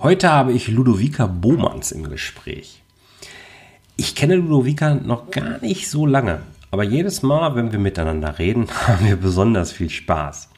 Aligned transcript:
Heute 0.00 0.30
habe 0.30 0.52
ich 0.52 0.68
Ludovica 0.68 1.26
Bohmanns 1.26 1.92
im 1.92 2.10
Gespräch. 2.10 2.82
Ich 3.96 4.14
kenne 4.14 4.34
Ludovica 4.34 4.94
noch 4.94 5.30
gar 5.30 5.60
nicht 5.60 5.88
so 5.88 6.04
lange, 6.04 6.40
aber 6.72 6.82
jedes 6.82 7.22
Mal, 7.22 7.54
wenn 7.54 7.70
wir 7.70 7.78
miteinander 7.78 8.38
reden, 8.38 8.68
haben 8.86 9.06
wir 9.06 9.16
besonders 9.16 9.72
viel 9.72 9.88
Spaß. 9.88 10.50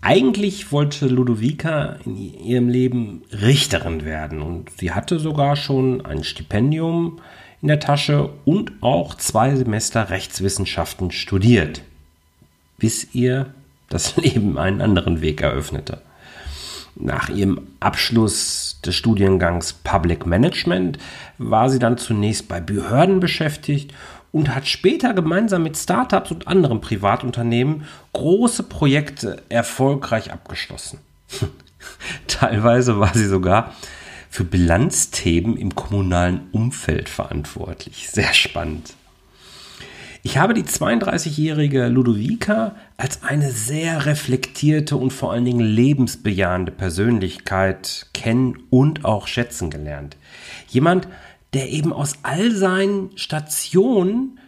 Eigentlich 0.00 0.72
wollte 0.72 1.06
Ludovica 1.06 1.96
in 2.04 2.16
ihrem 2.16 2.68
Leben 2.68 3.22
Richterin 3.30 4.04
werden 4.04 4.42
und 4.42 4.70
sie 4.76 4.90
hatte 4.90 5.20
sogar 5.20 5.54
schon 5.54 6.04
ein 6.04 6.24
Stipendium 6.24 7.20
in 7.62 7.68
der 7.68 7.78
Tasche 7.78 8.30
und 8.44 8.72
auch 8.80 9.14
zwei 9.14 9.54
Semester 9.54 10.10
Rechtswissenschaften 10.10 11.12
studiert, 11.12 11.82
bis 12.76 13.14
ihr 13.14 13.54
das 13.88 14.16
Leben 14.16 14.58
einen 14.58 14.80
anderen 14.80 15.20
Weg 15.20 15.40
eröffnete. 15.40 16.02
Nach 16.94 17.28
ihrem 17.28 17.60
Abschluss 17.80 18.80
des 18.84 18.94
Studiengangs 18.94 19.72
Public 19.72 20.26
Management 20.26 20.98
war 21.38 21.70
sie 21.70 21.78
dann 21.78 21.96
zunächst 21.96 22.48
bei 22.48 22.60
Behörden 22.60 23.18
beschäftigt 23.20 23.94
und 24.30 24.54
hat 24.54 24.66
später 24.66 25.14
gemeinsam 25.14 25.62
mit 25.62 25.76
Startups 25.76 26.30
und 26.30 26.48
anderen 26.48 26.80
Privatunternehmen 26.80 27.86
große 28.12 28.64
Projekte 28.64 29.42
erfolgreich 29.48 30.32
abgeschlossen. 30.32 30.98
Teilweise 32.26 32.98
war 32.98 33.12
sie 33.14 33.26
sogar 33.26 33.72
für 34.30 34.44
Bilanzthemen 34.44 35.56
im 35.56 35.74
kommunalen 35.74 36.48
Umfeld 36.52 37.08
verantwortlich. 37.08 38.08
Sehr 38.10 38.32
spannend. 38.32 38.94
Ich 40.24 40.38
habe 40.38 40.54
die 40.54 40.62
32-jährige 40.62 41.88
Ludovica 41.88 42.76
als 42.96 43.24
eine 43.24 43.50
sehr 43.50 44.06
reflektierte 44.06 44.96
und 44.96 45.12
vor 45.12 45.32
allen 45.32 45.44
Dingen 45.44 45.58
lebensbejahende 45.58 46.70
Persönlichkeit 46.70 48.06
kennen 48.14 48.56
und 48.70 49.04
auch 49.04 49.26
schätzen 49.26 49.68
gelernt. 49.68 50.16
Jemand, 50.68 51.08
der 51.54 51.70
eben 51.70 51.92
aus 51.92 52.12
all 52.22 52.52
seinen 52.52 53.10
Stationen 53.16 54.38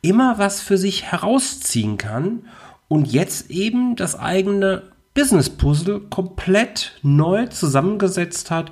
immer 0.00 0.38
was 0.38 0.60
für 0.60 0.78
sich 0.78 1.10
herausziehen 1.10 1.98
kann 1.98 2.44
und 2.86 3.12
jetzt 3.12 3.50
eben 3.50 3.96
das 3.96 4.16
eigene 4.16 4.84
Business 5.12 5.50
Puzzle 5.50 6.02
komplett 6.08 7.00
neu 7.02 7.46
zusammengesetzt 7.48 8.52
hat 8.52 8.70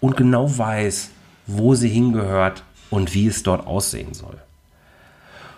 und 0.00 0.16
genau 0.16 0.56
weiß, 0.56 1.10
wo 1.46 1.74
sie 1.74 1.90
hingehört 1.90 2.64
und 2.88 3.12
wie 3.12 3.26
es 3.26 3.42
dort 3.42 3.66
aussehen 3.66 4.14
soll. 4.14 4.38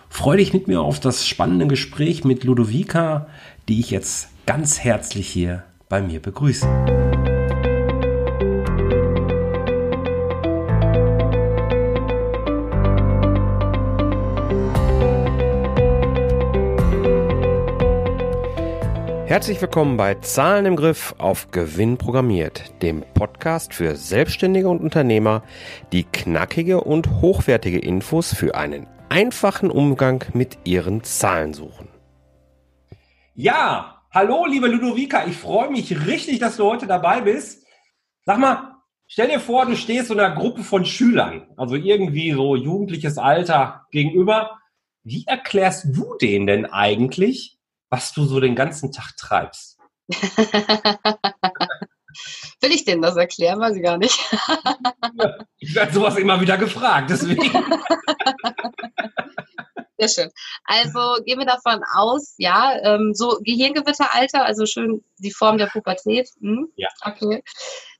Freue 0.09 0.39
dich 0.39 0.53
mit 0.53 0.69
mir 0.69 0.81
auf 0.81 1.01
das 1.01 1.27
spannende 1.27 1.67
Gespräch 1.67 2.25
mit 2.25 2.45
Ludovica, 2.45 3.27
die 3.69 3.81
ich 3.81 3.91
jetzt 3.91 4.29
ganz 4.47 4.81
herzlich 4.81 5.29
hier 5.29 5.65
bei 5.89 6.01
mir 6.01 6.21
begrüße. 6.21 6.67
Herzlich 19.27 19.61
willkommen 19.61 19.97
bei 19.97 20.15
Zahlen 20.15 20.67
im 20.67 20.77
Griff 20.77 21.15
auf 21.19 21.51
Gewinn 21.51 21.99
programmiert, 21.99 22.73
dem 22.81 23.05
Podcast 23.13 23.75
für 23.75 23.97
Selbstständige 23.97 24.69
und 24.69 24.81
Unternehmer, 24.81 25.43
die 25.93 26.05
knackige 26.05 26.81
und 26.81 27.21
hochwertige 27.21 27.81
Infos 27.81 28.33
für 28.33 28.55
einen 28.55 28.87
einfachen 29.17 29.71
Umgang 29.71 30.23
mit 30.35 30.59
ihren 30.65 31.03
Zahlen 31.03 31.55
suchen. 31.55 31.89
Ja, 33.35 34.03
hallo 34.11 34.45
liebe 34.45 34.69
Ludovica, 34.69 35.25
ich 35.27 35.39
freue 35.39 35.71
mich 35.71 36.07
richtig, 36.07 36.39
dass 36.39 36.59
du 36.59 36.65
heute 36.65 36.87
dabei 36.87 37.23
bist. 37.23 37.65
Sag 38.27 38.37
mal, 38.39 38.75
stell 39.07 39.29
dir 39.29 39.41
vor, 39.41 39.65
du 39.65 39.75
stehst 39.75 40.09
so 40.09 40.15
einer 40.15 40.33
Gruppe 40.33 40.63
von 40.63 40.85
Schülern, 40.85 41.47
also 41.57 41.77
irgendwie 41.77 42.33
so 42.33 42.57
jugendliches 42.57 43.17
Alter 43.17 43.87
gegenüber. 43.91 44.59
Wie 45.03 45.25
erklärst 45.27 45.87
du 45.97 46.19
denen 46.21 46.47
denn 46.47 46.67
eigentlich, 46.67 47.57
was 47.89 48.13
du 48.13 48.27
so 48.27 48.39
den 48.39 48.55
ganzen 48.55 48.93
Tag 48.93 49.17
treibst? 49.17 49.79
Will 52.61 52.73
ich 52.73 52.85
denen 52.85 53.03
das 53.03 53.17
erklären? 53.17 53.61
Weiß 53.61 53.77
ich 53.77 53.83
gar 53.83 53.99
nicht. 53.99 54.19
ich 55.59 55.75
werde 55.75 55.93
sowas 55.93 56.17
immer 56.17 56.41
wieder 56.41 56.59
gefragt, 56.59 57.11
deswegen. 57.11 57.51
Sehr 59.99 60.09
schön. 60.09 60.31
Also 60.65 61.23
gehen 61.25 61.39
wir 61.39 61.47
davon 61.47 61.83
aus, 61.95 62.35
ja, 62.37 62.79
ähm, 62.83 63.13
so 63.15 63.39
Gehirngewitteralter, 63.43 64.45
also 64.45 64.67
schön 64.67 65.03
die 65.19 65.33
Form 65.33 65.57
der 65.57 65.67
Pubertät. 65.67 66.29
Hm? 66.41 66.69
Ja. 66.77 66.89
Okay. 67.03 67.43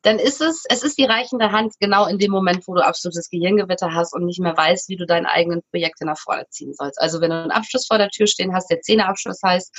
Dann 0.03 0.19
ist 0.19 0.41
es, 0.41 0.65
es 0.69 0.83
ist 0.83 0.99
die 0.99 1.05
reichende 1.05 1.53
Hand 1.53 1.73
genau 1.81 2.07
in 2.07 2.19
dem 2.19 2.31
Moment, 2.31 2.69
wo 2.69 2.75
du 2.75 2.85
absolutes 2.85 3.31
Gehirngewitter 3.31 3.95
hast 3.95 4.15
und 4.15 4.27
nicht 4.27 4.41
mehr 4.41 4.57
weißt, 4.57 4.89
wie 4.89 4.97
du 4.97 5.07
deinen 5.07 5.27
eigenen 5.27 5.63
Projekte 5.71 6.05
nach 6.05 6.19
vorne 6.19 6.47
ziehen 6.51 6.75
sollst. 6.75 7.01
Also 7.01 7.21
wenn 7.21 7.31
du 7.31 7.41
einen 7.41 7.51
Abschluss 7.51 7.87
vor 7.87 7.99
der 7.99 8.11
Tür 8.11 8.27
stehen 8.27 8.55
hast, 8.55 8.71
der 8.71 8.81
Zehnerabschluss 8.83 9.41
heißt, 9.43 9.73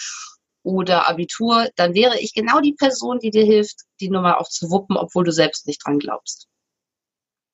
oder 0.63 1.07
Abitur, 1.07 1.69
dann 1.77 1.93
wäre 1.93 2.19
ich 2.19 2.33
genau 2.33 2.59
die 2.59 2.73
Person, 2.73 3.19
die 3.19 3.29
dir 3.29 3.45
hilft, 3.45 3.83
die 4.01 4.09
Nummer 4.09 4.41
auch 4.41 4.49
zu 4.49 4.69
wuppen, 4.69 4.97
obwohl 4.97 5.23
du 5.23 5.31
selbst 5.31 5.65
nicht 5.65 5.85
dran 5.85 5.97
glaubst. 5.97 6.49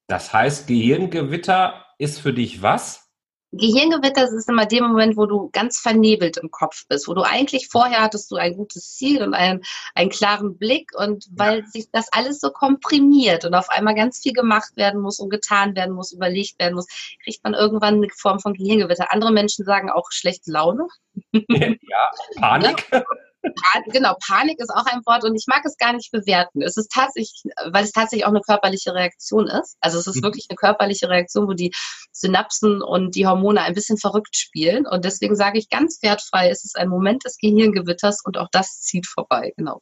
Das 0.08 0.34
heißt, 0.34 0.68
Gehirngewitter 0.68 1.86
ist 2.00 2.20
für 2.20 2.34
dich 2.34 2.64
was? 2.64 3.03
Gehirngewitter 3.56 4.24
ist 4.24 4.50
immer 4.50 4.66
der 4.66 4.82
Moment, 4.82 5.16
wo 5.16 5.28
du 5.28 5.50
ganz 5.52 5.80
vernebelt 5.80 6.38
im 6.38 6.50
Kopf 6.50 6.86
bist, 6.88 7.08
wo 7.08 7.14
du 7.14 7.22
eigentlich 7.22 7.68
vorher 7.70 8.02
hattest 8.02 8.32
du 8.32 8.36
ein 8.36 8.58
gutes 8.58 8.96
Ziel 8.96 9.22
und 9.22 9.36
einen, 9.36 9.62
einen 9.94 10.10
klaren 10.10 10.58
Blick 10.58 10.92
und 10.96 11.28
weil 11.32 11.60
ja. 11.60 11.66
sich 11.68 11.90
das 11.92 12.12
alles 12.12 12.40
so 12.40 12.50
komprimiert 12.50 13.46
und 13.46 13.54
auf 13.54 13.70
einmal 13.70 13.94
ganz 13.94 14.20
viel 14.20 14.34
gemacht 14.34 14.76
werden 14.76 15.02
muss 15.02 15.20
und 15.20 15.30
getan 15.30 15.76
werden 15.76 15.94
muss, 15.94 16.12
überlegt 16.12 16.60
werden 16.60 16.74
muss, 16.74 16.88
kriegt 17.24 17.44
man 17.44 17.54
irgendwann 17.54 17.96
eine 17.96 18.08
Form 18.16 18.40
von 18.40 18.54
Gehirngewitter. 18.56 19.14
Andere 19.14 19.32
Menschen 19.32 19.66
sagen 19.66 19.92
auch 19.92 20.12
schlechte 20.12 20.52
Laune. 20.52 20.88
Ja, 21.48 22.10
Panik. 22.40 22.90
Pan 23.44 23.84
genau, 23.88 24.16
Panik 24.26 24.60
ist 24.60 24.70
auch 24.70 24.86
ein 24.86 25.02
Wort 25.06 25.26
und 25.26 25.36
ich 25.36 25.46
mag 25.48 25.64
es 25.66 25.78
gar 25.78 25.94
nicht 25.94 26.12
bewerten. 26.12 26.62
Es 26.62 26.78
ist 26.78 26.92
tatsächlich, 26.92 27.44
weil 27.72 27.84
es 27.84 27.92
tatsächlich 27.92 28.26
auch 28.26 28.30
eine 28.30 28.42
körperliche 28.42 28.94
Reaktion 28.94 29.48
ist. 29.48 29.76
Also 29.82 30.00
es 30.00 30.08
ist 30.08 30.18
mhm. 30.18 30.24
wirklich 30.24 30.48
eine 30.50 30.56
körperliche 30.56 31.10
Reaktion, 31.10 31.48
wo 31.48 31.54
die 31.54 31.72
Synapsen 32.12 32.82
und 32.82 33.16
die 33.16 33.28
Hormone 33.28 33.62
ein 33.62 33.74
bisschen 33.74 33.98
verrückt 33.98 34.36
spielen. 34.36 34.88
Und 34.88 35.04
deswegen 35.04 35.36
sage 35.36 35.60
ich 35.60 35.70
ganz 35.70 36.00
wertfrei, 36.02 36.50
es 36.50 36.64
ist 36.64 36.78
ein 36.78 36.88
Moment 36.88 37.26
des 37.26 37.38
Gehirngewitters 37.38 38.22
und 38.24 38.38
auch 38.38 38.48
das 38.52 38.82
zieht 38.82 39.08
vorbei. 39.08 39.54
Genau. 39.58 39.82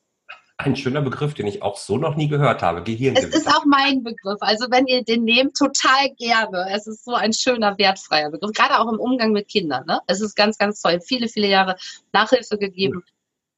Ein 0.57 0.75
schöner 0.75 1.01
Begriff, 1.01 1.33
den 1.33 1.47
ich 1.47 1.63
auch 1.63 1.75
so 1.75 1.97
noch 1.97 2.15
nie 2.15 2.27
gehört 2.27 2.61
habe. 2.61 2.83
Gehirngewitter. 2.83 3.35
Es 3.35 3.45
ist 3.45 3.47
auch 3.47 3.65
mein 3.65 4.03
Begriff. 4.03 4.37
Also 4.41 4.67
wenn 4.69 4.85
ihr 4.85 5.03
den 5.03 5.23
nehmt, 5.23 5.55
total 5.55 6.09
gerne. 6.17 6.67
Es 6.71 6.85
ist 6.85 7.03
so 7.03 7.13
ein 7.13 7.33
schöner, 7.33 7.77
wertfreier 7.79 8.29
Begriff. 8.29 8.51
Gerade 8.53 8.79
auch 8.79 8.91
im 8.91 8.99
Umgang 8.99 9.31
mit 9.31 9.47
Kindern. 9.47 9.85
Ne? 9.87 9.99
Es 10.05 10.21
ist 10.21 10.35
ganz, 10.35 10.57
ganz 10.59 10.79
toll. 10.79 10.99
Viele, 11.01 11.27
viele 11.29 11.47
Jahre 11.47 11.77
Nachhilfe 12.11 12.57
gegeben. 12.57 12.97
Mhm 12.97 13.03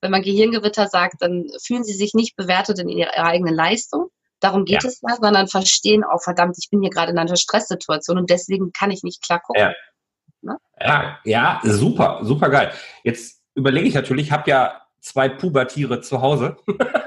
wenn 0.03 0.11
man 0.11 0.21
Gehirngewitter 0.21 0.87
sagt, 0.87 1.21
dann 1.21 1.47
fühlen 1.63 1.83
sie 1.83 1.93
sich 1.93 2.13
nicht 2.13 2.35
bewertet 2.35 2.77
in 2.77 2.89
ihrer 2.89 3.13
eigenen 3.17 3.55
Leistung. 3.55 4.09
Darum 4.41 4.65
geht 4.65 4.83
ja. 4.83 4.89
es 4.89 4.99
da, 4.99 5.15
sondern 5.15 5.47
verstehen, 5.47 6.03
oh 6.03 6.17
verdammt, 6.17 6.57
ich 6.59 6.69
bin 6.69 6.81
hier 6.81 6.89
gerade 6.89 7.13
in 7.13 7.17
einer 7.17 7.37
Stresssituation 7.37 8.17
und 8.17 8.29
deswegen 8.29 8.73
kann 8.73 8.91
ich 8.91 9.01
nicht 9.01 9.23
klar 9.23 9.39
gucken. 9.39 9.61
Ja, 9.61 9.73
ne? 10.41 10.57
ja, 10.79 11.19
ja 11.23 11.61
super, 11.63 12.19
super 12.23 12.49
geil. 12.49 12.71
Jetzt 13.05 13.41
überlege 13.55 13.87
ich 13.87 13.93
natürlich, 13.93 14.27
ich 14.27 14.31
habe 14.33 14.49
ja 14.49 14.81
zwei 14.99 15.29
Pubertiere 15.29 16.01
zu 16.01 16.21
Hause. 16.21 16.57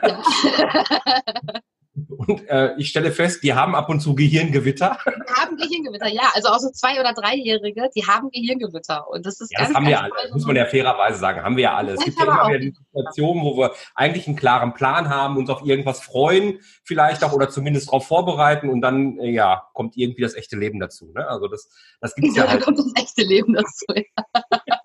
Ja. 0.03 0.23
Und 2.09 2.49
äh, 2.49 2.75
ich 2.77 2.89
stelle 2.89 3.11
fest, 3.11 3.43
die 3.43 3.55
haben 3.55 3.75
ab 3.75 3.89
und 3.89 4.01
zu 4.01 4.15
Gehirngewitter. 4.15 4.99
Die 5.07 5.35
haben 5.35 5.57
Gehirngewitter, 5.57 6.09
ja. 6.09 6.31
Also 6.35 6.49
auch 6.49 6.59
so 6.59 6.71
zwei- 6.71 7.01
oder 7.01 7.15
dreijährige, 7.15 7.89
die 7.95 8.07
haben 8.07 8.31
Gehirngewitter. 8.31 9.09
Und 9.09 9.25
das 9.25 9.41
ist 9.41 9.51
ja, 9.53 9.61
ganz, 9.61 9.71
das 9.71 9.77
haben 9.77 9.87
wir 9.87 10.03
alle, 10.03 10.13
muss 10.33 10.45
man 10.45 10.57
ja 10.57 10.67
fairerweise 10.67 11.19
sagen, 11.19 11.43
haben 11.43 11.57
wir 11.57 11.65
ja 11.65 11.77
alle. 11.77 11.93
Es 11.93 12.05
gibt 12.05 12.19
ja 12.19 12.25
immer 12.25 12.49
wieder 12.49 12.59
die 12.59 12.75
Situation, 12.75 13.43
wo 13.43 13.57
wir 13.57 13.73
eigentlich 13.95 14.27
einen 14.27 14.37
klaren 14.37 14.75
Plan 14.75 15.09
haben, 15.09 15.37
uns 15.39 15.49
auf 15.49 15.63
irgendwas 15.65 16.01
freuen, 16.01 16.61
vielleicht 16.85 17.25
auch 17.25 17.33
oder 17.33 17.49
zumindest 17.49 17.89
darauf 17.89 18.07
vorbereiten 18.07 18.69
und 18.69 18.83
dann 18.83 19.19
äh, 19.19 19.31
ja 19.31 19.63
kommt 19.73 19.97
irgendwie 19.97 20.23
das 20.23 20.35
echte 20.35 20.57
Leben 20.57 20.81
dazu. 20.81 21.13
Ne? 21.15 21.27
Also 21.27 21.49
das, 21.49 21.69
das 22.01 22.15
gibt 22.15 22.29
es 22.29 22.37
ja, 22.37 22.45
ja 22.45 22.51
halt. 22.51 22.63
Kommt 22.63 22.79
das 22.79 22.93
echte 22.97 23.23
Leben 23.23 23.55
dazu. 23.55 23.87
Ja. 23.95 24.81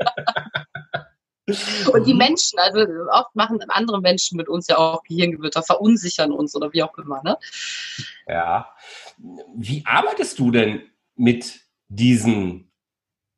Und 1.91 2.05
die 2.05 2.13
Menschen, 2.13 2.59
also 2.59 2.79
oft 3.11 3.35
machen 3.35 3.59
andere 3.69 4.01
Menschen 4.01 4.37
mit 4.37 4.49
uns 4.49 4.67
ja 4.67 4.77
auch 4.77 5.03
Gehirngewitter, 5.03 5.63
verunsichern 5.63 6.31
uns 6.31 6.55
oder 6.55 6.73
wie 6.73 6.83
auch 6.83 6.97
immer. 6.97 7.21
Ne? 7.23 7.37
Ja. 8.27 8.69
Wie 9.55 9.83
arbeitest 9.85 10.39
du 10.39 10.51
denn 10.51 10.81
mit 11.15 11.61
diesen 11.87 12.71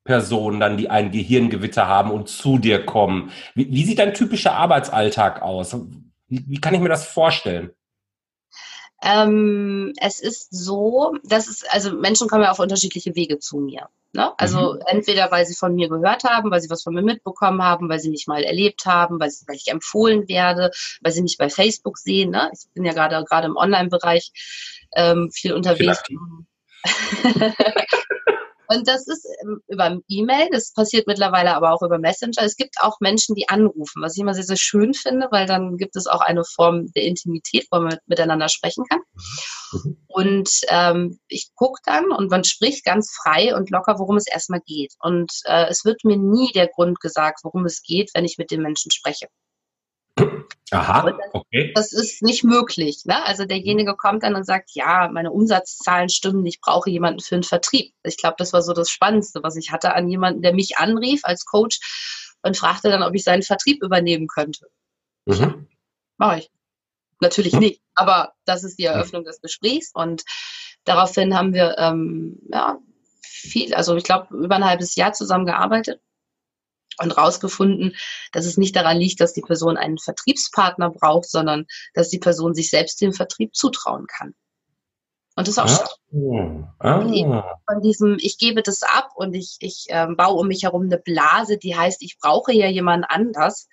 Personen 0.04 0.60
dann, 0.60 0.77
die 0.77 0.89
ein 0.89 1.12
Gehirngewitter 1.12 1.88
haben 1.88 2.12
und 2.12 2.30
zu 2.30 2.57
dir 2.57 2.86
kommen? 2.86 3.31
Wie, 3.56 3.71
wie 3.71 3.83
sieht 3.83 4.00
dein 4.00 4.13
typischer 4.13 4.54
Arbeitsalltag 4.54 5.42
aus? 5.42 5.75
Wie, 6.27 6.44
wie 6.48 6.62
kann 6.62 6.74
ich 6.74 6.81
mir 6.81 6.89
das 6.89 7.06
vorstellen? 7.06 7.71
Ähm, 9.04 9.94
es 10.00 10.22
ist 10.22 10.48
so, 10.52 11.16
dass 11.24 11.48
es, 11.48 11.64
also 11.66 11.92
Menschen 11.92 12.30
kommen 12.30 12.44
ja 12.44 12.52
auf 12.52 12.60
unterschiedliche 12.60 13.16
Wege 13.16 13.38
zu 13.38 13.58
mir. 13.58 13.90
Ne? 14.14 14.32
Also 14.38 14.76
mhm. 14.76 14.80
entweder, 14.86 15.30
weil 15.32 15.46
sie 15.46 15.56
von 15.56 15.76
mir 15.76 15.90
gehört 15.90 16.24
haben, 16.24 16.52
weil 16.52 16.62
sie 16.62 16.70
was 16.70 16.84
von 16.84 16.94
mir 16.94 17.02
mitbekommen 17.02 17.62
haben, 17.62 17.90
weil 17.90 18.00
sie 18.00 18.12
mich 18.12 18.28
mal 18.28 18.44
erlebt 18.44 18.86
haben, 18.86 19.20
weil, 19.20 19.30
sie, 19.30 19.46
weil 19.48 19.58
ich 19.58 19.68
empfohlen 19.68 20.30
werde, 20.30 20.72
weil 21.02 21.12
sie 21.12 21.22
mich 21.22 21.38
bei 21.38 21.50
Facebook 21.50 21.98
sehen. 21.98 22.30
Ne? 22.32 22.50
Ich 22.54 22.68
bin 22.74 22.86
ja 22.86 22.94
gerade 22.94 23.24
gerade 23.26 23.48
im 23.48 23.58
Online-Bereich 23.58 24.32
ähm, 24.96 25.32
viel 25.32 25.54
unterwegs. 25.54 26.02
Und 28.74 28.88
das 28.88 29.08
ist 29.08 29.28
ähm, 29.44 29.62
über 29.68 30.00
E-Mail, 30.08 30.50
das 30.52 30.74
passiert 30.74 31.08
mittlerweile 31.08 31.56
aber 31.56 31.72
auch 31.72 31.81
über 31.81 32.00
Messenger. 32.00 32.42
Es 32.44 32.56
gibt 32.56 32.75
auch 32.81 33.00
Menschen, 33.00 33.36
die 33.36 33.48
anrufen, 33.50 34.02
was 34.02 34.16
ich 34.16 34.22
immer 34.22 34.34
sehr, 34.34 34.44
sehr 34.44 34.58
schön 34.58 34.94
finde, 34.94 35.28
weil 35.31 35.46
dann 35.46 35.78
gibt 35.78 35.96
es 35.96 36.08
auch 36.08 36.22
eine 36.22 36.44
Form 36.44 36.92
der 36.94 37.04
Intimität, 37.04 37.68
wo 37.72 37.80
man 37.80 37.98
miteinander 38.08 38.50
sprechen 38.50 38.86
kann. 38.90 39.02
Mhm. 39.72 39.98
Und 40.08 40.50
ähm, 40.70 41.20
ich 41.28 41.50
gucke 41.56 41.80
dann 41.86 42.12
und 42.12 42.31
man 42.31 42.44
spricht 42.44 42.84
ganz 42.86 43.12
frei 43.24 43.56
und 43.56 43.70
locker, 43.70 44.00
worum 44.00 44.18
es 44.18 44.28
erstmal 44.28 44.62
geht. 44.66 44.94
Und 45.00 45.31
äh, 45.46 45.68
es 45.69 45.86
wird 45.86 46.04
mir 46.04 46.18
nie 46.18 46.52
der 46.54 46.68
Grund 46.68 47.00
gesagt, 47.00 47.42
worum 47.44 47.66
es 47.66 47.81
geht, 47.84 48.12
wenn 48.14 48.26
ich 48.26 48.38
mit 48.38 48.52
den 48.52 48.62
Menschen 48.62 48.92
spreche. 48.92 49.28
Aha, 50.74 51.04
das, 51.04 51.15
okay. 51.33 51.71
Das 51.75 51.94
ist 51.94 52.24
nicht 52.24 52.44
möglich. 52.44 53.04
Ne? 53.06 53.24
Also 53.25 53.45
derjenige 53.45 53.95
kommt 53.95 54.24
dann 54.24 54.36
und 54.36 54.45
sagt, 54.45 54.71
ja, 54.74 55.07
meine 55.12 55.31
Umsatzzahlen 55.31 56.10
stimmen, 56.10 56.45
ich 56.45 56.62
brauche 56.62 56.89
jemanden 56.89 57.19
für 57.19 57.36
den 57.36 57.44
Vertrieb. 57.44 57.94
Ich 58.04 58.18
glaube, 58.18 58.36
das 58.39 58.54
war 58.54 58.62
so 58.62 58.74
das 58.74 58.89
Spannendste, 58.89 59.44
was 59.44 59.56
ich 59.56 59.71
hatte 59.71 59.94
an 59.94 60.10
jemanden, 60.10 60.42
der 60.42 60.54
mich 60.54 60.77
anrief 60.77 61.21
als 61.24 61.45
Coach 61.45 61.80
und 62.42 62.57
fragte 62.57 62.89
dann, 62.89 63.04
ob 63.04 63.13
ich 63.13 63.24
seinen 63.24 63.44
Vertrieb 63.44 63.83
übernehmen 63.83 64.27
könnte. 64.27 64.68
Mhm. 65.25 65.68
Mache 66.18 66.39
ich. 66.39 66.51
Natürlich 67.21 67.54
nicht, 67.54 67.81
aber 67.94 68.33
das 68.45 68.63
ist 68.63 68.80
die 68.80 68.83
Eröffnung 68.83 69.24
des 69.24 69.39
Gesprächs 69.39 69.92
und 69.94 70.24
daraufhin 70.83 71.38
haben 71.38 71.54
wir 71.54 71.77
ähm, 71.77 72.39
ja, 72.51 72.80
viel, 73.21 73.74
also 73.75 73.95
ich 73.95 74.04
glaube, 74.04 74.36
über 74.36 74.56
ein 74.56 74.66
halbes 74.66 74.95
Jahr 74.95 75.13
zusammengearbeitet 75.13 76.01
und 77.01 77.18
rausgefunden, 77.18 77.95
dass 78.31 78.45
es 78.45 78.57
nicht 78.57 78.75
daran 78.75 78.98
liegt, 78.98 79.19
dass 79.22 79.34
die 79.34 79.42
Person 79.42 79.78
einen 79.78 79.98
Vertriebspartner 79.98 80.90
braucht, 80.90 81.30
sondern 81.30 81.66
dass 81.94 82.10
die 82.10 82.19
Person 82.19 82.54
sich 82.54 82.69
selbst 82.69 83.01
den 83.01 83.13
Vertrieb 83.13 83.56
zutrauen 83.56 84.07
kann. 84.07 84.34
Und 85.36 85.48
das 85.48 85.57
ist 85.57 85.60
auch 85.60 85.98
ah, 86.80 87.00
ah. 87.01 87.57
von 87.68 87.81
diesem, 87.81 88.18
ich 88.19 88.38
gebe 88.38 88.62
das 88.62 88.84
ab 88.84 89.10
und 89.16 89.34
ich, 89.34 89.57
ich 89.62 89.86
ähm, 89.90 90.16
baue 90.16 90.40
um 90.40 90.48
mich 90.48 90.63
herum 90.63 90.84
eine 90.84 91.00
Blase, 91.00 91.57
die 91.57 91.75
heißt, 91.75 92.04
ich 92.04 92.18
brauche 92.22 92.54
ja 92.54 92.68
jemanden 92.68 93.06
anders. 93.06 93.68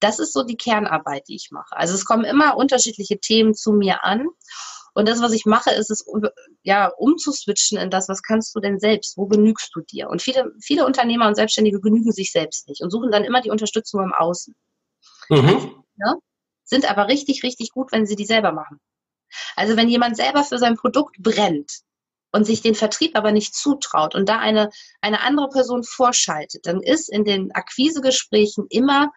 Das 0.00 0.18
ist 0.18 0.32
so 0.32 0.42
die 0.42 0.56
Kernarbeit, 0.56 1.28
die 1.28 1.36
ich 1.36 1.50
mache. 1.52 1.76
Also 1.76 1.94
es 1.94 2.04
kommen 2.04 2.24
immer 2.24 2.56
unterschiedliche 2.56 3.20
Themen 3.20 3.54
zu 3.54 3.72
mir 3.72 4.02
an 4.04 4.26
und 4.94 5.08
das, 5.08 5.20
was 5.20 5.32
ich 5.32 5.44
mache, 5.44 5.70
ist 5.70 5.90
es, 5.90 6.06
ja, 6.62 6.88
umzuswitchen 6.96 7.78
in 7.78 7.90
das, 7.90 8.08
was 8.08 8.22
kannst 8.22 8.54
du 8.54 8.60
denn 8.60 8.78
selbst? 8.78 9.16
Wo 9.16 9.26
genügst 9.26 9.70
du 9.74 9.80
dir? 9.80 10.08
Und 10.08 10.22
viele, 10.22 10.52
viele 10.60 10.86
Unternehmer 10.86 11.26
und 11.26 11.34
Selbstständige 11.34 11.80
genügen 11.80 12.12
sich 12.12 12.30
selbst 12.30 12.68
nicht 12.68 12.80
und 12.80 12.90
suchen 12.90 13.10
dann 13.10 13.24
immer 13.24 13.40
die 13.40 13.50
Unterstützung 13.50 14.02
im 14.02 14.12
Außen. 14.12 14.54
Mhm. 15.28 15.84
Ja, 15.96 16.14
sind 16.62 16.88
aber 16.88 17.08
richtig, 17.08 17.42
richtig 17.42 17.70
gut, 17.70 17.90
wenn 17.92 18.06
sie 18.06 18.16
die 18.16 18.24
selber 18.24 18.52
machen. 18.52 18.80
Also 19.56 19.76
wenn 19.76 19.88
jemand 19.88 20.16
selber 20.16 20.44
für 20.44 20.58
sein 20.58 20.76
Produkt 20.76 21.16
brennt 21.18 21.80
und 22.30 22.44
sich 22.44 22.62
den 22.62 22.76
Vertrieb 22.76 23.16
aber 23.16 23.32
nicht 23.32 23.54
zutraut 23.54 24.14
und 24.14 24.28
da 24.28 24.38
eine, 24.38 24.70
eine 25.00 25.22
andere 25.22 25.48
Person 25.48 25.82
vorschaltet, 25.82 26.66
dann 26.66 26.80
ist 26.80 27.10
in 27.10 27.24
den 27.24 27.52
Akquisegesprächen 27.52 28.66
immer 28.70 29.12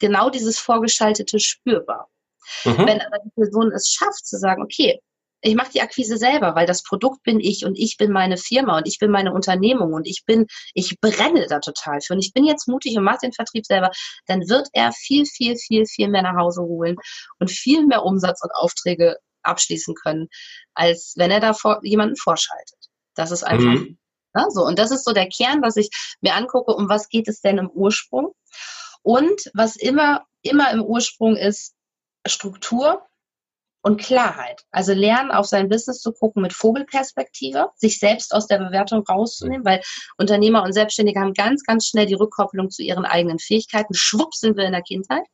genau 0.00 0.28
dieses 0.28 0.58
Vorgeschaltete 0.58 1.38
spürbar. 1.38 2.08
Mhm. 2.64 2.86
Wenn 2.86 3.00
aber 3.00 3.18
die 3.24 3.30
Person 3.34 3.72
es 3.72 3.88
schafft 3.88 4.26
zu 4.26 4.38
sagen, 4.38 4.62
okay, 4.62 5.00
ich 5.40 5.54
mache 5.54 5.70
die 5.72 5.80
Akquise 5.80 6.16
selber, 6.16 6.54
weil 6.54 6.66
das 6.66 6.82
Produkt 6.82 7.22
bin 7.22 7.38
ich 7.38 7.64
und 7.64 7.78
ich 7.78 7.96
bin 7.96 8.10
meine 8.10 8.36
Firma 8.36 8.78
und 8.78 8.88
ich 8.88 8.98
bin 8.98 9.10
meine 9.10 9.32
Unternehmung 9.32 9.92
und 9.92 10.06
ich 10.06 10.24
bin, 10.26 10.46
ich 10.74 10.98
brenne 11.00 11.46
da 11.48 11.60
total 11.60 12.00
für 12.00 12.14
und 12.14 12.18
ich 12.18 12.32
bin 12.32 12.44
jetzt 12.44 12.66
mutig 12.66 12.96
und 12.96 13.04
mache 13.04 13.20
den 13.22 13.32
Vertrieb 13.32 13.64
selber, 13.64 13.90
dann 14.26 14.48
wird 14.48 14.68
er 14.72 14.92
viel, 14.92 15.26
viel, 15.26 15.56
viel, 15.56 15.86
viel 15.86 16.08
mehr 16.08 16.22
nach 16.22 16.36
Hause 16.36 16.62
holen 16.62 16.96
und 17.38 17.50
viel 17.50 17.86
mehr 17.86 18.04
Umsatz 18.04 18.42
und 18.42 18.50
Aufträge 18.54 19.16
abschließen 19.42 19.94
können, 19.94 20.28
als 20.74 21.14
wenn 21.16 21.30
er 21.30 21.40
da 21.40 21.54
vor, 21.54 21.80
jemanden 21.82 22.16
vorschaltet. 22.16 22.88
Das 23.14 23.30
ist 23.30 23.44
einfach 23.44 23.64
mhm. 23.64 23.98
ne, 24.34 24.46
so. 24.50 24.64
Und 24.64 24.78
das 24.78 24.90
ist 24.90 25.04
so 25.04 25.12
der 25.12 25.28
Kern, 25.28 25.62
was 25.62 25.76
ich 25.76 25.88
mir 26.20 26.34
angucke, 26.34 26.74
um 26.74 26.88
was 26.88 27.08
geht 27.08 27.28
es 27.28 27.40
denn 27.40 27.58
im 27.58 27.70
Ursprung? 27.70 28.32
Und 29.02 29.50
was 29.54 29.76
immer, 29.76 30.26
immer 30.42 30.72
im 30.72 30.82
Ursprung 30.82 31.36
ist, 31.36 31.74
Struktur 32.26 33.06
und 33.82 34.00
Klarheit. 34.00 34.62
Also 34.70 34.92
lernen, 34.92 35.30
auf 35.30 35.46
sein 35.46 35.68
Business 35.68 36.00
zu 36.00 36.12
gucken 36.12 36.42
mit 36.42 36.52
Vogelperspektive, 36.52 37.70
sich 37.76 37.98
selbst 37.98 38.34
aus 38.34 38.46
der 38.46 38.58
Bewertung 38.58 39.04
rauszunehmen, 39.06 39.64
weil 39.64 39.82
Unternehmer 40.16 40.62
und 40.62 40.72
Selbstständige 40.72 41.20
haben 41.20 41.34
ganz, 41.34 41.62
ganz 41.64 41.86
schnell 41.86 42.06
die 42.06 42.14
Rückkopplung 42.14 42.70
zu 42.70 42.82
ihren 42.82 43.04
eigenen 43.04 43.38
Fähigkeiten. 43.38 43.94
Schwupp 43.94 44.34
sind 44.34 44.56
wir 44.56 44.64
in 44.64 44.72
der 44.72 44.82
Kindheit. 44.82 45.24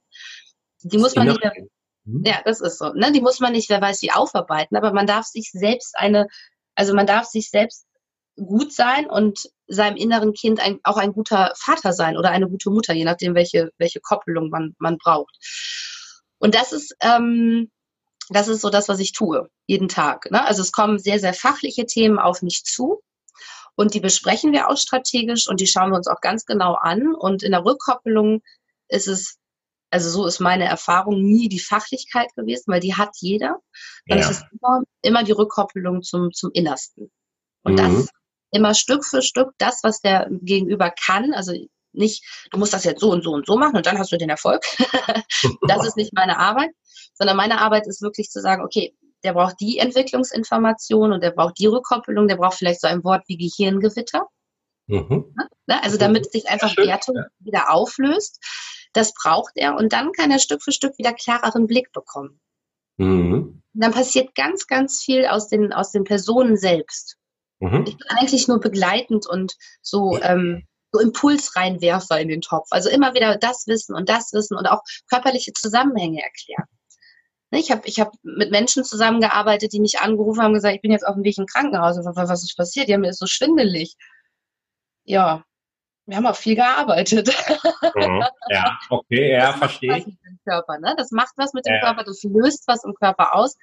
Die 0.82 0.98
muss 0.98 1.16
man 1.16 1.28
nicht 1.28 1.42
mehr, 1.42 1.52
mhm. 2.04 2.22
ja, 2.24 2.42
das 2.44 2.60
ist 2.60 2.78
so, 2.78 2.92
ne? 2.92 3.10
Die 3.12 3.22
muss 3.22 3.40
man 3.40 3.52
nicht, 3.52 3.70
wer 3.70 3.80
weiß 3.80 4.02
wie, 4.02 4.12
aufarbeiten, 4.12 4.76
aber 4.76 4.92
man 4.92 5.06
darf 5.06 5.24
sich 5.24 5.50
selbst 5.50 5.94
eine, 5.96 6.28
also 6.74 6.94
man 6.94 7.06
darf 7.06 7.24
sich 7.24 7.48
selbst 7.48 7.86
gut 8.36 8.72
sein 8.72 9.08
und 9.08 9.48
seinem 9.66 9.96
inneren 9.96 10.34
Kind 10.34 10.60
ein, 10.60 10.80
auch 10.82 10.98
ein 10.98 11.12
guter 11.12 11.52
Vater 11.56 11.92
sein 11.92 12.18
oder 12.18 12.30
eine 12.30 12.48
gute 12.48 12.68
Mutter, 12.68 12.92
je 12.92 13.04
nachdem, 13.04 13.34
welche, 13.34 13.70
welche 13.78 14.00
Koppelung 14.00 14.50
man, 14.50 14.74
man 14.78 14.98
braucht. 14.98 15.34
Und 16.38 16.54
das 16.54 16.72
ist, 16.72 16.94
ähm, 17.00 17.70
das 18.30 18.48
ist 18.48 18.60
so 18.60 18.70
das, 18.70 18.88
was 18.88 19.00
ich 19.00 19.12
tue, 19.12 19.48
jeden 19.66 19.88
Tag. 19.88 20.30
Ne? 20.30 20.44
Also 20.44 20.62
es 20.62 20.72
kommen 20.72 20.98
sehr, 20.98 21.18
sehr 21.18 21.34
fachliche 21.34 21.86
Themen 21.86 22.18
auf 22.18 22.42
mich 22.42 22.64
zu. 22.64 23.02
Und 23.76 23.94
die 23.94 24.00
besprechen 24.00 24.52
wir 24.52 24.68
auch 24.68 24.76
strategisch 24.76 25.48
und 25.48 25.60
die 25.60 25.66
schauen 25.66 25.90
wir 25.90 25.96
uns 25.96 26.06
auch 26.06 26.20
ganz 26.20 26.46
genau 26.46 26.74
an. 26.74 27.14
Und 27.14 27.42
in 27.42 27.52
der 27.52 27.64
Rückkopplung 27.64 28.40
ist 28.88 29.08
es, 29.08 29.38
also 29.90 30.10
so 30.10 30.26
ist 30.26 30.40
meine 30.40 30.64
Erfahrung, 30.64 31.22
nie 31.22 31.48
die 31.48 31.60
Fachlichkeit 31.60 32.32
gewesen, 32.36 32.64
weil 32.68 32.80
die 32.80 32.94
hat 32.94 33.10
jeder. 33.16 33.58
Ja. 34.06 34.16
ist 34.16 34.30
es 34.30 34.42
immer, 34.52 34.82
immer 35.02 35.24
die 35.24 35.32
Rückkopplung 35.32 36.02
zum, 36.02 36.32
zum 36.32 36.50
Innersten. 36.52 37.10
Und 37.62 37.74
mhm. 37.74 37.76
das 37.76 38.08
immer 38.54 38.74
Stück 38.74 39.04
für 39.04 39.20
Stück 39.20 39.50
das, 39.58 39.80
was 39.82 40.00
der 40.00 40.28
Gegenüber 40.30 40.90
kann. 40.90 41.34
Also 41.34 41.52
nicht, 41.94 42.24
du 42.50 42.58
musst 42.58 42.72
das 42.72 42.84
jetzt 42.84 43.00
so 43.00 43.10
und 43.10 43.24
so 43.24 43.32
und 43.32 43.46
so 43.46 43.56
machen 43.56 43.76
und 43.76 43.86
dann 43.86 43.98
hast 43.98 44.12
du 44.12 44.16
den 44.16 44.30
Erfolg. 44.30 44.62
das 45.68 45.86
ist 45.86 45.96
nicht 45.96 46.12
meine 46.14 46.38
Arbeit, 46.38 46.70
sondern 47.14 47.36
meine 47.36 47.60
Arbeit 47.60 47.86
ist 47.86 48.02
wirklich 48.02 48.30
zu 48.30 48.40
sagen, 48.40 48.64
okay, 48.64 48.94
der 49.24 49.32
braucht 49.32 49.58
die 49.60 49.78
Entwicklungsinformation 49.78 51.12
und 51.12 51.22
der 51.22 51.30
braucht 51.30 51.58
die 51.58 51.66
Rückkoppelung, 51.66 52.28
der 52.28 52.36
braucht 52.36 52.58
vielleicht 52.58 52.80
so 52.80 52.86
ein 52.86 53.02
Wort 53.04 53.22
wie 53.26 53.38
Gehirngewitter. 53.38 54.26
Mhm. 54.86 55.34
Ne? 55.66 55.82
Also 55.82 55.96
damit 55.96 56.30
sich 56.30 56.48
einfach 56.48 56.76
Wertung 56.76 57.16
wieder 57.38 57.72
auflöst. 57.72 58.38
Das 58.92 59.12
braucht 59.14 59.52
er 59.56 59.76
und 59.76 59.92
dann 59.92 60.12
kann 60.12 60.30
er 60.30 60.38
Stück 60.38 60.62
für 60.62 60.72
Stück 60.72 60.96
wieder 60.98 61.14
klareren 61.14 61.66
Blick 61.66 61.90
bekommen. 61.92 62.38
Mhm. 62.96 63.62
Dann 63.72 63.92
passiert 63.92 64.34
ganz, 64.34 64.66
ganz 64.66 65.02
viel 65.02 65.26
aus 65.26 65.48
den, 65.48 65.72
aus 65.72 65.90
den 65.90 66.04
Personen 66.04 66.56
selbst. 66.56 67.16
Mhm. 67.60 67.84
Ich 67.86 67.96
bin 67.96 68.06
eigentlich 68.08 68.46
nur 68.46 68.60
begleitend 68.60 69.26
und 69.26 69.54
so 69.80 70.18
ähm, 70.20 70.66
so 70.94 71.00
Impulsreinwerfer 71.00 72.20
in 72.20 72.28
den 72.28 72.40
Topf. 72.40 72.68
Also 72.70 72.88
immer 72.88 73.14
wieder 73.14 73.36
das 73.36 73.66
Wissen 73.66 73.94
und 73.94 74.08
das 74.08 74.32
Wissen 74.32 74.56
und 74.56 74.66
auch 74.66 74.82
körperliche 75.10 75.52
Zusammenhänge 75.52 76.22
erklären. 76.22 76.68
Ne, 77.50 77.58
ich 77.58 77.70
habe 77.70 77.82
ich 77.86 77.98
hab 77.98 78.12
mit 78.22 78.52
Menschen 78.52 78.84
zusammengearbeitet, 78.84 79.72
die 79.72 79.80
mich 79.80 79.98
angerufen 79.98 80.40
haben 80.40 80.50
und 80.52 80.54
gesagt, 80.54 80.76
ich 80.76 80.82
bin 80.82 80.92
jetzt 80.92 81.06
auf 81.06 81.14
dem 81.14 81.24
Weg 81.24 81.36
im 81.36 81.46
Krankenhaus. 81.46 81.96
Was 81.98 82.44
ist 82.44 82.56
passiert? 82.56 82.88
Ja, 82.88 82.96
mir 82.96 83.10
ist 83.10 83.18
so 83.18 83.26
schwindelig. 83.26 83.96
Ja, 85.04 85.44
wir 86.06 86.16
haben 86.16 86.26
auch 86.26 86.36
viel 86.36 86.54
gearbeitet. 86.54 87.28
Mhm. 87.94 88.24
Ja, 88.50 88.78
okay, 88.90 89.32
ja, 89.38 89.52
verstehe 89.52 89.98
ich. 89.98 90.06
Körper, 90.44 90.78
ne? 90.78 90.94
Das 90.96 91.10
macht 91.10 91.32
was 91.36 91.54
mit 91.54 91.66
dem 91.66 91.74
ja. 91.74 91.80
Körper, 91.80 92.04
das 92.04 92.22
löst 92.22 92.64
was 92.66 92.84
im 92.84 92.94
Körper 92.94 93.34
aus. 93.34 93.56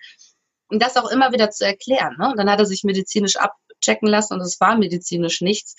Und 0.68 0.82
das 0.82 0.98
auch 0.98 1.10
immer 1.12 1.32
wieder 1.32 1.52
zu 1.52 1.66
erklären. 1.66 2.16
Ne? 2.18 2.30
Und 2.32 2.38
dann 2.38 2.50
hat 2.50 2.60
er 2.60 2.66
sich 2.66 2.84
medizinisch 2.84 3.36
abchecken 3.82 4.08
lassen 4.08 4.36
und 4.36 4.42
es 4.42 4.60
war 4.60 4.78
medizinisch 4.78 5.42
nichts 5.42 5.76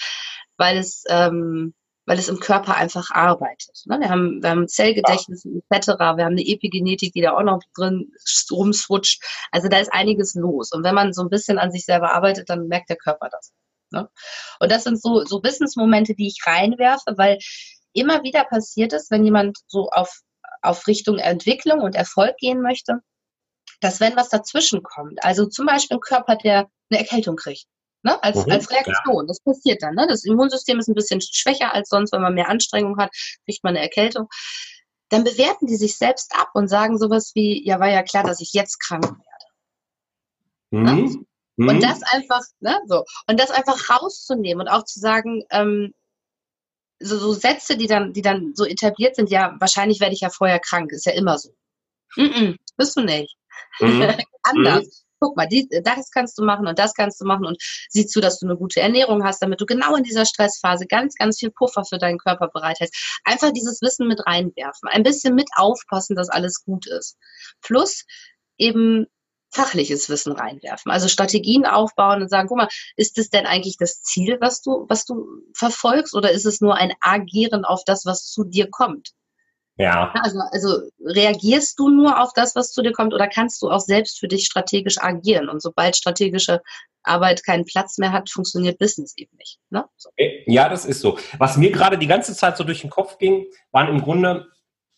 weil 0.57 0.79
es, 0.79 1.05
ähm, 1.09 1.75
weil 2.07 2.19
es 2.19 2.29
im 2.29 2.41
Körper 2.41 2.77
einfach 2.77 3.11
arbeitet. 3.11 3.83
Ne? 3.87 3.99
Wir, 4.01 4.11
haben, 4.11 4.43
wir 4.43 4.51
haben 4.51 4.69
Zellgedächtnis 4.69 5.45
ja. 5.45 5.61
etc., 5.71 5.89
wir 5.89 6.25
haben 6.25 6.33
eine 6.33 6.47
Epigenetik, 6.47 7.13
die 7.13 7.21
da 7.21 7.37
auch 7.37 7.43
noch 7.43 7.61
drin 7.77 8.13
rumswutscht. 8.51 9.23
Also 9.51 9.69
da 9.69 9.79
ist 9.79 9.93
einiges 9.93 10.35
los. 10.35 10.73
Und 10.73 10.85
wenn 10.85 10.95
man 10.95 11.13
so 11.13 11.23
ein 11.23 11.31
bisschen 11.31 11.59
an 11.59 11.71
sich 11.71 11.85
selber 11.85 12.13
arbeitet, 12.13 12.51
dann 12.51 12.69
merkt 12.69 12.91
der 12.91 12.97
Körper 12.97 13.29
das. 13.31 13.53
Ne? 13.91 14.09
Und 14.59 14.73
das 14.73 14.85
sind 14.85 15.01
so, 15.01 15.25
so 15.25 15.43
Wissensmomente, 15.43 16.15
die 16.15 16.29
ich 16.29 16.47
reinwerfe, 16.47 17.15
weil 17.17 17.39
immer 17.93 18.23
wieder 18.23 18.45
passiert 18.45 18.93
es, 18.93 19.11
wenn 19.11 19.25
jemand 19.25 19.59
so 19.67 19.89
auf, 19.91 20.21
auf 20.61 20.87
Richtung 20.87 21.19
Entwicklung 21.19 21.81
und 21.81 21.95
Erfolg 21.95 22.37
gehen 22.39 22.63
möchte, 22.63 23.01
dass 23.81 24.01
wenn 24.01 24.17
was 24.17 24.29
dazwischen 24.29 24.83
kommt, 24.83 25.25
also 25.25 25.47
zum 25.47 25.67
Beispiel 25.67 25.97
ein 25.97 26.01
Körper, 26.01 26.37
der 26.37 26.69
eine 26.91 27.01
Erkältung 27.01 27.37
kriegt, 27.37 27.67
Ne? 28.03 28.23
Als, 28.23 28.47
mhm, 28.47 28.53
als 28.53 28.71
Reaktion. 28.71 29.25
Ja. 29.25 29.27
Das 29.29 29.41
passiert 29.41 29.83
dann. 29.83 29.95
Ne? 29.95 30.07
Das 30.09 30.25
Immunsystem 30.25 30.79
ist 30.79 30.89
ein 30.89 30.95
bisschen 30.95 31.21
schwächer 31.21 31.73
als 31.73 31.89
sonst, 31.89 32.13
wenn 32.13 32.23
man 32.23 32.35
mehr 32.35 32.49
Anstrengung 32.49 32.99
hat, 32.99 33.11
kriegt 33.45 33.63
man 33.63 33.77
eine 33.77 33.85
Erkältung. 33.85 34.29
Dann 35.09 35.25
bewerten 35.25 35.67
die 35.67 35.77
sich 35.77 35.97
selbst 35.97 36.35
ab 36.35 36.51
und 36.55 36.69
sagen 36.69 36.99
sowas 36.99 37.33
wie, 37.35 37.65
ja, 37.65 37.79
war 37.79 37.91
ja 37.91 38.03
klar, 38.03 38.25
dass 38.25 38.41
ich 38.41 38.53
jetzt 38.53 38.79
krank 38.81 39.05
werde. 39.05 39.47
Mhm. 40.71 40.83
Ne? 40.85 41.27
Und 41.69 41.77
mhm. 41.77 41.81
das 41.81 42.03
einfach, 42.03 42.41
ne, 42.61 42.81
so. 42.87 43.05
Und 43.29 43.39
das 43.39 43.51
einfach 43.51 43.91
rauszunehmen 43.91 44.67
und 44.67 44.73
auch 44.73 44.85
zu 44.85 44.99
sagen, 44.99 45.45
ähm, 45.51 45.95
so, 46.99 47.19
so 47.19 47.33
Sätze, 47.33 47.77
die 47.77 47.87
dann, 47.87 48.13
die 48.13 48.23
dann 48.23 48.53
so 48.55 48.65
etabliert 48.65 49.17
sind, 49.17 49.31
ja, 49.31 49.57
wahrscheinlich 49.61 50.01
werde 50.01 50.15
ich 50.15 50.21
ja 50.21 50.31
vorher 50.31 50.61
krank, 50.61 50.93
ist 50.93 51.07
ja 51.07 51.13
immer 51.13 51.39
so. 51.39 51.51
Mm 52.17 52.23
-mm, 52.23 52.57
bist 52.77 52.97
du 52.97 53.03
nicht. 53.03 53.37
Mhm. 53.81 54.15
Anders. 54.43 55.05
Guck 55.23 55.37
mal, 55.37 55.47
die, 55.47 55.69
das 55.85 56.11
kannst 56.11 56.37
du 56.37 56.43
machen 56.43 56.67
und 56.67 56.81
das 56.81 56.95
kannst 56.95 57.21
du 57.21 57.25
machen 57.25 57.47
und 57.47 57.63
sieh 57.89 58.07
zu, 58.07 58.21
dass 58.21 58.41
du 58.41 58.47
eine 58.47 58.57
gute 58.57 58.81
Ernährung 58.81 59.23
hast, 59.23 59.41
damit 59.41 59.61
du 59.61 59.67
genau 59.67 59.95
in 59.95 60.03
dieser 60.03 60.27
Stressphase 60.27 60.87
ganz, 60.87 61.15
ganz 61.15 61.39
viel 61.39 61.53
Puffer 61.53 61.85
für 61.85 61.99
deinen 61.99 62.19
Körper 62.19 62.49
bereithältst. 62.49 63.21
Einfach 63.23 63.53
dieses 63.53 63.81
Wissen 63.83 64.09
mit 64.09 64.27
reinwerfen, 64.27 64.89
ein 64.89 65.05
bisschen 65.05 65.37
mit 65.37 65.49
aufpassen, 65.55 66.17
dass 66.17 66.29
alles 66.29 66.65
gut 66.65 66.89
ist. 66.89 67.17
Plus 67.61 68.05
eben 68.59 69.07
fachliches 69.53 70.09
Wissen 70.09 70.33
reinwerfen. 70.33 70.91
Also 70.91 71.07
Strategien 71.07 71.67
aufbauen 71.67 72.23
und 72.23 72.29
sagen, 72.29 72.49
guck 72.49 72.57
mal, 72.57 72.69
ist 72.97 73.17
das 73.17 73.31
denn 73.31 73.47
eigentlich 73.47 73.77
das 73.77 74.03
Ziel, 74.03 74.39
was 74.41 74.61
du, 74.61 74.87
was 74.89 75.05
du 75.05 75.25
verfolgst, 75.55 76.15
oder 76.17 76.33
ist 76.33 76.47
es 76.47 76.61
nur 76.61 76.75
ein 76.75 76.95
Agieren 77.01 77.65
auf 77.65 77.85
das, 77.85 78.05
was 78.07 78.25
zu 78.25 78.43
dir 78.43 78.69
kommt? 78.71 79.11
Ja. 79.77 80.13
Also, 80.23 80.41
also 80.51 80.83
reagierst 81.01 81.79
du 81.79 81.89
nur 81.89 82.21
auf 82.21 82.33
das, 82.35 82.55
was 82.55 82.73
zu 82.73 82.83
dir 82.83 82.93
kommt, 82.93 83.15
oder 83.15 83.27
kannst 83.27 83.63
du 83.63 83.71
auch 83.71 83.81
selbst 83.81 84.21
für 84.21 84.29
dich 84.29 84.45
strategisch 84.45 84.99
agieren? 84.99 85.49
Und 85.49 85.63
sobald 85.63 85.97
strategische 85.97 86.61
Arbeit 87.03 87.45
keinen 87.45 87.65
Platz 87.65 87.99
mehr 87.99 88.13
hat, 88.13 88.31
funktioniert 88.31 88.79
Business 88.79 89.15
eben 89.17 89.37
nicht. 89.37 89.59
Ne? 89.71 89.85
So. 89.97 90.11
Ja, 90.47 90.69
das 90.69 90.85
ist 90.85 91.01
so. 91.01 91.19
Was 91.39 91.57
mir 91.57 91.73
gerade 91.73 91.99
die 91.99 92.07
ganze 92.07 92.35
Zeit 92.35 92.57
so 92.57 92.65
durch 92.65 92.83
den 92.83 92.91
Kopf 92.91 93.19
ging, 93.19 93.47
waren 93.71 93.89
im 93.89 94.03
Grunde 94.03 94.47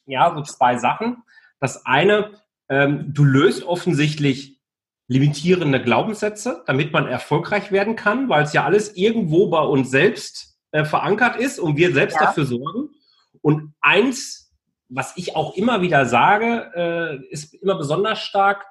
ja 0.06 0.34
so 0.34 0.42
zwei 0.42 0.76
Sachen. 0.76 1.22
Das 1.60 1.86
eine, 1.86 2.42
ähm, 2.68 3.12
du 3.14 3.24
löst 3.24 3.62
offensichtlich 3.64 4.60
limitierende 5.06 5.82
Glaubenssätze, 5.82 6.62
damit 6.66 6.92
man 6.92 7.06
erfolgreich 7.06 7.70
werden 7.70 7.94
kann, 7.94 8.28
weil 8.28 8.44
es 8.44 8.52
ja 8.52 8.64
alles 8.64 8.96
irgendwo 8.96 9.48
bei 9.48 9.60
uns 9.60 9.90
selbst 9.90 10.56
äh, 10.72 10.84
verankert 10.84 11.36
ist 11.36 11.58
und 11.58 11.76
wir 11.76 11.92
selbst 11.92 12.14
ja. 12.14 12.26
dafür 12.26 12.46
sorgen. 12.46 12.90
Und 13.42 13.74
eins, 13.80 14.43
was 14.88 15.16
ich 15.16 15.36
auch 15.36 15.54
immer 15.54 15.82
wieder 15.82 16.06
sage, 16.06 16.70
äh, 16.74 17.32
ist 17.32 17.54
immer 17.54 17.76
besonders 17.76 18.20
stark, 18.20 18.66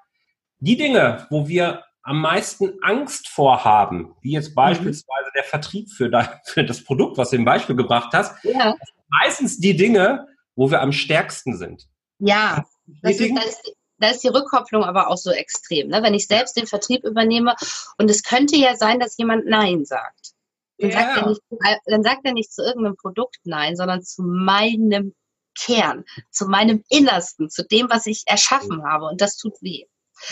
die 0.59 0.77
Dinge, 0.77 1.27
wo 1.29 1.47
wir 1.47 1.83
am 2.03 2.19
meisten 2.19 2.81
Angst 2.81 3.29
vorhaben, 3.29 4.15
wie 4.21 4.33
jetzt 4.33 4.51
mhm. 4.51 4.55
beispielsweise 4.55 5.27
mhm. 5.27 5.35
der 5.35 5.43
Vertrieb 5.43 5.89
für, 5.89 6.09
da, 6.09 6.41
für, 6.45 6.63
das 6.63 6.83
Produkt, 6.83 7.17
was 7.17 7.31
du 7.31 7.37
im 7.37 7.45
Beispiel 7.45 7.75
gebracht 7.75 8.09
hast, 8.13 8.43
ja. 8.43 8.75
meistens 9.09 9.59
die 9.59 9.75
Dinge, 9.75 10.27
wo 10.55 10.69
wir 10.69 10.81
am 10.81 10.91
stärksten 10.91 11.57
sind. 11.57 11.87
Ja, 12.19 12.63
das 13.01 13.19
ist, 13.19 13.35
das 13.35 13.61
da 14.03 14.09
ist 14.09 14.23
die 14.23 14.29
Rückkopplung 14.29 14.83
aber 14.83 15.07
auch 15.07 15.17
so 15.17 15.31
extrem. 15.31 15.87
Ne? 15.87 16.03
Wenn 16.03 16.13
ich 16.13 16.27
selbst 16.27 16.57
den 16.57 16.67
Vertrieb 16.67 17.05
übernehme 17.05 17.55
und 17.97 18.09
es 18.09 18.23
könnte 18.23 18.57
ja 18.57 18.75
sein, 18.75 18.99
dass 18.99 19.17
jemand 19.17 19.45
Nein 19.45 19.85
sagt. 19.85 20.33
Dann, 20.77 20.89
ja. 20.89 20.99
sagt 20.99 21.17
er 21.17 21.29
nicht, 21.29 21.41
dann 21.85 22.03
sagt 22.03 22.21
er 22.25 22.33
nicht 22.33 22.51
zu 22.51 22.63
irgendeinem 22.63 22.97
Produkt 22.97 23.39
Nein, 23.45 23.75
sondern 23.75 24.03
zu 24.03 24.23
meinem 24.23 25.13
Kern, 25.59 26.03
zu 26.31 26.47
meinem 26.47 26.83
Innersten, 26.89 27.49
zu 27.49 27.65
dem, 27.65 27.89
was 27.89 28.05
ich 28.05 28.23
erschaffen 28.25 28.83
habe. 28.83 29.05
Und 29.05 29.21
das 29.21 29.37
tut 29.37 29.53
weh. 29.61 29.85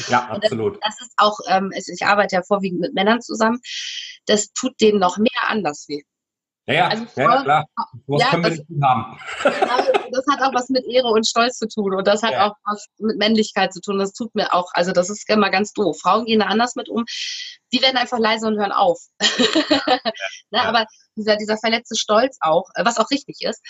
Ja, 0.08 0.30
absolut. 0.30 0.76
Das, 0.82 0.98
das, 0.98 1.08
ist 1.08 1.14
auch, 1.18 1.40
ähm, 1.48 1.72
ich 1.76 2.06
arbeite 2.06 2.36
ja 2.36 2.44
vorwiegend 2.44 2.82
mit 2.82 2.94
Männern 2.94 3.22
zusammen, 3.22 3.60
das 4.26 4.52
tut 4.54 4.80
denen 4.80 5.00
noch 5.00 5.18
mehr 5.18 5.48
anders 5.48 5.86
weh. 5.88 6.04
Ja, 6.68 6.74
ja, 6.76 6.88
also 6.90 7.06
Frau, 7.06 7.22
ja 7.22 7.44
klar. 7.44 7.66
Was 8.06 8.22
ja, 8.22 8.30
können 8.30 8.44
wir 8.44 8.50
das, 8.52 8.60
nicht 8.60 8.84
haben? 8.84 9.18
das 10.12 10.26
hat 10.30 10.42
auch 10.42 10.54
was 10.54 10.70
mit 10.70 10.86
Ehre 10.86 11.08
und 11.08 11.28
Stolz 11.28 11.58
zu 11.58 11.68
tun 11.68 11.96
und 11.96 12.06
das 12.06 12.22
hat 12.22 12.34
ja. 12.34 12.48
auch 12.48 12.56
was 12.66 12.86
mit 13.00 13.18
Männlichkeit 13.18 13.74
zu 13.74 13.82
tun. 13.82 13.98
Das 13.98 14.14
tut 14.14 14.34
mir 14.36 14.54
auch, 14.54 14.70
also 14.74 14.92
das 14.92 15.10
ist 15.10 15.28
immer 15.28 15.50
ganz 15.50 15.74
doof. 15.74 16.00
Frauen 16.00 16.26
gehen 16.26 16.40
da 16.40 16.46
anders 16.46 16.76
mit 16.76 16.88
um. 16.88 17.04
Die 17.74 17.82
werden 17.82 17.98
einfach 17.98 18.20
leise 18.20 18.48
und 18.48 18.60
hören 18.60 18.72
auf. 18.72 19.00
ne, 20.52 20.62
aber 20.62 20.86
dieser, 21.16 21.36
dieser 21.38 21.58
verletzte 21.58 21.96
Stolz 21.96 22.38
auch, 22.42 22.70
äh, 22.76 22.86
was 22.86 23.00
auch 23.00 23.10
richtig 23.10 23.38
ist, 23.42 23.62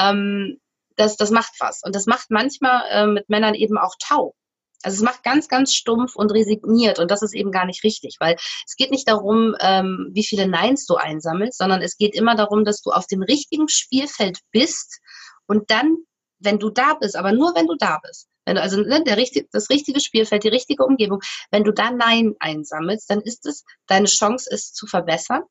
ähm, 0.00 0.58
das, 1.00 1.16
das 1.16 1.30
macht 1.30 1.54
was. 1.58 1.80
Und 1.82 1.94
das 1.94 2.06
macht 2.06 2.30
manchmal 2.30 2.84
äh, 2.90 3.06
mit 3.06 3.28
Männern 3.28 3.54
eben 3.54 3.78
auch 3.78 3.94
taub. 3.98 4.34
Also 4.82 4.96
es 4.96 5.02
macht 5.02 5.22
ganz, 5.22 5.48
ganz 5.48 5.74
stumpf 5.74 6.16
und 6.16 6.32
resigniert 6.32 6.98
und 6.98 7.10
das 7.10 7.20
ist 7.20 7.34
eben 7.34 7.50
gar 7.50 7.66
nicht 7.66 7.84
richtig, 7.84 8.16
weil 8.18 8.36
es 8.66 8.76
geht 8.76 8.90
nicht 8.90 9.06
darum, 9.06 9.54
ähm, 9.60 10.08
wie 10.12 10.24
viele 10.24 10.48
Neins 10.48 10.86
du 10.86 10.96
einsammelst, 10.96 11.58
sondern 11.58 11.82
es 11.82 11.98
geht 11.98 12.14
immer 12.14 12.34
darum, 12.34 12.64
dass 12.64 12.80
du 12.80 12.90
auf 12.90 13.06
dem 13.06 13.22
richtigen 13.22 13.68
Spielfeld 13.68 14.38
bist 14.52 15.00
und 15.46 15.70
dann, 15.70 15.98
wenn 16.38 16.58
du 16.58 16.70
da 16.70 16.94
bist, 16.94 17.14
aber 17.14 17.32
nur 17.32 17.54
wenn 17.54 17.66
du 17.66 17.74
da 17.78 17.98
bist, 18.02 18.28
wenn 18.46 18.54
du 18.54 18.62
also 18.62 18.80
ne, 18.80 19.04
der 19.04 19.18
richtig, 19.18 19.50
das 19.52 19.68
richtige 19.68 20.00
Spielfeld, 20.00 20.44
die 20.44 20.48
richtige 20.48 20.86
Umgebung, 20.86 21.20
wenn 21.50 21.64
du 21.64 21.72
da 21.72 21.90
Nein 21.90 22.36
einsammelst, 22.40 23.10
dann 23.10 23.20
ist 23.20 23.44
es 23.44 23.64
deine 23.86 24.06
Chance, 24.06 24.48
es 24.50 24.72
zu 24.72 24.86
verbessern 24.86 25.42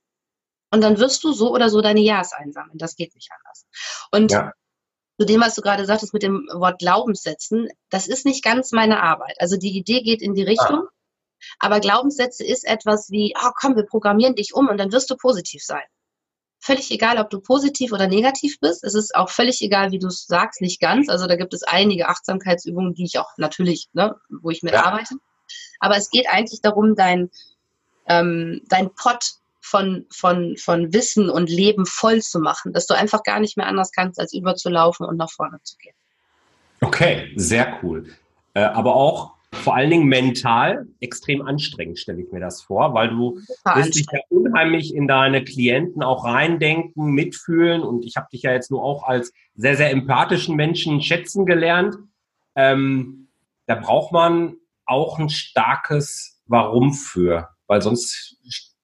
und 0.71 0.81
dann 0.81 0.97
wirst 0.97 1.23
du 1.23 1.33
so 1.33 1.53
oder 1.53 1.69
so 1.69 1.81
deine 1.81 2.01
Ja's 2.01 2.33
einsammeln. 2.33 2.79
Das 2.79 2.95
geht 2.95 3.13
nicht 3.13 3.29
anders. 3.31 3.67
Und 4.11 4.31
ja 4.31 4.53
zu 5.19 5.25
dem, 5.25 5.41
was 5.41 5.55
du 5.55 5.61
gerade 5.61 5.85
sagtest 5.85 6.13
mit 6.13 6.23
dem 6.23 6.47
Wort 6.53 6.79
Glaubenssätzen, 6.79 7.67
das 7.89 8.07
ist 8.07 8.25
nicht 8.25 8.41
ganz 8.41 8.71
meine 8.71 9.03
Arbeit. 9.03 9.35
Also 9.39 9.57
die 9.57 9.77
Idee 9.77 10.01
geht 10.01 10.21
in 10.21 10.33
die 10.33 10.43
Richtung, 10.43 10.83
ah. 10.85 10.89
aber 11.59 11.81
Glaubenssätze 11.81 12.45
ist 12.45 12.65
etwas 12.65 13.09
wie, 13.11 13.33
oh 13.37 13.51
komm, 13.59 13.75
wir 13.75 13.83
programmieren 13.83 14.35
dich 14.35 14.53
um 14.53 14.69
und 14.69 14.77
dann 14.77 14.93
wirst 14.93 15.09
du 15.09 15.17
positiv 15.17 15.61
sein. 15.61 15.83
Völlig 16.61 16.89
egal, 16.91 17.17
ob 17.17 17.29
du 17.29 17.41
positiv 17.41 17.91
oder 17.91 18.07
negativ 18.07 18.61
bist. 18.61 18.85
Es 18.85 18.95
ist 18.95 19.13
auch 19.13 19.29
völlig 19.29 19.61
egal, 19.61 19.91
wie 19.91 19.99
du 19.99 20.07
es 20.07 20.25
sagst, 20.25 20.61
nicht 20.61 20.79
ganz. 20.79 21.09
Also 21.09 21.27
da 21.27 21.35
gibt 21.35 21.53
es 21.53 21.63
einige 21.63 22.07
Achtsamkeitsübungen, 22.07 22.93
die 22.93 23.03
ich 23.03 23.19
auch 23.19 23.31
natürlich, 23.35 23.89
ne, 23.91 24.15
wo 24.41 24.49
ich 24.51 24.63
mitarbeite. 24.63 25.15
Ja. 25.15 25.19
Aber 25.81 25.97
es 25.97 26.09
geht 26.09 26.29
eigentlich 26.29 26.61
darum, 26.61 26.95
dein, 26.95 27.29
ähm, 28.07 28.61
dein 28.69 28.93
Pot 28.93 29.33
von, 29.61 30.05
von, 30.11 30.55
von 30.57 30.93
Wissen 30.93 31.29
und 31.29 31.49
Leben 31.49 31.85
voll 31.85 32.21
zu 32.21 32.39
machen, 32.39 32.73
dass 32.73 32.87
du 32.87 32.93
einfach 32.93 33.23
gar 33.23 33.39
nicht 33.39 33.57
mehr 33.57 33.67
anders 33.67 33.91
kannst, 33.91 34.19
als 34.19 34.33
überzulaufen 34.33 35.05
und 35.05 35.17
nach 35.17 35.31
vorne 35.31 35.59
zu 35.63 35.77
gehen. 35.77 35.95
Okay, 36.81 37.31
sehr 37.35 37.79
cool. 37.83 38.07
Äh, 38.53 38.61
aber 38.61 38.95
auch 38.95 39.33
vor 39.51 39.75
allen 39.75 39.89
Dingen 39.89 40.05
mental 40.05 40.87
extrem 40.99 41.41
anstrengend, 41.41 41.99
stelle 41.99 42.21
ich 42.21 42.31
mir 42.31 42.39
das 42.39 42.61
vor, 42.61 42.93
weil 42.93 43.09
du 43.09 43.39
wirst 43.75 43.95
dich 43.95 44.05
ja 44.11 44.19
unheimlich 44.29 44.93
in 44.93 45.07
deine 45.07 45.43
Klienten 45.43 46.03
auch 46.03 46.23
reindenken, 46.23 47.11
mitfühlen 47.11 47.81
und 47.81 48.05
ich 48.05 48.15
habe 48.15 48.27
dich 48.31 48.43
ja 48.43 48.51
jetzt 48.51 48.69
nur 48.69 48.83
auch 48.83 49.03
als 49.03 49.33
sehr, 49.55 49.75
sehr 49.75 49.91
empathischen 49.91 50.55
Menschen 50.55 51.01
schätzen 51.01 51.45
gelernt. 51.45 51.95
Ähm, 52.55 53.27
da 53.65 53.75
braucht 53.75 54.11
man 54.11 54.55
auch 54.85 55.19
ein 55.19 55.29
starkes 55.29 56.41
Warum 56.45 56.93
für, 56.93 57.49
weil 57.67 57.81
sonst 57.81 58.37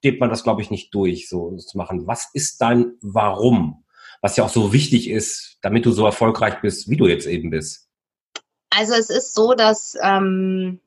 steht 0.05 0.19
man 0.19 0.29
das, 0.29 0.43
glaube 0.43 0.61
ich, 0.61 0.69
nicht 0.69 0.93
durch, 0.93 1.27
so 1.27 1.57
zu 1.57 1.79
machen. 1.79 2.05
Was 2.05 2.29
ist 2.31 2.61
dein 2.61 2.93
Warum? 3.01 3.85
Was 4.21 4.37
ja 4.37 4.43
auch 4.43 4.49
so 4.49 4.71
wichtig 4.71 5.09
ist, 5.09 5.57
damit 5.63 5.83
du 5.83 5.91
so 5.91 6.05
erfolgreich 6.05 6.61
bist, 6.61 6.91
wie 6.91 6.95
du 6.95 7.07
jetzt 7.07 7.25
eben 7.25 7.49
bist. 7.49 7.89
Also 8.69 8.93
es 8.93 9.09
ist 9.09 9.33
so, 9.33 9.55
dass 9.55 9.97
ähm, 10.03 10.79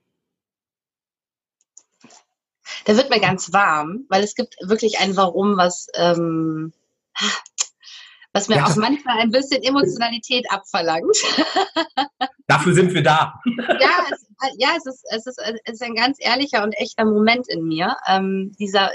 da 2.84 2.96
wird 2.96 3.10
mir 3.10 3.18
ganz 3.18 3.52
warm, 3.52 4.04
weil 4.08 4.22
es 4.22 4.36
gibt 4.36 4.54
wirklich 4.62 5.00
ein 5.00 5.16
Warum, 5.16 5.56
was 5.56 5.88
ähm, 5.94 6.72
was 8.32 8.48
mir 8.48 8.58
ja. 8.58 8.66
auch 8.66 8.76
manchmal 8.76 9.18
ein 9.18 9.32
bisschen 9.32 9.64
Emotionalität 9.64 10.48
abverlangt. 10.48 11.16
Dafür 12.46 12.72
sind 12.72 12.94
wir 12.94 13.02
da. 13.02 13.40
Ja, 13.80 14.06
es, 14.12 14.27
ja, 14.56 14.70
es, 14.76 14.86
ist, 14.86 15.04
es, 15.10 15.26
ist, 15.26 15.38
es 15.64 15.74
ist 15.74 15.82
ein 15.82 15.94
ganz 15.94 16.18
ehrlicher 16.20 16.62
und 16.62 16.72
echter 16.72 17.04
Moment 17.04 17.48
in 17.48 17.64
mir. 17.64 17.96
Ähm, 18.06 18.54
dieser, 18.58 18.90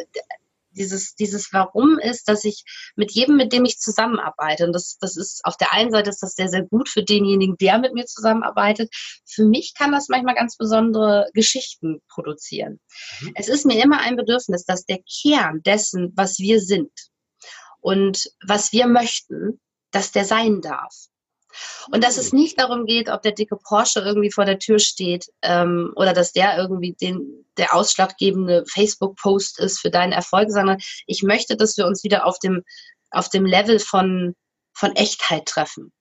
dieses, 0.76 1.16
dieses 1.16 1.54
Warum 1.54 2.00
ist, 2.00 2.28
dass 2.28 2.44
ich 2.44 2.64
mit 2.96 3.12
jedem, 3.12 3.38
mit 3.38 3.54
dem 3.54 3.66
ich 3.66 3.80
zusammenarbeite, 3.80 4.66
und 4.66 4.74
das, 4.74 4.98
das 5.00 5.18
ist 5.18 5.46
auf 5.46 5.58
der 5.58 5.74
einen 5.74 5.92
Seite 5.92 6.10
ist 6.10 6.22
das 6.22 6.36
sehr, 6.36 6.50
sehr 6.50 6.64
gut 6.64 6.90
für 6.90 7.04
denjenigen, 7.04 7.58
der 7.58 7.78
mit 7.80 7.94
mir 7.94 8.06
zusammenarbeitet. 8.06 8.94
Für 9.26 9.46
mich 9.46 9.74
kann 9.78 9.92
das 9.92 10.10
manchmal 10.10 10.36
ganz 10.36 10.58
besondere 10.58 11.30
Geschichten 11.34 12.02
produzieren. 12.08 12.80
Mhm. 13.22 13.32
Es 13.36 13.48
ist 13.48 13.66
mir 13.66 13.82
immer 13.84 14.00
ein 14.00 14.16
Bedürfnis, 14.16 14.66
dass 14.66 14.86
der 14.86 15.00
Kern 15.22 15.62
dessen, 15.64 16.12
was 16.16 16.40
wir 16.40 16.60
sind 16.60 16.92
und 17.80 18.32
was 18.46 18.72
wir 18.72 18.88
möchten, 18.88 19.60
dass 19.92 20.12
der 20.12 20.26
sein 20.26 20.62
darf. 20.62 20.94
Und 21.92 22.04
dass 22.04 22.18
es 22.18 22.32
hm. 22.32 22.40
nicht 22.40 22.60
darum 22.60 22.86
geht, 22.86 23.10
ob 23.10 23.22
der 23.22 23.32
dicke 23.32 23.58
Porsche 23.58 24.00
irgendwie 24.00 24.32
vor 24.32 24.46
der 24.46 24.60
Tür 24.60 24.80
steht 24.80 25.28
ähm, 25.42 25.92
oder 25.96 26.14
dass 26.14 26.32
der 26.32 26.58
irgendwie 26.58 26.94
den, 26.94 27.46
der 27.58 27.74
ausschlaggebende 27.74 28.64
Facebook-Post 28.68 29.60
ist 29.60 29.80
für 29.80 29.92
deinen 29.92 30.12
Erfolg, 30.12 30.52
sondern 30.52 30.78
ich 31.06 31.24
möchte, 31.24 31.56
dass 31.56 31.78
wir 31.78 31.86
uns 31.86 32.04
wieder 32.04 32.26
auf 32.26 32.40
dem, 32.40 32.64
auf 33.12 33.30
dem 33.30 33.46
Level 33.46 33.80
von, 33.80 34.36
von 34.74 34.96
Echtheit 34.96 35.46
treffen 35.46 35.92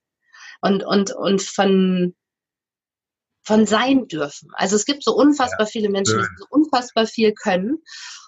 und, 0.60 0.84
und, 0.84 1.12
und 1.12 1.42
von, 1.42 2.14
von 3.44 3.66
sein 3.66 4.08
dürfen. 4.08 4.50
Also 4.54 4.76
es 4.76 4.84
gibt 4.84 5.04
so 5.04 5.14
unfassbar 5.14 5.66
viele 5.66 5.90
Menschen, 5.90 6.18
die 6.18 6.26
so 6.38 6.46
unfassbar 6.48 7.06
viel 7.06 7.32
können 7.32 7.82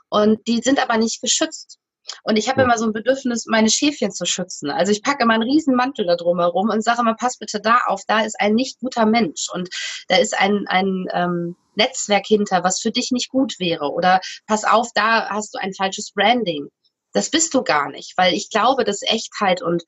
und 0.09 0.47
die 0.47 0.61
sind 0.61 0.81
aber 0.83 0.99
nicht 0.99 1.21
geschützt. 1.21 1.79
Und 2.23 2.37
ich 2.37 2.49
habe 2.49 2.63
immer 2.63 2.79
so 2.79 2.87
ein 2.87 2.93
Bedürfnis, 2.93 3.47
meine 3.47 3.71
Schäfchen 3.71 4.13
zu 4.13 4.27
schützen. 4.27 4.71
Also 4.71 4.93
ich 4.93 5.03
packe 5.03 5.25
immer 5.25 5.35
einen 5.35 5.43
riesen 5.43 5.75
Mantel 5.75 6.07
da 6.07 6.17
drumherum 6.17 6.71
und 6.71 6.83
sage 6.83 7.01
immer, 7.01 7.15
pass 7.15 7.39
bitte 7.39 7.61
da 7.61 7.79
auf, 7.87 8.03
da 8.07 8.21
ist 8.21 8.41
ein 8.41 8.55
nicht 8.55 8.79
guter 8.81 9.07
Mensch 9.07 9.49
und 9.53 9.69
da 10.09 10.17
ist 10.17 10.39
ein, 10.39 10.67
ein, 10.69 11.07
ähm, 11.13 11.57
Netzwerk 11.77 12.27
hinter, 12.27 12.63
was 12.63 12.81
für 12.81 12.91
dich 12.91 13.11
nicht 13.11 13.31
gut 13.31 13.59
wäre. 13.59 13.91
Oder 13.93 14.21
pass 14.47 14.65
auf, 14.65 14.89
da 14.95 15.29
hast 15.29 15.55
du 15.55 15.59
ein 15.59 15.75
falsches 15.75 16.13
Branding. 16.13 16.69
Das 17.13 17.31
bist 17.31 17.55
du 17.55 17.63
gar 17.63 17.91
nicht, 17.91 18.15
weil 18.17 18.35
ich 18.35 18.51
glaube, 18.51 18.85
dass 18.85 19.03
Echtheit 19.03 19.63
und 19.63 19.85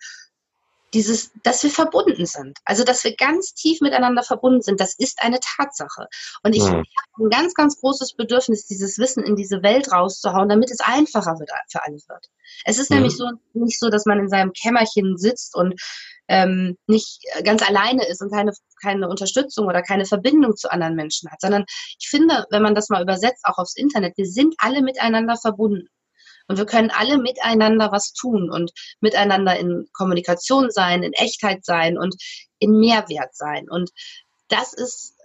dieses, 0.94 1.32
dass 1.42 1.62
wir 1.62 1.70
verbunden 1.70 2.26
sind. 2.26 2.58
Also, 2.64 2.84
dass 2.84 3.04
wir 3.04 3.14
ganz 3.16 3.54
tief 3.54 3.80
miteinander 3.80 4.22
verbunden 4.22 4.62
sind, 4.62 4.80
das 4.80 4.94
ist 4.94 5.22
eine 5.22 5.40
Tatsache. 5.40 6.06
Und 6.42 6.54
ich 6.54 6.62
mhm. 6.62 6.68
habe 6.68 6.84
ein 7.18 7.30
ganz, 7.30 7.54
ganz 7.54 7.80
großes 7.80 8.14
Bedürfnis, 8.14 8.66
dieses 8.66 8.98
Wissen 8.98 9.24
in 9.24 9.36
diese 9.36 9.62
Welt 9.62 9.92
rauszuhauen, 9.92 10.48
damit 10.48 10.70
es 10.70 10.80
einfacher 10.80 11.38
wird, 11.38 11.50
für 11.70 11.82
alle 11.82 11.96
wird. 11.96 12.26
Es 12.64 12.78
ist 12.78 12.90
mhm. 12.90 12.96
nämlich 12.96 13.16
so, 13.16 13.30
nicht 13.54 13.78
so, 13.78 13.88
dass 13.88 14.06
man 14.06 14.20
in 14.20 14.28
seinem 14.28 14.52
Kämmerchen 14.52 15.16
sitzt 15.16 15.54
und 15.56 15.80
ähm, 16.28 16.76
nicht 16.86 17.20
ganz 17.44 17.62
alleine 17.62 18.06
ist 18.06 18.20
und 18.20 18.32
keine, 18.32 18.52
keine 18.82 19.08
Unterstützung 19.08 19.66
oder 19.66 19.82
keine 19.82 20.06
Verbindung 20.06 20.56
zu 20.56 20.70
anderen 20.70 20.94
Menschen 20.94 21.30
hat, 21.30 21.40
sondern 21.40 21.64
ich 21.98 22.08
finde, 22.08 22.46
wenn 22.50 22.62
man 22.62 22.74
das 22.74 22.88
mal 22.88 23.02
übersetzt, 23.02 23.44
auch 23.44 23.58
aufs 23.58 23.76
Internet, 23.76 24.16
wir 24.16 24.26
sind 24.26 24.54
alle 24.58 24.82
miteinander 24.82 25.36
verbunden. 25.36 25.88
Und 26.48 26.58
wir 26.58 26.66
können 26.66 26.90
alle 26.90 27.18
miteinander 27.18 27.90
was 27.92 28.12
tun 28.12 28.50
und 28.50 28.70
miteinander 29.00 29.58
in 29.58 29.88
Kommunikation 29.92 30.70
sein, 30.70 31.02
in 31.02 31.12
Echtheit 31.12 31.64
sein 31.64 31.98
und 31.98 32.14
in 32.58 32.78
Mehrwert 32.78 33.34
sein. 33.34 33.68
Und 33.68 33.90
das 34.48 34.72
ist 34.72 35.16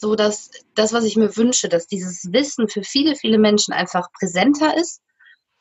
so 0.00 0.14
dass 0.14 0.50
das, 0.74 0.92
was 0.92 1.04
ich 1.04 1.16
mir 1.16 1.36
wünsche, 1.36 1.68
dass 1.68 1.86
dieses 1.86 2.32
Wissen 2.32 2.68
für 2.68 2.82
viele, 2.82 3.16
viele 3.16 3.38
Menschen 3.38 3.74
einfach 3.74 4.08
präsenter 4.18 4.76
ist 4.76 5.02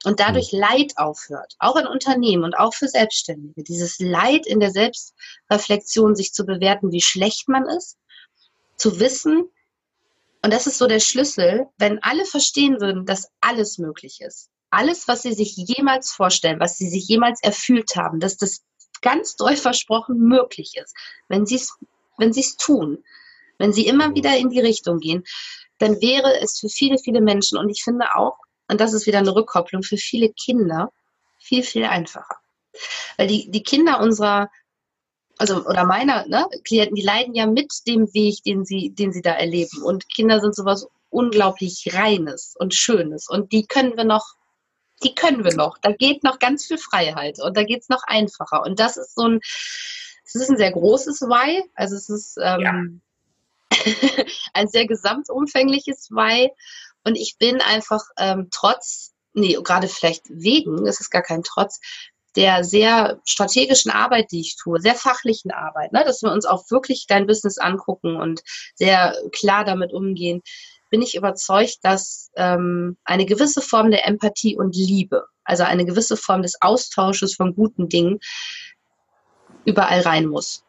und 0.05 0.19
dadurch 0.19 0.53
mhm. 0.53 0.59
Leid 0.59 0.93
aufhört, 0.95 1.55
auch 1.59 1.75
in 1.75 1.85
Unternehmen 1.85 2.45
und 2.45 2.53
auch 2.55 2.73
für 2.73 2.87
Selbstständige. 2.87 3.63
Dieses 3.63 3.99
Leid 3.99 4.47
in 4.47 4.61
der 4.61 4.71
Selbstreflexion, 4.71 6.15
sich 6.15 6.31
zu 6.31 6.45
bewerten, 6.45 6.91
wie 6.91 7.01
schlecht 7.01 7.49
man 7.49 7.67
ist, 7.67 7.97
zu 8.77 8.99
wissen, 8.99 9.49
und 10.41 10.53
das 10.53 10.67
ist 10.67 10.77
so 10.77 10.87
der 10.87 11.01
Schlüssel, 11.01 11.67
wenn 11.77 12.01
alle 12.01 12.23
verstehen 12.23 12.79
würden, 12.79 13.05
dass 13.05 13.29
alles 13.41 13.77
möglich 13.77 14.21
ist. 14.21 14.49
Alles, 14.69 15.07
was 15.07 15.23
sie 15.23 15.33
sich 15.33 15.55
jemals 15.55 16.11
vorstellen, 16.11 16.59
was 16.59 16.77
sie 16.77 16.89
sich 16.89 17.07
jemals 17.07 17.41
erfüllt 17.41 17.95
haben, 17.95 18.19
dass 18.19 18.37
das 18.37 18.61
ganz 19.01 19.35
doll 19.35 19.55
versprochen 19.55 20.19
möglich 20.19 20.73
ist, 20.75 20.95
wenn 21.27 21.45
sie 21.45 21.55
es 21.55 21.77
wenn 22.17 22.33
sie 22.33 22.41
es 22.41 22.57
tun, 22.57 23.03
wenn 23.57 23.71
sie 23.71 23.87
immer 23.87 24.13
wieder 24.13 24.37
in 24.37 24.49
die 24.49 24.59
Richtung 24.59 24.99
gehen, 24.99 25.23
dann 25.77 26.01
wäre 26.01 26.41
es 26.41 26.59
für 26.59 26.67
viele, 26.67 26.97
viele 26.97 27.21
Menschen 27.21 27.57
und 27.57 27.69
ich 27.69 27.81
finde 27.83 28.13
auch, 28.15 28.37
und 28.67 28.81
das 28.81 28.93
ist 28.93 29.07
wieder 29.07 29.19
eine 29.19 29.33
Rückkopplung 29.33 29.83
für 29.83 29.97
viele 29.97 30.29
Kinder 30.33 30.91
viel, 31.39 31.63
viel 31.63 31.85
einfacher. 31.85 32.35
Weil 33.17 33.27
die, 33.27 33.49
die 33.49 33.63
Kinder 33.63 33.99
unserer, 33.99 34.49
also 35.37 35.65
oder 35.65 35.85
meiner 35.85 36.27
ne, 36.27 36.45
Klienten, 36.63 36.95
die 36.95 37.01
leiden 37.01 37.33
ja 37.33 37.47
mit 37.47 37.71
dem 37.87 38.13
Weg, 38.13 38.43
den 38.43 38.65
sie, 38.65 38.91
den 38.91 39.11
sie 39.11 39.21
da 39.21 39.31
erleben. 39.31 39.81
Und 39.81 40.07
Kinder 40.09 40.39
sind 40.39 40.55
sowas 40.55 40.87
unglaublich 41.09 41.89
Reines 41.93 42.55
und 42.59 42.75
Schönes. 42.75 43.27
Und 43.27 43.51
die 43.51 43.65
können 43.65 43.97
wir 43.97 44.03
noch, 44.03 44.35
die 45.03 45.15
können 45.15 45.43
wir 45.43 45.55
noch. 45.55 45.77
Da 45.77 45.91
geht 45.91 46.23
noch 46.23 46.39
ganz 46.39 46.65
viel 46.65 46.77
Freiheit 46.77 47.39
und 47.39 47.55
da 47.55 47.63
geht 47.63 47.81
es 47.81 47.89
noch 47.89 48.03
einfacher. 48.05 48.63
Und 48.63 48.79
das 48.79 48.97
ist 48.97 49.15
so 49.15 49.27
ein, 49.27 49.39
es 50.25 50.35
ist 50.35 50.49
ein 50.49 50.57
sehr 50.57 50.71
großes 50.71 51.21
Why. 51.21 51.63
Also 51.75 51.95
es 51.95 52.09
ist 52.09 52.37
ähm, 52.41 52.61
ja. 52.61 52.83
ein 54.53 54.67
sehr 54.67 54.87
gesamtumfängliches 54.87 56.09
Why. 56.11 56.51
Und 57.03 57.15
ich 57.15 57.37
bin 57.37 57.61
einfach 57.61 58.03
ähm, 58.17 58.49
trotz, 58.51 59.13
nee, 59.33 59.57
gerade 59.63 59.87
vielleicht 59.87 60.25
wegen, 60.29 60.85
das 60.85 60.99
ist 60.99 61.09
gar 61.09 61.23
kein 61.23 61.43
Trotz, 61.43 61.79
der 62.35 62.63
sehr 62.63 63.19
strategischen 63.25 63.91
Arbeit, 63.91 64.31
die 64.31 64.41
ich 64.41 64.55
tue, 64.55 64.79
sehr 64.79 64.95
fachlichen 64.95 65.51
Arbeit, 65.51 65.93
ne, 65.93 66.03
dass 66.05 66.21
wir 66.21 66.31
uns 66.31 66.45
auch 66.45 66.69
wirklich 66.69 67.05
dein 67.07 67.25
Business 67.25 67.57
angucken 67.57 68.15
und 68.17 68.41
sehr 68.75 69.15
klar 69.31 69.65
damit 69.65 69.93
umgehen, 69.93 70.41
bin 70.89 71.01
ich 71.01 71.15
überzeugt, 71.15 71.79
dass 71.83 72.31
ähm, 72.35 72.97
eine 73.03 73.25
gewisse 73.25 73.61
Form 73.61 73.91
der 73.91 74.07
Empathie 74.07 74.57
und 74.57 74.75
Liebe, 74.75 75.25
also 75.43 75.63
eine 75.63 75.85
gewisse 75.85 76.17
Form 76.17 76.41
des 76.41 76.61
Austausches 76.61 77.35
von 77.35 77.55
guten 77.55 77.89
Dingen, 77.89 78.19
überall 79.65 80.01
rein 80.01 80.25
muss. 80.25 80.63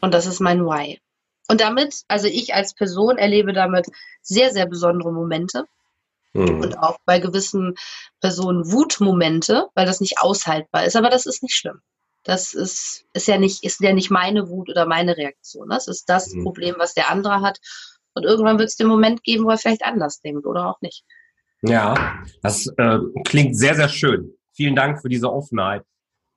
Und 0.00 0.14
das 0.14 0.26
ist 0.26 0.40
mein 0.40 0.64
Why. 0.64 1.00
Und 1.48 1.60
damit, 1.60 2.02
also 2.08 2.26
ich 2.26 2.54
als 2.54 2.74
Person 2.74 3.18
erlebe 3.18 3.52
damit 3.52 3.86
sehr, 4.22 4.52
sehr 4.52 4.66
besondere 4.66 5.12
Momente. 5.12 5.64
Mhm. 6.32 6.60
Und 6.60 6.78
auch 6.78 6.98
bei 7.04 7.18
gewissen 7.18 7.76
Personen 8.20 8.70
Wutmomente, 8.72 9.68
weil 9.74 9.86
das 9.86 10.00
nicht 10.00 10.18
aushaltbar 10.18 10.84
ist. 10.84 10.96
Aber 10.96 11.08
das 11.08 11.26
ist 11.26 11.42
nicht 11.42 11.54
schlimm. 11.54 11.80
Das 12.24 12.54
ist, 12.54 13.04
ist, 13.12 13.28
ja, 13.28 13.38
nicht, 13.38 13.62
ist 13.62 13.80
ja 13.80 13.92
nicht 13.92 14.10
meine 14.10 14.48
Wut 14.48 14.68
oder 14.68 14.84
meine 14.84 15.16
Reaktion. 15.16 15.68
Das 15.68 15.86
ist 15.86 16.08
das 16.08 16.32
mhm. 16.32 16.42
Problem, 16.42 16.74
was 16.78 16.92
der 16.92 17.08
andere 17.08 17.40
hat. 17.40 17.60
Und 18.16 18.24
irgendwann 18.24 18.58
wird 18.58 18.70
es 18.70 18.76
den 18.76 18.86
Moment 18.86 19.22
geben, 19.24 19.44
wo 19.44 19.50
er 19.50 19.58
vielleicht 19.58 19.84
anders 19.84 20.22
denkt 20.22 20.46
oder 20.46 20.70
auch 20.70 20.80
nicht. 20.80 21.04
Ja, 21.60 22.22
das 22.42 22.66
äh, 22.78 22.98
klingt 23.24 23.58
sehr, 23.58 23.74
sehr 23.74 23.90
schön. 23.90 24.32
Vielen 24.52 24.74
Dank 24.74 25.02
für 25.02 25.10
diese 25.10 25.30
Offenheit. 25.30 25.82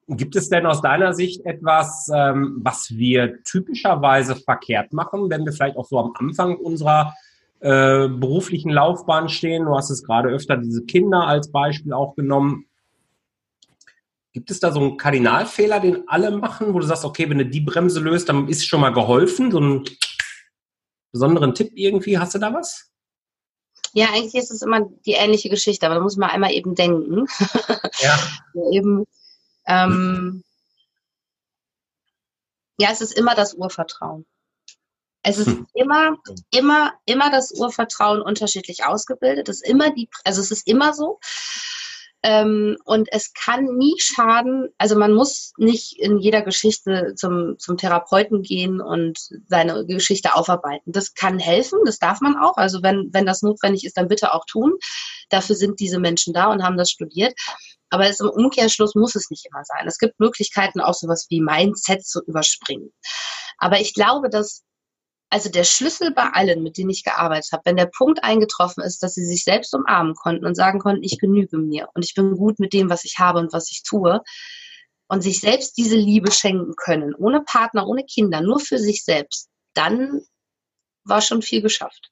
Gibt 0.07 0.35
es 0.35 0.49
denn 0.49 0.65
aus 0.65 0.81
deiner 0.81 1.13
Sicht 1.13 1.45
etwas, 1.45 2.09
ähm, 2.13 2.59
was 2.63 2.89
wir 2.89 3.41
typischerweise 3.43 4.35
verkehrt 4.35 4.91
machen, 4.91 5.29
wenn 5.29 5.45
wir 5.45 5.53
vielleicht 5.53 5.77
auch 5.77 5.85
so 5.85 5.99
am 5.99 6.13
Anfang 6.15 6.57
unserer 6.57 7.13
äh, 7.61 8.09
beruflichen 8.09 8.71
Laufbahn 8.71 9.29
stehen? 9.29 9.65
Du 9.65 9.75
hast 9.75 9.89
es 9.89 10.03
gerade 10.03 10.29
öfter 10.29 10.57
diese 10.57 10.83
Kinder 10.83 11.27
als 11.27 11.49
Beispiel 11.49 11.93
auch 11.93 12.15
genommen. 12.15 12.65
Gibt 14.33 14.51
es 14.51 14.59
da 14.59 14.71
so 14.73 14.81
einen 14.81 14.97
Kardinalfehler, 14.97 15.79
den 15.79 16.03
alle 16.07 16.31
machen, 16.31 16.73
wo 16.73 16.79
du 16.79 16.85
sagst, 16.85 17.05
okay, 17.05 17.29
wenn 17.29 17.37
du 17.37 17.45
die 17.45 17.61
Bremse 17.61 18.01
löst, 18.01 18.27
dann 18.27 18.49
ist 18.49 18.67
schon 18.67 18.81
mal 18.81 18.93
geholfen? 18.93 19.51
So 19.51 19.59
einen 19.59 19.85
besonderen 21.11 21.53
Tipp 21.55 21.71
irgendwie? 21.75 22.17
Hast 22.17 22.35
du 22.35 22.39
da 22.39 22.53
was? 22.53 22.89
Ja, 23.93 24.07
eigentlich 24.09 24.35
ist 24.35 24.51
es 24.51 24.61
immer 24.61 24.81
die 25.05 25.13
ähnliche 25.13 25.49
Geschichte, 25.49 25.85
aber 25.85 25.95
da 25.95 26.01
muss 26.01 26.17
man 26.17 26.29
einmal 26.29 26.53
eben 26.53 26.75
denken. 26.75 27.25
Ja. 28.01 28.17
eben 28.71 29.05
ähm, 29.65 30.43
ja, 32.79 32.89
es 32.91 33.01
ist 33.01 33.11
immer 33.11 33.35
das 33.35 33.53
Urvertrauen. 33.53 34.25
Es 35.21 35.37
ist 35.37 35.47
hm. 35.47 35.67
immer, 35.73 36.17
immer, 36.49 36.93
immer 37.05 37.29
das 37.29 37.51
Urvertrauen 37.51 38.21
unterschiedlich 38.21 38.85
ausgebildet. 38.85 39.49
Es 39.49 39.57
ist 39.57 39.69
immer 39.69 39.91
die, 39.91 40.09
also 40.23 40.41
es 40.41 40.49
ist 40.49 40.65
immer 40.65 40.93
so. 40.93 41.19
Ähm, 42.21 42.77
und 42.83 43.07
es 43.11 43.33
kann 43.33 43.63
nie 43.77 43.95
schaden, 43.97 44.67
also 44.77 44.97
man 44.97 45.13
muss 45.13 45.53
nicht 45.57 45.97
in 45.99 46.19
jeder 46.19 46.41
Geschichte 46.41 47.13
zum, 47.15 47.57
zum 47.59 47.77
Therapeuten 47.77 48.41
gehen 48.41 48.81
und 48.81 49.17
seine 49.47 49.85
Geschichte 49.85 50.35
aufarbeiten. 50.35 50.91
Das 50.91 51.13
kann 51.13 51.39
helfen, 51.39 51.79
das 51.85 51.97
darf 51.97 52.19
man 52.19 52.35
auch. 52.35 52.57
Also 52.57 52.83
wenn, 52.83 53.09
wenn 53.13 53.25
das 53.25 53.41
notwendig 53.41 53.85
ist, 53.85 53.95
dann 53.95 54.09
bitte 54.09 54.33
auch 54.33 54.43
tun. 54.45 54.73
Dafür 55.29 55.55
sind 55.55 55.79
diese 55.79 55.99
Menschen 55.99 56.33
da 56.33 56.47
und 56.47 56.61
haben 56.61 56.77
das 56.77 56.89
studiert. 56.89 57.33
Aber 57.89 58.07
es, 58.07 58.19
im 58.19 58.29
Umkehrschluss 58.29 58.95
muss 58.95 59.15
es 59.15 59.29
nicht 59.29 59.45
immer 59.49 59.63
sein. 59.63 59.87
Es 59.87 59.97
gibt 59.97 60.19
Möglichkeiten, 60.19 60.81
auch 60.81 60.93
sowas 60.93 61.25
wie 61.29 61.41
Mindset 61.41 62.05
zu 62.05 62.21
überspringen. 62.25 62.91
Aber 63.57 63.79
ich 63.79 63.93
glaube, 63.93 64.29
dass 64.29 64.63
also 65.29 65.49
der 65.49 65.63
Schlüssel 65.63 66.11
bei 66.11 66.29
allen, 66.33 66.63
mit 66.63 66.77
denen 66.77 66.89
ich 66.89 67.03
gearbeitet 67.03 67.51
habe, 67.51 67.63
wenn 67.65 67.77
der 67.77 67.85
Punkt 67.85 68.23
eingetroffen 68.23 68.83
ist, 68.83 69.03
dass 69.03 69.13
sie 69.13 69.25
sich 69.25 69.43
selbst 69.43 69.73
umarmen 69.75 70.15
konnten 70.15 70.45
und 70.45 70.55
sagen 70.55 70.79
konnten, 70.79 71.03
ich 71.03 71.19
genüge 71.19 71.57
mir 71.57 71.87
und 71.93 72.03
ich 72.03 72.15
bin 72.15 72.35
gut 72.35 72.59
mit 72.59 72.73
dem, 72.73 72.89
was 72.89 73.05
ich 73.05 73.19
habe 73.19 73.39
und 73.39 73.53
was 73.53 73.69
ich 73.71 73.83
tue, 73.83 74.21
und 75.07 75.21
sich 75.21 75.39
selbst 75.39 75.77
diese 75.77 75.95
Liebe 75.95 76.31
schenken 76.31 76.75
können, 76.75 77.15
ohne 77.15 77.41
Partner, 77.41 77.87
ohne 77.87 78.03
Kinder, 78.03 78.41
nur 78.41 78.59
für 78.59 78.77
sich 78.77 79.03
selbst, 79.03 79.49
dann 79.73 80.21
war 81.03 81.21
schon 81.21 81.41
viel 81.41 81.61
geschafft. 81.61 82.11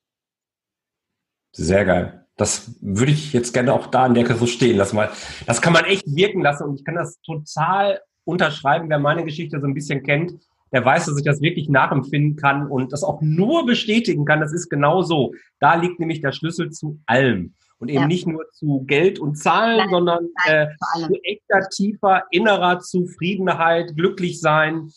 Sehr 1.52 1.86
geil. 1.86 2.28
Das 2.36 2.72
würde 2.82 3.12
ich 3.12 3.34
jetzt 3.34 3.54
gerne 3.54 3.74
auch 3.74 3.88
da 3.88 4.06
an 4.06 4.14
der 4.14 4.36
so 4.36 4.46
stehen 4.46 4.78
lassen, 4.78 4.98
weil 4.98 5.10
das 5.46 5.62
kann 5.62 5.74
man 5.74 5.86
echt 5.86 6.06
wirken 6.06 6.42
lassen 6.42 6.64
und 6.64 6.80
ich 6.80 6.86
kann 6.86 6.96
das 6.96 7.20
total 7.22 8.02
unterschreiben, 8.26 8.90
wer 8.90 9.00
meine 9.00 9.24
Geschichte 9.24 9.60
so 9.60 9.66
ein 9.66 9.74
bisschen 9.74 10.04
kennt, 10.04 10.40
der 10.72 10.84
weiß, 10.84 11.06
dass 11.06 11.18
ich 11.18 11.24
das 11.24 11.42
wirklich 11.42 11.70
nachempfinden 11.70 12.36
kann 12.36 12.68
und 12.68 12.92
das 12.92 13.04
auch 13.04 13.22
nur 13.22 13.66
bestätigen 13.66 14.26
kann. 14.26 14.40
Das 14.40 14.54
ist 14.54 14.70
genau 14.70 15.02
so. 15.02 15.34
Da 15.60 15.76
liegt 15.76 16.00
nämlich 16.00 16.22
der 16.22 16.32
Schlüssel 16.32 16.72
zu 16.72 17.00
allem. 17.06 17.54
Und 17.80 17.90
eben 17.90 18.02
ja. 18.02 18.08
nicht 18.08 18.26
nur 18.26 18.44
zu 18.54 18.84
Geld 18.88 19.20
und 19.20 19.36
Zahlen, 19.36 19.78
nein, 19.78 19.90
sondern 19.90 20.28
nein, 20.48 20.68
äh, 20.68 21.06
zu 21.06 21.14
echter, 21.24 21.70
tiefer, 21.70 22.24
innerer 22.32 22.80
Zufriedenheit, 22.80 23.96
glücklich 23.96 24.42
sein, 24.42 24.90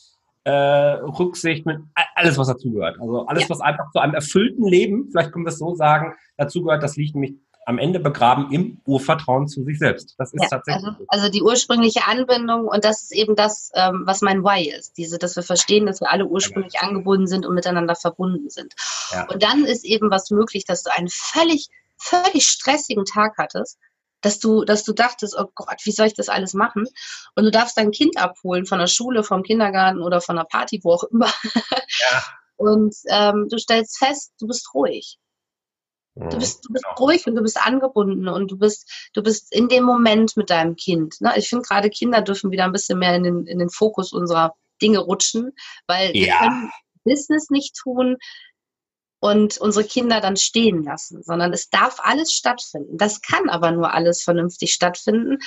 äh, 0.44 0.50
Rücksicht, 0.50 1.66
mit 1.66 1.78
alles, 2.14 2.38
was 2.38 2.48
dazugehört. 2.48 2.98
Also 2.98 3.26
alles, 3.26 3.42
ja. 3.42 3.50
was 3.50 3.61
einfach 3.61 3.90
zu 3.92 3.98
einem 3.98 4.14
erfüllten 4.14 4.66
Leben, 4.66 5.09
vielleicht 5.11 5.33
können 5.33 5.44
wir 5.44 5.50
es 5.50 5.59
so 5.59 5.74
sagen, 5.74 6.14
dazugehört, 6.38 6.83
das 6.83 6.96
liegt 6.96 7.14
nämlich 7.14 7.35
am 7.70 7.78
Ende 7.78 8.00
begraben 8.00 8.50
im 8.50 8.80
Urvertrauen 8.85 9.48
zu 9.48 9.64
sich 9.64 9.78
selbst. 9.78 10.14
Das 10.18 10.35
ist 10.35 10.42
ja, 10.42 10.48
tatsächlich. 10.48 10.85
Also, 10.85 11.04
also, 11.09 11.28
die 11.30 11.42
ursprüngliche 11.42 12.06
Anbindung 12.06 12.66
und 12.66 12.85
das 12.85 13.04
ist 13.04 13.12
eben 13.12 13.37
das, 13.37 13.70
ähm, 13.74 14.02
was 14.04 14.20
mein 14.20 14.42
Why 14.42 14.70
ist. 14.70 14.98
Diese, 14.98 15.18
dass 15.18 15.37
wir 15.37 15.42
verstehen, 15.42 15.87
dass 15.87 16.00
wir 16.00 16.11
alle 16.11 16.26
ursprünglich 16.26 16.74
ja. 16.74 16.83
angebunden 16.83 17.26
sind 17.26 17.46
und 17.46 17.54
miteinander 17.54 17.94
verbunden 17.94 18.50
sind. 18.50 18.74
Ja. 19.12 19.26
Und 19.28 19.42
dann 19.42 19.64
ist 19.64 19.85
eben 19.85 20.11
was 20.11 20.30
möglich, 20.30 20.64
dass 20.64 20.83
du 20.83 20.90
einen 20.92 21.09
völlig, 21.09 21.68
völlig 21.96 22.46
stressigen 22.46 23.04
Tag 23.04 23.38
hattest 23.38 23.78
dass 24.22 24.38
du, 24.38 24.64
dass 24.64 24.85
du 24.85 24.92
dachtest, 24.92 25.35
oh 25.38 25.46
Gott, 25.54 25.80
wie 25.85 25.92
soll 25.92 26.06
ich 26.06 26.12
das 26.12 26.28
alles 26.28 26.52
machen? 26.52 26.87
Und 27.37 27.44
du 27.44 27.50
darfst 27.50 27.78
dein 27.78 27.90
Kind 27.90 28.18
abholen 28.18 28.66
von 28.66 28.78
der 28.78 28.87
Schule, 28.87 29.24
vom 29.24 29.42
Kindergarten 29.42 30.02
oder 30.02 30.20
von 30.20 30.37
der 30.37 30.44
Party, 30.44 30.80
wo 30.83 30.92
auch 30.92 31.04
immer. 31.04 31.33
Und 32.56 32.94
ähm, 33.09 33.48
du 33.48 33.56
stellst 33.56 33.96
fest, 33.96 34.35
du 34.38 34.46
bist 34.46 34.74
ruhig. 34.74 35.18
Du 36.16 36.38
bist, 36.38 36.64
du 36.64 36.73
bist 36.73 36.85
genau. 36.85 36.96
ruhig 36.96 37.27
und 37.27 37.37
du 37.37 37.42
bist 37.42 37.64
angebunden 37.64 38.29
und 38.29 38.51
du 38.51 38.59
bist, 38.59 39.11
du 39.14 39.23
bist 39.23 39.55
in 39.55 39.68
dem 39.68 39.85
Moment 39.85 40.37
mit 40.37 40.51
deinem 40.51 40.77
Kind. 40.77 41.20
Ne? 41.20 41.33
Ich 41.37 41.49
finde 41.49 41.64
gerade 41.64 41.88
Kinder 41.88 42.20
dürfen 42.20 42.51
wieder 42.51 42.64
ein 42.64 42.73
bisschen 42.73 42.99
mehr 42.99 43.14
in 43.14 43.23
den, 43.23 43.46
in 43.46 43.59
den 43.59 43.70
Fokus 43.70 44.12
unserer 44.12 44.55
Dinge 44.83 44.99
rutschen, 44.99 45.53
weil 45.87 46.16
ja. 46.16 46.27
wir 46.27 46.38
können 46.38 46.70
Business 47.05 47.51
nicht 47.51 47.77
tun 47.77 48.16
und 49.20 49.59
unsere 49.59 49.87
Kinder 49.87 50.20
dann 50.20 50.37
stehen 50.37 50.83
lassen, 50.83 51.23
sondern 51.23 51.53
es 51.53 51.68
darf 51.68 51.99
alles 52.03 52.33
stattfinden. 52.33 52.99
Das 52.99 53.20
kann 53.20 53.49
aber 53.49 53.70
nur 53.70 53.92
alles 53.92 54.23
vernünftig 54.23 54.73
stattfinden, 54.73 55.38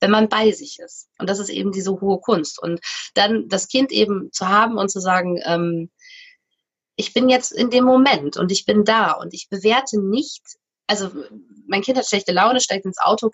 wenn 0.00 0.10
man 0.10 0.28
bei 0.28 0.50
sich 0.52 0.78
ist. 0.80 1.08
Und 1.18 1.30
das 1.30 1.38
ist 1.38 1.48
eben 1.48 1.72
diese 1.72 2.00
hohe 2.00 2.20
Kunst. 2.20 2.60
Und 2.60 2.80
dann 3.14 3.48
das 3.48 3.68
Kind 3.68 3.90
eben 3.90 4.30
zu 4.32 4.48
haben 4.48 4.76
und 4.76 4.90
zu 4.90 5.00
sagen, 5.00 5.40
ähm, 5.44 5.90
ich 6.96 7.12
bin 7.12 7.28
jetzt 7.28 7.52
in 7.52 7.70
dem 7.70 7.84
Moment 7.84 8.36
und 8.36 8.52
ich 8.52 8.64
bin 8.64 8.84
da 8.84 9.12
und 9.12 9.34
ich 9.34 9.48
bewerte 9.50 10.00
nicht, 10.00 10.42
also 10.86 11.10
mein 11.66 11.82
Kind 11.82 11.98
hat 11.98 12.06
schlechte 12.06 12.32
Laune, 12.32 12.60
steigt 12.60 12.84
ins 12.84 12.98
Auto, 12.98 13.30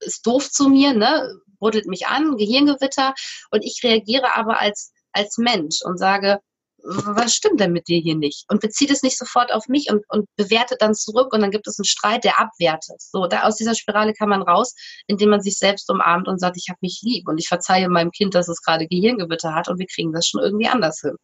ist 0.00 0.26
doof 0.26 0.50
zu 0.50 0.68
mir, 0.68 0.94
ne, 0.94 1.32
rüttelt 1.60 1.86
mich 1.86 2.06
an, 2.06 2.36
Gehirngewitter 2.36 3.14
und 3.50 3.64
ich 3.64 3.80
reagiere 3.84 4.34
aber 4.34 4.60
als, 4.60 4.92
als 5.12 5.38
Mensch 5.38 5.80
und 5.82 5.98
sage, 5.98 6.40
was 6.84 7.34
stimmt 7.34 7.60
denn 7.60 7.72
mit 7.72 7.88
dir 7.88 8.00
hier 8.00 8.16
nicht? 8.16 8.44
Und 8.48 8.60
bezieht 8.60 8.90
es 8.90 9.02
nicht 9.02 9.16
sofort 9.16 9.52
auf 9.52 9.68
mich 9.68 9.88
und, 9.90 10.04
und 10.08 10.26
bewertet 10.36 10.82
dann 10.82 10.94
zurück 10.94 11.32
und 11.32 11.40
dann 11.40 11.50
gibt 11.50 11.66
es 11.68 11.78
einen 11.78 11.84
Streit, 11.84 12.24
der 12.24 12.40
abwertet. 12.40 13.00
So, 13.00 13.26
da 13.26 13.42
aus 13.42 13.56
dieser 13.56 13.74
Spirale 13.74 14.12
kann 14.14 14.28
man 14.28 14.42
raus, 14.42 14.74
indem 15.06 15.30
man 15.30 15.40
sich 15.40 15.58
selbst 15.58 15.88
umarmt 15.90 16.28
und 16.28 16.40
sagt, 16.40 16.56
ich 16.56 16.68
habe 16.68 16.78
mich 16.82 17.00
lieb 17.02 17.28
und 17.28 17.38
ich 17.38 17.48
verzeihe 17.48 17.88
meinem 17.88 18.10
Kind, 18.10 18.34
dass 18.34 18.48
es 18.48 18.62
gerade 18.62 18.88
Gehirngewitter 18.88 19.54
hat 19.54 19.68
und 19.68 19.78
wir 19.78 19.86
kriegen 19.86 20.12
das 20.12 20.26
schon 20.26 20.42
irgendwie 20.42 20.66
anders 20.66 21.00
hin. 21.00 21.16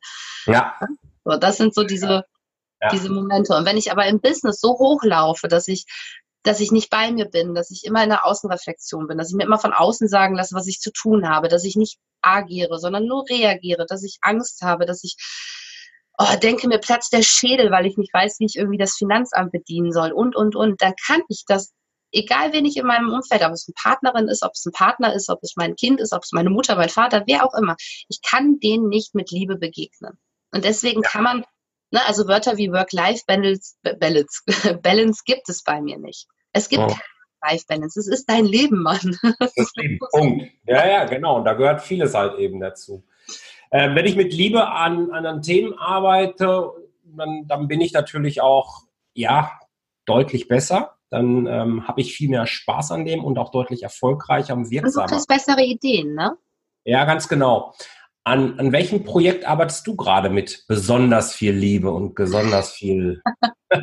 Ja. 0.46 0.78
So, 1.28 1.36
das 1.36 1.58
sind 1.58 1.74
so 1.74 1.84
diese, 1.84 2.24
ja. 2.80 2.88
diese 2.90 3.10
Momente. 3.10 3.54
Und 3.54 3.66
wenn 3.66 3.76
ich 3.76 3.92
aber 3.92 4.06
im 4.06 4.20
Business 4.20 4.60
so 4.60 4.70
hochlaufe, 4.78 5.48
dass 5.48 5.68
ich 5.68 5.84
dass 6.44 6.60
ich 6.60 6.70
nicht 6.70 6.88
bei 6.88 7.10
mir 7.10 7.26
bin, 7.26 7.54
dass 7.54 7.70
ich 7.70 7.84
immer 7.84 8.02
in 8.02 8.08
der 8.08 8.24
Außenreflexion 8.24 9.06
bin, 9.06 9.18
dass 9.18 9.28
ich 9.28 9.36
mir 9.36 9.42
immer 9.42 9.58
von 9.58 9.72
außen 9.72 10.08
sagen 10.08 10.36
lasse, 10.36 10.54
was 10.54 10.68
ich 10.68 10.78
zu 10.78 10.92
tun 10.92 11.28
habe, 11.28 11.48
dass 11.48 11.64
ich 11.64 11.76
nicht 11.76 11.98
agiere, 12.22 12.78
sondern 12.78 13.06
nur 13.06 13.24
reagiere, 13.28 13.84
dass 13.86 14.04
ich 14.04 14.18
Angst 14.22 14.62
habe, 14.62 14.86
dass 14.86 15.04
ich 15.04 15.16
oh, 16.16 16.36
denke, 16.40 16.68
mir 16.68 16.78
platzt 16.78 17.12
der 17.12 17.22
Schädel, 17.22 17.70
weil 17.70 17.86
ich 17.86 17.98
nicht 17.98 18.14
weiß, 18.14 18.38
wie 18.38 18.46
ich 18.46 18.56
irgendwie 18.56 18.78
das 18.78 18.94
Finanzamt 18.94 19.52
bedienen 19.52 19.92
soll 19.92 20.12
und, 20.12 20.36
und, 20.36 20.56
und, 20.56 20.80
dann 20.80 20.94
kann 21.06 21.20
ich 21.28 21.44
das, 21.46 21.72
egal 22.12 22.52
wen 22.52 22.64
ich 22.64 22.76
in 22.76 22.86
meinem 22.86 23.10
Umfeld, 23.10 23.42
ob 23.42 23.52
es 23.52 23.66
eine 23.68 23.74
Partnerin 23.74 24.28
ist, 24.28 24.42
ob 24.42 24.52
es 24.54 24.64
ein 24.64 24.72
Partner 24.72 25.12
ist, 25.12 25.28
ob 25.28 25.40
es 25.42 25.54
mein 25.56 25.76
Kind 25.76 26.00
ist, 26.00 26.14
ob 26.14 26.22
es 26.22 26.32
meine 26.32 26.50
Mutter, 26.50 26.76
mein 26.76 26.88
Vater, 26.88 27.24
wer 27.26 27.44
auch 27.44 27.54
immer, 27.54 27.76
ich 28.08 28.22
kann 28.22 28.58
denen 28.60 28.88
nicht 28.88 29.14
mit 29.14 29.30
Liebe 29.30 29.56
begegnen. 29.56 30.18
Und 30.52 30.64
deswegen 30.64 31.02
ja. 31.02 31.08
kann 31.08 31.24
man 31.24 31.44
Ne, 31.90 32.00
also 32.06 32.28
Wörter 32.28 32.58
wie 32.58 32.70
Work-Life-Balance 32.70 33.76
Balance, 33.82 34.42
Balance 34.82 35.22
gibt 35.24 35.48
es 35.48 35.62
bei 35.62 35.80
mir 35.80 35.98
nicht. 35.98 36.26
Es 36.52 36.68
gibt 36.68 36.82
oh. 36.82 36.88
keine 36.88 37.52
Life-Balance. 37.52 37.98
Es 37.98 38.08
ist 38.08 38.28
dein 38.28 38.44
Leben, 38.44 38.82
Mann. 38.82 39.16
Das 39.38 39.56
ist 39.56 39.76
Leben. 39.76 39.98
Punkt. 40.10 40.50
Ja, 40.66 40.86
ja, 40.86 41.04
genau. 41.04 41.36
Und 41.38 41.44
da 41.44 41.54
gehört 41.54 41.80
vieles 41.80 42.14
halt 42.14 42.38
eben 42.38 42.60
dazu. 42.60 43.04
Äh, 43.70 43.94
wenn 43.94 44.06
ich 44.06 44.16
mit 44.16 44.34
Liebe 44.34 44.68
an 44.68 45.10
anderen 45.12 45.42
Themen 45.42 45.78
arbeite, 45.78 46.72
dann, 47.04 47.46
dann 47.46 47.68
bin 47.68 47.80
ich 47.80 47.92
natürlich 47.92 48.42
auch, 48.42 48.82
ja, 49.14 49.52
deutlich 50.04 50.48
besser. 50.48 50.96
Dann 51.10 51.46
ähm, 51.46 51.88
habe 51.88 52.02
ich 52.02 52.14
viel 52.14 52.28
mehr 52.28 52.46
Spaß 52.46 52.92
an 52.92 53.06
dem 53.06 53.24
und 53.24 53.38
auch 53.38 53.50
deutlich 53.50 53.82
erfolgreicher 53.82 54.54
und 54.54 54.70
wirksamer. 54.70 55.04
Und 55.04 55.10
du 55.10 55.14
kriegst 55.14 55.28
bessere 55.28 55.62
Ideen, 55.62 56.14
ne? 56.14 56.36
Ja, 56.84 57.04
ganz 57.06 57.28
genau. 57.28 57.74
An, 58.24 58.58
an 58.58 58.72
welchem 58.72 59.04
Projekt 59.04 59.46
arbeitest 59.46 59.86
du 59.86 59.96
gerade 59.96 60.28
mit 60.28 60.64
besonders 60.68 61.34
viel 61.34 61.52
Liebe 61.52 61.90
und 61.90 62.14
besonders 62.14 62.72
viel 62.72 63.22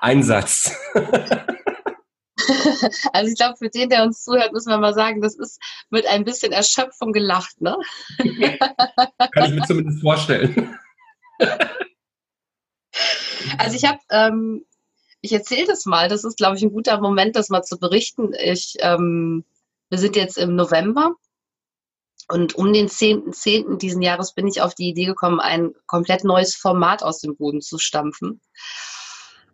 Einsatz? 0.00 0.74
Also 3.12 3.30
ich 3.30 3.36
glaube, 3.36 3.56
für 3.56 3.70
den, 3.70 3.88
der 3.88 4.02
uns 4.02 4.22
zuhört, 4.22 4.52
müssen 4.52 4.68
wir 4.68 4.78
mal 4.78 4.94
sagen, 4.94 5.22
das 5.22 5.34
ist 5.34 5.60
mit 5.90 6.06
ein 6.06 6.24
bisschen 6.24 6.52
Erschöpfung 6.52 7.12
gelacht, 7.12 7.60
ne? 7.60 7.76
Kann 8.18 9.44
ich 9.44 9.52
mir 9.52 9.66
zumindest 9.66 10.02
vorstellen. 10.02 10.78
Also 13.58 13.76
ich 13.76 13.84
habe, 13.84 14.00
ähm, 14.10 14.64
ich 15.20 15.32
erzähle 15.32 15.66
das 15.66 15.86
mal, 15.86 16.08
das 16.08 16.24
ist, 16.24 16.36
glaube 16.36 16.56
ich, 16.56 16.62
ein 16.62 16.72
guter 16.72 17.00
Moment, 17.00 17.36
das 17.36 17.48
mal 17.48 17.62
zu 17.62 17.78
berichten. 17.78 18.32
Ich, 18.38 18.76
ähm, 18.80 19.44
wir 19.88 19.98
sind 19.98 20.16
jetzt 20.16 20.36
im 20.36 20.54
November 20.54 21.14
und 22.28 22.54
um 22.54 22.72
den 22.72 22.88
10.10. 22.88 23.32
10. 23.32 23.78
diesen 23.78 24.02
Jahres 24.02 24.34
bin 24.34 24.46
ich 24.46 24.62
auf 24.62 24.74
die 24.74 24.88
Idee 24.88 25.06
gekommen, 25.06 25.40
ein 25.40 25.72
komplett 25.86 26.24
neues 26.24 26.54
Format 26.54 27.02
aus 27.02 27.20
dem 27.20 27.36
Boden 27.36 27.60
zu 27.60 27.78
stampfen. 27.78 28.40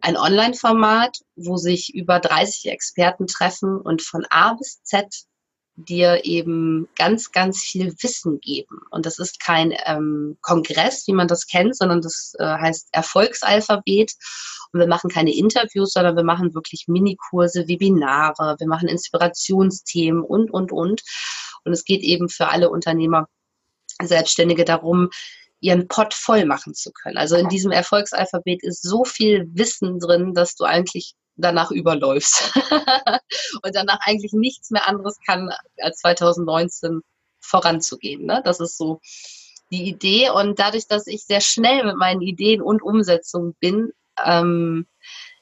Ein 0.01 0.17
Online-Format, 0.17 1.19
wo 1.37 1.57
sich 1.57 1.95
über 1.95 2.21
30 2.21 2.71
Experten 2.71 3.27
treffen 3.27 3.79
und 3.79 4.03
von 4.03 4.25
A 4.31 4.55
bis 4.55 4.83
Z 4.83 5.07
dir 5.77 6.25
eben 6.25 6.89
ganz, 6.97 7.33
ganz 7.33 7.63
viel 7.63 7.95
Wissen 8.03 8.41
geben. 8.41 8.81
Und 8.91 9.07
das 9.07 9.19
ist 9.19 9.41
kein 9.41 9.75
ähm, 9.87 10.39
Kongress, 10.43 11.07
wie 11.07 11.13
man 11.13 11.29
das 11.29 11.47
kennt, 11.47 11.77
sondern 11.77 12.03
das 12.03 12.35
äh, 12.39 12.45
heißt 12.45 12.89
Erfolgsalphabet. 12.93 14.13
Und 14.73 14.81
wir 14.81 14.87
machen 14.87 15.11
keine 15.11 15.35
Interviews, 15.35 15.93
sondern 15.93 16.17
wir 16.17 16.25
machen 16.25 16.55
wirklich 16.55 16.85
Minikurse, 16.87 17.67
Webinare, 17.67 18.57
wir 18.59 18.69
machen 18.69 18.89
Inspirationsthemen 18.89 20.23
und, 20.23 20.51
und, 20.51 20.73
und. 20.73 21.03
Und 21.65 21.73
es 21.73 21.85
geht 21.85 22.03
eben 22.03 22.29
für 22.29 22.49
alle 22.49 22.71
Unternehmer, 22.71 23.29
Selbstständige 24.03 24.65
darum, 24.65 25.11
ihren 25.61 25.89
Pott 25.89 26.15
voll 26.15 26.47
machen 26.47 26.75
zu 26.75 26.91
können. 26.91 27.19
Also 27.19 27.37
in 27.37 27.49
diesem 27.49 27.71
Erfolgsalphabet 27.71 28.63
ist 28.63 28.83
so 28.83 29.05
viel 29.05 29.47
Wissen 29.53 29.99
drin, 29.99 30.35
dass 30.35 30.57
du 30.57 30.65
eigentlich 30.65 31.15
danach 31.37 31.71
überläufst 31.71 32.53
und 33.63 33.75
danach 33.75 33.99
eigentlich 34.03 34.33
nichts 34.33 34.71
mehr 34.71 34.89
anderes 34.89 35.19
kann, 35.27 35.51
als 35.79 35.99
2019 35.99 37.03
voranzugehen. 37.41 38.25
Ne? 38.25 38.43
Das 38.45 38.61
ist 38.61 38.77
so 38.77 39.01
die 39.71 39.89
Idee. 39.89 40.31
Und 40.31 40.59
dadurch, 40.59 40.87
dass 40.87 41.07
ich 41.07 41.25
sehr 41.25 41.41
schnell 41.41 41.85
mit 41.85 41.97
meinen 41.97 42.21
Ideen 42.21 42.63
und 42.63 42.83
Umsetzungen 42.83 43.55
bin, 43.61 43.93
ähm, 44.23 44.87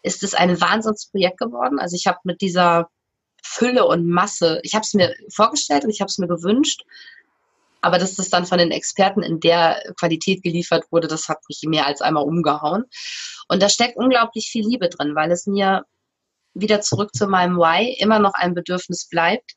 ist 0.03 0.23
es 0.23 0.35
ein 0.35 0.61
Wahnsinnsprojekt 0.61 1.39
geworden. 1.39 1.79
Also 1.79 1.97
ich 1.97 2.07
habe 2.07 2.19
mit 2.25 2.41
dieser 2.41 2.89
Fülle 3.43 3.87
und 3.87 4.07
Masse, 4.07 4.61
ich 4.63 4.75
habe 4.75 4.83
es 4.83 4.95
mir 4.95 5.15
vorgestellt 5.33 5.85
und 5.85 5.91
ich 5.91 6.01
habe 6.01 6.09
es 6.09 6.19
mir 6.19 6.29
gewünscht, 6.29 6.85
aber 7.81 7.99
dass 7.99 8.17
das 8.17 8.31
dann 8.31 8.47
von 8.47 8.59
den 8.59 8.71
Experten 8.71 9.23
in 9.23 9.41
der 9.41 9.83
Qualität 9.99 10.43
geliefert 10.43 10.87
wurde, 10.91 11.07
das 11.07 11.29
hat 11.29 11.39
mich 11.49 11.63
mehr 11.65 11.87
als 11.87 12.01
einmal 12.01 12.25
umgehauen. 12.25 12.85
Und 13.49 13.63
da 13.63 13.69
steckt 13.69 13.97
unglaublich 13.97 14.49
viel 14.51 14.67
Liebe 14.67 14.89
drin, 14.89 15.15
weil 15.15 15.31
es 15.31 15.47
mir 15.47 15.85
wieder 16.55 16.81
zurück 16.81 17.15
zu 17.15 17.29
meinem 17.29 17.57
Why 17.57 17.97
immer 18.01 18.19
noch 18.19 18.35
ein 18.35 18.55
Bedürfnis 18.55 19.09
bleibt, 19.09 19.53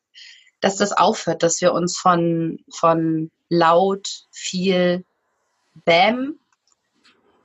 dass 0.60 0.76
das 0.76 0.92
aufhört, 0.92 1.42
dass 1.42 1.62
wir 1.62 1.74
uns 1.74 1.98
von, 1.98 2.60
von 2.72 3.32
laut, 3.50 4.08
viel, 4.32 5.04
Bäm 5.86 6.38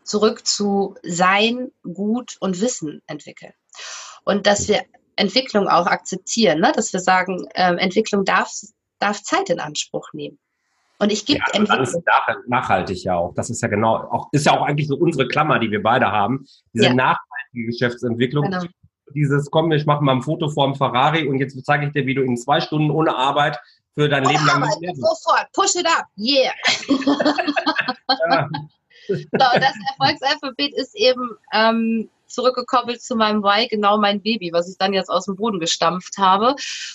zurück 0.03 0.47
zu 0.47 0.97
Sein, 1.03 1.73
Gut 1.83 2.37
und 2.41 2.61
Wissen 2.61 3.03
entwickeln. 3.07 3.55
Und 4.25 4.47
dass 4.47 4.69
wir 4.69 4.85
Entwicklung 5.17 5.69
auch 5.69 5.87
akzeptieren, 5.87 6.61
ne? 6.61 6.73
dass 6.75 6.93
wir 6.93 7.01
sagen, 7.01 7.47
äh, 7.55 7.75
Entwicklung 7.77 8.25
darf, 8.25 8.53
darf 8.99 9.23
Zeit 9.23 9.51
in 9.51 9.61
Anspruch 9.61 10.13
nehmen. 10.13 10.39
Und 10.99 11.13
ich 11.13 11.27
gebe 11.27 11.41
ja, 11.41 11.47
Entwicklung. 11.53 11.79
Das 11.79 11.95
ist 11.95 12.49
nachhaltig 12.49 13.05
ja 13.05 13.17
auch. 13.17 13.35
Das 13.35 13.51
ist 13.51 13.61
ja 13.63 13.69
genau, 13.69 13.97
auch, 13.97 14.29
ist 14.33 14.47
ja 14.47 14.53
auch 14.53 14.63
eigentlich 14.63 14.89
so 14.89 14.97
unsere 14.97 15.29
Klammer, 15.29 15.59
die 15.59 15.71
wir 15.71 15.83
beide 15.83 16.11
haben. 16.11 16.47
Diese 16.73 16.87
ja. 16.87 16.95
nachhaltige 16.95 17.67
Geschäftsentwicklung. 17.67 18.45
Genau. 18.45 18.65
Dieses, 19.15 19.51
komm, 19.51 19.71
ich 19.73 19.87
mache 19.87 20.03
mal 20.03 20.17
ein 20.17 20.23
Foto 20.23 20.49
vor 20.49 20.67
dem 20.67 20.75
Ferrari 20.75 21.29
und 21.29 21.39
jetzt 21.39 21.63
zeige 21.65 21.87
ich 21.87 21.93
dir, 21.93 22.07
wie 22.07 22.15
du 22.15 22.23
in 22.23 22.37
zwei 22.37 22.61
Stunden 22.61 22.91
ohne 22.91 23.15
Arbeit 23.15 23.59
für 23.95 24.09
dein 24.09 24.25
ohne 24.25 24.33
Leben 24.33 24.47
lang 24.47 24.63
Arbeit, 24.63 24.97
Sofort, 24.97 25.47
push 25.53 25.77
it 25.77 25.87
up, 25.87 26.07
yeah. 26.19 26.53
ja. 28.31 28.49
so, 29.09 29.17
das 29.33 29.75
Erfolgsalphabet 29.91 30.75
ist 30.75 30.95
eben 30.97 31.31
ähm, 31.53 32.11
zurückgekoppelt 32.27 33.03
zu 33.03 33.17
meinem 33.17 33.43
Why, 33.43 33.69
genau 33.69 33.99
mein 33.99 34.23
Baby, 34.23 34.53
was 34.53 34.69
ich 34.69 34.79
dann 34.79 34.93
jetzt 34.93 35.09
aus 35.09 35.27
dem 35.27 35.37
Boden 35.37 35.61
gestampft 35.61 36.19
habe. 36.19 36.55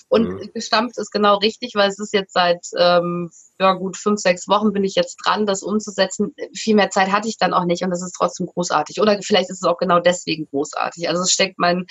Und 0.10 0.30
mhm. 0.30 0.52
gestampft 0.54 0.98
ist 0.98 1.12
genau 1.12 1.38
richtig, 1.38 1.76
weil 1.76 1.90
es 1.90 2.00
ist 2.00 2.14
jetzt 2.14 2.34
seit 2.34 2.66
ähm, 2.78 3.32
ja 3.60 3.74
gut 3.74 3.96
fünf, 3.98 4.20
sechs 4.20 4.48
Wochen 4.48 4.74
bin 4.74 4.84
ich 4.84 4.96
jetzt 4.96 5.18
dran, 5.24 5.46
das 5.46 5.64
umzusetzen. 5.64 6.34
Viel 6.54 6.76
mehr 6.76 6.90
Zeit 6.90 7.12
hatte 7.12 7.28
ich 7.28 7.38
dann 7.38 7.54
auch 7.54 7.66
nicht 7.66 7.84
und 7.84 7.92
das 7.92 8.02
ist 8.02 8.14
trotzdem 8.18 8.48
großartig. 8.48 9.00
Oder 9.02 9.22
vielleicht 9.22 9.50
ist 9.50 9.64
es 9.64 9.68
auch 9.68 9.78
genau 9.78 10.00
deswegen 10.00 10.48
großartig. 10.50 11.08
Also 11.08 11.24
es 11.24 11.32
steckt 11.32 11.60
mein, 11.60 11.86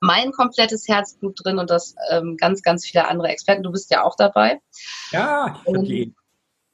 mein 0.00 0.32
komplettes 0.32 0.86
Herzblut 0.86 1.40
drin 1.42 1.58
und 1.58 1.70
das 1.70 1.94
ähm, 2.10 2.36
ganz, 2.36 2.62
ganz 2.62 2.86
viele 2.86 3.08
andere 3.08 3.28
Experten. 3.28 3.62
Du 3.62 3.72
bist 3.72 3.90
ja 3.90 4.04
auch 4.04 4.16
dabei. 4.16 4.60
Ja, 5.10 5.60
okay. 5.64 6.12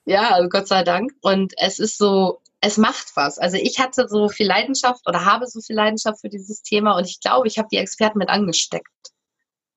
Ja, 0.04 0.30
also 0.30 0.48
Gott 0.48 0.66
sei 0.66 0.83
Dank. 0.83 1.12
Und 1.20 1.52
es 1.56 1.78
ist 1.78 1.96
so, 1.96 2.40
es 2.61 2.77
macht 2.77 3.12
was. 3.14 3.38
Also 3.38 3.57
ich 3.57 3.79
hatte 3.79 4.07
so 4.09 4.29
viel 4.29 4.46
Leidenschaft 4.46 5.07
oder 5.07 5.25
habe 5.25 5.46
so 5.46 5.61
viel 5.61 5.77
Leidenschaft 5.77 6.20
für 6.20 6.29
dieses 6.29 6.62
Thema 6.62 6.96
und 6.96 7.07
ich 7.07 7.20
glaube, 7.20 7.46
ich 7.49 7.59
habe 7.59 7.68
die 7.70 7.79
Experten 7.79 8.18
mit 8.18 8.29
angesteckt. 8.29 8.87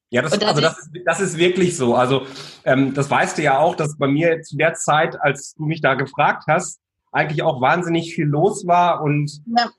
Ja, 0.09 0.21
das, 0.21 0.39
also 0.39 0.61
das, 0.61 0.89
das 1.05 1.19
ist 1.19 1.37
wirklich 1.37 1.75
so. 1.75 1.95
Also 1.95 2.27
ähm, 2.65 2.93
das 2.93 3.09
weißt 3.09 3.37
du 3.37 3.41
ja 3.41 3.57
auch, 3.57 3.75
dass 3.75 3.97
bei 3.97 4.07
mir 4.07 4.41
zu 4.43 4.57
der 4.57 4.75
Zeit, 4.75 5.19
als 5.19 5.55
du 5.55 5.63
mich 5.65 5.81
da 5.81 5.95
gefragt 5.95 6.43
hast, 6.47 6.79
eigentlich 7.11 7.41
auch 7.41 7.61
wahnsinnig 7.61 8.13
viel 8.13 8.25
los 8.25 8.67
war 8.67 9.01
und 9.01 9.41
ja 9.55 9.71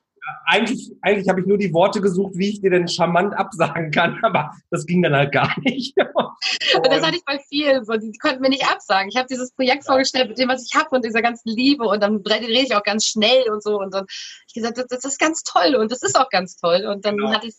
eigentlich, 0.47 0.91
eigentlich 1.03 1.29
habe 1.29 1.41
ich 1.41 1.47
nur 1.47 1.59
die 1.59 1.73
Worte 1.73 2.01
gesucht, 2.01 2.35
wie 2.37 2.51
ich 2.51 2.61
dir 2.61 2.71
denn 2.71 2.89
charmant 2.89 3.35
absagen 3.35 3.91
kann, 3.91 4.19
aber 4.23 4.53
das 4.71 4.87
ging 4.87 5.03
dann 5.03 5.15
halt 5.15 5.33
gar 5.33 5.55
nicht. 5.61 5.97
und 6.77 6.87
das 6.87 7.03
hatte 7.03 7.17
ich 7.17 7.25
bei 7.25 7.39
vielen 7.49 7.85
so, 7.85 7.95
die 7.97 8.13
konnten 8.19 8.41
mir 8.41 8.51
nicht 8.51 8.67
absagen. 8.67 9.09
Ich 9.09 9.17
habe 9.17 9.29
dieses 9.29 9.53
Projekt 9.53 9.85
vorgestellt 9.85 10.29
mit 10.29 10.39
dem, 10.39 10.49
was 10.49 10.65
ich 10.65 10.75
habe 10.75 10.89
und 10.91 11.05
dieser 11.05 11.23
ganzen 11.23 11.51
Liebe 11.51 11.85
und 11.85 12.03
dann 12.03 12.17
rede 12.17 12.47
ich 12.47 12.75
auch 12.75 12.83
ganz 12.83 13.07
schnell 13.07 13.51
und 13.51 13.63
so 13.63 13.79
und 13.79 13.95
dann 13.95 14.07
ich 14.47 14.55
gesagt, 14.55 14.79
das, 14.79 14.87
das, 14.87 15.05
ist 15.05 15.19
ganz 15.19 15.43
toll 15.43 15.75
und 15.75 15.91
das 15.91 16.03
ist 16.03 16.19
auch 16.19 16.29
ganz 16.29 16.57
toll 16.57 16.87
und 16.87 17.05
dann 17.05 17.17
genau. 17.17 17.33
hatte 17.33 17.47
ich 17.47 17.55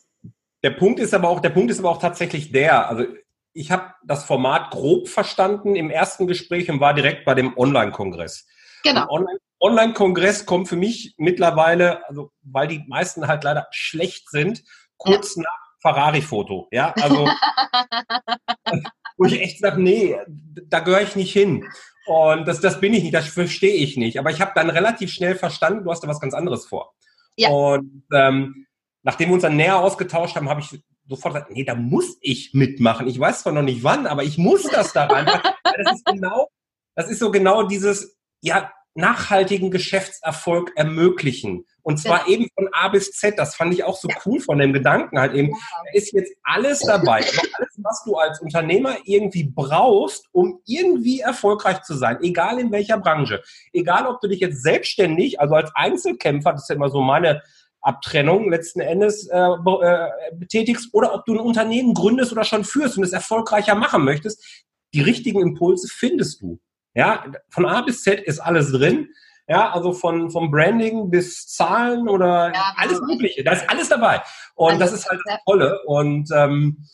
der 0.63 0.71
Punkt 0.71 0.99
ist 0.99 1.13
aber 1.13 1.29
auch, 1.29 1.41
der 1.41 1.51
Punkt 1.51 1.69
ist 1.69 1.77
aber 1.77 1.91
auch 1.91 1.99
tatsächlich 1.99 2.51
der, 2.51 2.89
also 2.89 3.05
ich 3.53 3.69
habe 3.69 3.93
das 4.03 4.25
Format 4.25 4.71
grob 4.71 5.07
verstanden 5.07 5.75
im 5.75 5.91
ersten 5.91 6.25
Gespräch 6.25 6.71
und 6.71 6.79
war 6.79 6.95
direkt 6.95 7.23
bei 7.23 7.35
dem 7.35 7.55
Online-Kongress. 7.55 8.47
Genau. 8.85 9.09
Online 9.09 9.39
Online-Kongress 9.59 10.45
kommt 10.45 10.67
für 10.67 10.75
mich 10.75 11.15
mittlerweile, 11.17 12.07
also 12.07 12.31
weil 12.43 12.67
die 12.67 12.83
meisten 12.87 13.27
halt 13.27 13.43
leider 13.43 13.67
schlecht 13.71 14.29
sind, 14.29 14.63
kurz 14.97 15.35
ja. 15.35 15.43
nach 15.43 15.65
Ferrari-Foto. 15.81 16.67
Ja, 16.71 16.93
also 17.01 17.27
wo 19.17 19.25
ich 19.25 19.41
echt 19.41 19.59
sage, 19.59 19.81
nee, 19.81 20.17
da 20.27 20.81
gehöre 20.81 21.01
ich 21.01 21.15
nicht 21.15 21.33
hin. 21.33 21.65
Und 22.05 22.47
das, 22.47 22.59
das 22.59 22.79
bin 22.79 22.93
ich 22.93 23.03
nicht, 23.03 23.15
das 23.15 23.27
verstehe 23.27 23.73
ich 23.73 23.97
nicht. 23.97 24.19
Aber 24.19 24.29
ich 24.29 24.41
habe 24.41 24.51
dann 24.53 24.69
relativ 24.69 25.11
schnell 25.11 25.35
verstanden, 25.35 25.83
du 25.83 25.91
hast 25.91 26.03
da 26.03 26.07
was 26.07 26.19
ganz 26.19 26.33
anderes 26.33 26.67
vor. 26.67 26.93
Ja. 27.35 27.49
Und 27.49 28.03
ähm, 28.13 28.67
nachdem 29.01 29.29
wir 29.29 29.33
uns 29.33 29.43
dann 29.43 29.55
näher 29.55 29.79
ausgetauscht 29.79 30.35
haben, 30.35 30.49
habe 30.49 30.61
ich 30.61 30.79
sofort 31.07 31.33
gesagt, 31.33 31.51
nee, 31.51 31.63
da 31.63 31.75
muss 31.75 32.17
ich 32.21 32.53
mitmachen. 32.53 33.07
Ich 33.07 33.19
weiß 33.19 33.41
zwar 33.41 33.53
noch 33.53 33.61
nicht 33.63 33.83
wann, 33.83 34.05
aber 34.05 34.23
ich 34.23 34.37
muss 34.37 34.63
das 34.63 34.93
da 34.93 35.05
rein. 35.05 35.25
das 35.63 35.93
ist 35.95 36.05
genau, 36.05 36.49
das 36.95 37.09
ist 37.09 37.19
so 37.19 37.31
genau 37.31 37.63
dieses, 37.63 38.17
ja, 38.41 38.71
nachhaltigen 38.95 39.71
Geschäftserfolg 39.71 40.71
ermöglichen. 40.75 41.65
Und 41.83 41.97
zwar 41.97 42.27
ja. 42.27 42.33
eben 42.33 42.47
von 42.55 42.69
A 42.71 42.87
bis 42.87 43.11
Z. 43.11 43.37
Das 43.37 43.55
fand 43.55 43.73
ich 43.73 43.83
auch 43.83 43.97
so 43.97 44.07
ja. 44.07 44.15
cool 44.25 44.39
von 44.39 44.57
dem 44.57 44.73
Gedanken 44.73 45.19
halt 45.19 45.33
eben. 45.33 45.51
Da 45.51 45.91
ist 45.93 46.13
jetzt 46.13 46.33
alles 46.43 46.79
dabei. 46.79 47.17
Alles, 47.17 47.77
was 47.77 48.03
du 48.05 48.15
als 48.15 48.41
Unternehmer 48.41 48.95
irgendwie 49.03 49.43
brauchst, 49.43 50.27
um 50.31 50.61
irgendwie 50.65 51.19
erfolgreich 51.19 51.83
zu 51.83 51.93
sein. 51.93 52.17
Egal 52.21 52.57
in 52.59 52.71
welcher 52.71 52.97
Branche. 52.97 53.43
Egal, 53.73 54.07
ob 54.07 54.21
du 54.21 54.29
dich 54.29 54.39
jetzt 54.39 54.63
selbstständig, 54.63 55.39
also 55.39 55.55
als 55.55 55.71
Einzelkämpfer, 55.75 56.53
das 56.53 56.63
ist 56.63 56.69
ja 56.69 56.75
immer 56.75 56.89
so 56.89 57.01
meine 57.01 57.43
Abtrennung 57.81 58.49
letzten 58.49 58.79
Endes 58.79 59.27
äh, 59.27 59.37
äh, 59.37 60.09
betätigst 60.33 60.89
oder 60.93 61.13
ob 61.13 61.25
du 61.25 61.33
ein 61.33 61.39
Unternehmen 61.39 61.93
gründest 61.93 62.31
oder 62.31 62.43
schon 62.43 62.63
führst 62.63 62.97
und 62.97 63.03
es 63.03 63.13
erfolgreicher 63.13 63.75
machen 63.75 64.03
möchtest. 64.03 64.65
Die 64.93 65.01
richtigen 65.01 65.41
Impulse 65.41 65.87
findest 65.87 66.41
du. 66.41 66.59
Ja, 66.95 67.25
von 67.49 67.65
A 67.65 67.81
bis 67.81 68.03
Z 68.03 68.21
ist 68.21 68.39
alles 68.39 68.71
drin. 68.71 69.09
Ja, 69.47 69.71
also 69.71 69.93
von, 69.93 70.31
vom 70.31 70.49
Branding 70.49 71.11
bis 71.11 71.47
Zahlen 71.47 72.09
oder 72.09 72.51
ja, 72.51 72.73
alles 72.77 72.99
Mögliche. 73.01 73.43
Da 73.43 73.51
ist 73.51 73.69
alles 73.69 73.89
dabei. 73.89 74.23
Und 74.55 74.73
also, 74.73 74.79
das 74.79 74.93
ist 74.93 75.07
halt 75.07 75.21
das 75.23 75.37
Tolle. 75.45 75.79
Und 75.85 76.29
ähm, 76.33 76.87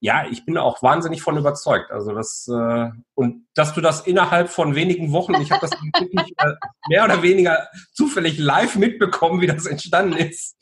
ja, 0.00 0.26
ich 0.30 0.44
bin 0.44 0.58
auch 0.58 0.82
wahnsinnig 0.82 1.22
von 1.22 1.38
überzeugt. 1.38 1.90
Also 1.90 2.12
das 2.12 2.48
äh, 2.48 2.90
und 3.14 3.46
dass 3.54 3.72
du 3.72 3.80
das 3.80 4.02
innerhalb 4.02 4.50
von 4.50 4.74
wenigen 4.74 5.12
Wochen, 5.12 5.34
ich 5.40 5.50
habe 5.50 5.66
das 5.66 5.70
wirklich 5.80 6.34
äh, 6.36 6.52
mehr 6.88 7.04
oder 7.04 7.22
weniger 7.22 7.66
zufällig 7.92 8.38
live 8.38 8.76
mitbekommen, 8.76 9.40
wie 9.40 9.46
das 9.46 9.64
entstanden 9.64 10.18
ist. 10.18 10.56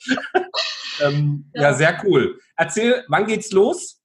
ähm, 1.00 1.50
ja. 1.52 1.62
ja, 1.62 1.74
sehr 1.74 2.00
cool. 2.04 2.38
Erzähl, 2.56 3.04
wann 3.08 3.26
geht's 3.26 3.50
los? 3.50 4.03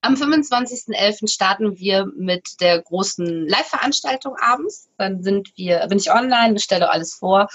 Am 0.00 0.14
25.11. 0.14 1.28
starten 1.28 1.76
wir 1.76 2.06
mit 2.16 2.60
der 2.60 2.80
großen 2.80 3.48
Live-Veranstaltung 3.48 4.36
abends. 4.40 4.88
Dann 4.96 5.22
sind 5.22 5.50
wir, 5.56 5.86
bin 5.88 5.98
ich 5.98 6.12
online, 6.12 6.58
stelle 6.60 6.90
alles 6.90 7.14
vor. 7.14 7.48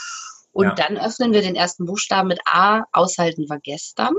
Und 0.52 0.66
ja. 0.66 0.76
dann 0.76 0.98
öffnen 0.98 1.34
wir 1.34 1.42
den 1.42 1.56
ersten 1.56 1.86
Buchstaben 1.86 2.28
mit 2.28 2.40
A, 2.46 2.84
aushalten 2.92 3.50
war 3.50 3.60
gestern. 3.60 4.14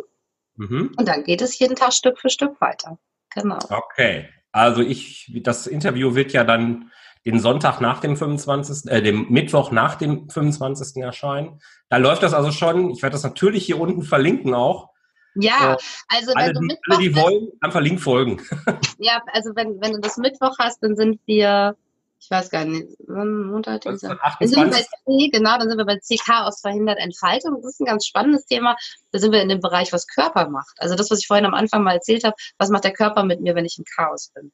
Mhm. 0.57 0.93
Und 0.97 1.09
dann 1.09 1.25
geht 1.25 1.43
es 1.43 1.59
jeden 1.59 1.77
Tag 1.77 1.93
Stück 1.93 2.19
für 2.19 2.31
Stück 2.31 2.61
weiter. 2.61 2.99
Genau. 3.31 3.59
Okay. 3.69 4.29
Also 4.53 4.83
ich, 4.83 5.31
das 5.43 5.67
Interview 5.67 6.15
wird 6.15 6.33
ja 6.33 6.45
dann 6.45 6.91
den 7.27 7.41
Sonntag 7.41 7.81
nach 7.81 8.01
dem 8.01 8.17
25., 8.17 8.91
äh, 8.91 9.03
dem 9.03 9.27
Mittwoch 9.31 9.71
nach 9.71 9.97
dem 9.97 10.29
25. 10.29 11.03
erscheinen. 11.03 11.61
Da 11.89 11.97
läuft 11.97 12.23
das 12.23 12.35
also 12.35 12.53
schon. 12.53 12.91
Ich 12.91 13.03
werde 13.03 13.15
das 13.15 13.23
natürlich 13.23 13.67
hier 13.67 13.81
unten 13.81 14.03
verlinken 14.03 14.55
auch. 14.55 14.93
Ja, 15.37 15.77
also 16.09 16.29
wenn 16.29 16.37
alle, 16.37 16.53
du 16.53 16.61
Mittwoch 16.61 16.97
alle, 16.97 17.03
die 17.03 17.16
wollen, 17.16 17.49
einfach 17.61 17.81
Link 17.81 18.01
folgen. 18.01 18.40
ja, 18.99 19.20
also 19.33 19.51
wenn, 19.55 19.81
wenn 19.81 19.92
du 19.92 20.01
das 20.01 20.16
Mittwoch 20.16 20.57
hast, 20.59 20.83
dann 20.83 20.97
sind 20.97 21.20
wir, 21.27 21.77
ich 22.20 22.31
weiß 22.31 22.51
gar 22.51 22.64
nicht, 22.64 22.87
Montag, 23.09 23.83
Dienstag. 23.83 24.18
Dann 24.38 24.49
sind 24.49 24.64
wir 24.64 24.70
bei 24.70 24.83
C, 24.83 25.29
genau, 25.31 25.59
dann 25.59 25.68
sind 25.68 25.79
wir 25.79 25.87
bei 25.87 25.99
C 25.99 26.16
Chaos 26.16 26.61
verhindert 26.61 26.99
Entfaltung. 26.99 27.61
Das 27.62 27.73
ist 27.73 27.81
ein 27.81 27.87
ganz 27.87 28.07
spannendes 28.07 28.47
Thema. 28.47 28.77
Da 29.11 29.18
sind 29.18 29.33
wir 29.33 29.42
in 29.42 29.49
dem 29.49 29.61
Bereich, 29.61 29.92
was 29.92 30.07
Körper 30.07 30.49
macht. 30.49 30.77
Also 30.79 30.94
das, 30.94 31.11
was 31.11 31.18
ich 31.20 31.27
vorhin 31.27 31.47
am 31.47 31.55
Anfang 31.55 31.83
mal 31.83 31.94
erzählt 31.94 32.25
habe, 32.25 32.37
was 32.59 32.70
macht 32.70 32.85
der 32.85 32.92
Körper 32.92 33.25
mit 33.25 33.40
mir, 33.40 33.55
wenn 33.55 33.64
ich 33.64 33.79
im 33.79 33.85
Chaos 33.97 34.31
bin? 34.35 34.53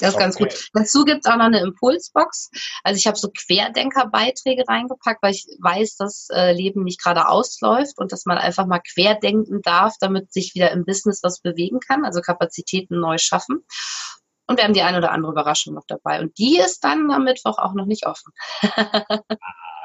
Das 0.00 0.10
ist 0.10 0.14
okay. 0.14 0.24
ganz 0.24 0.36
gut. 0.36 0.68
Dazu 0.72 1.04
gibt 1.04 1.24
es 1.24 1.30
auch 1.30 1.36
noch 1.36 1.46
eine 1.46 1.60
Impulsbox. 1.60 2.50
Also 2.82 2.98
ich 2.98 3.06
habe 3.06 3.16
so 3.16 3.30
Querdenkerbeiträge 3.30 4.64
reingepackt, 4.68 5.22
weil 5.22 5.32
ich 5.32 5.46
weiß, 5.60 5.96
dass 5.96 6.28
äh, 6.32 6.52
Leben 6.52 6.84
nicht 6.84 7.02
gerade 7.02 7.28
ausläuft 7.28 7.98
und 7.98 8.12
dass 8.12 8.26
man 8.26 8.38
einfach 8.38 8.66
mal 8.66 8.80
querdenken 8.80 9.60
darf, 9.62 9.94
damit 10.00 10.32
sich 10.32 10.54
wieder 10.54 10.70
im 10.70 10.84
Business 10.84 11.20
was 11.22 11.40
bewegen 11.40 11.80
kann, 11.80 12.04
also 12.04 12.20
Kapazitäten 12.20 13.00
neu 13.00 13.18
schaffen. 13.18 13.64
Und 14.46 14.58
wir 14.58 14.64
haben 14.64 14.74
die 14.74 14.82
eine 14.82 14.98
oder 14.98 15.10
andere 15.10 15.32
Überraschung 15.32 15.74
noch 15.74 15.86
dabei. 15.88 16.20
Und 16.20 16.38
die 16.38 16.58
ist 16.58 16.84
dann 16.84 17.10
am 17.10 17.24
Mittwoch 17.24 17.58
auch 17.58 17.74
noch 17.74 17.86
nicht 17.86 18.06
offen. 18.06 18.32
ah, 18.62 19.18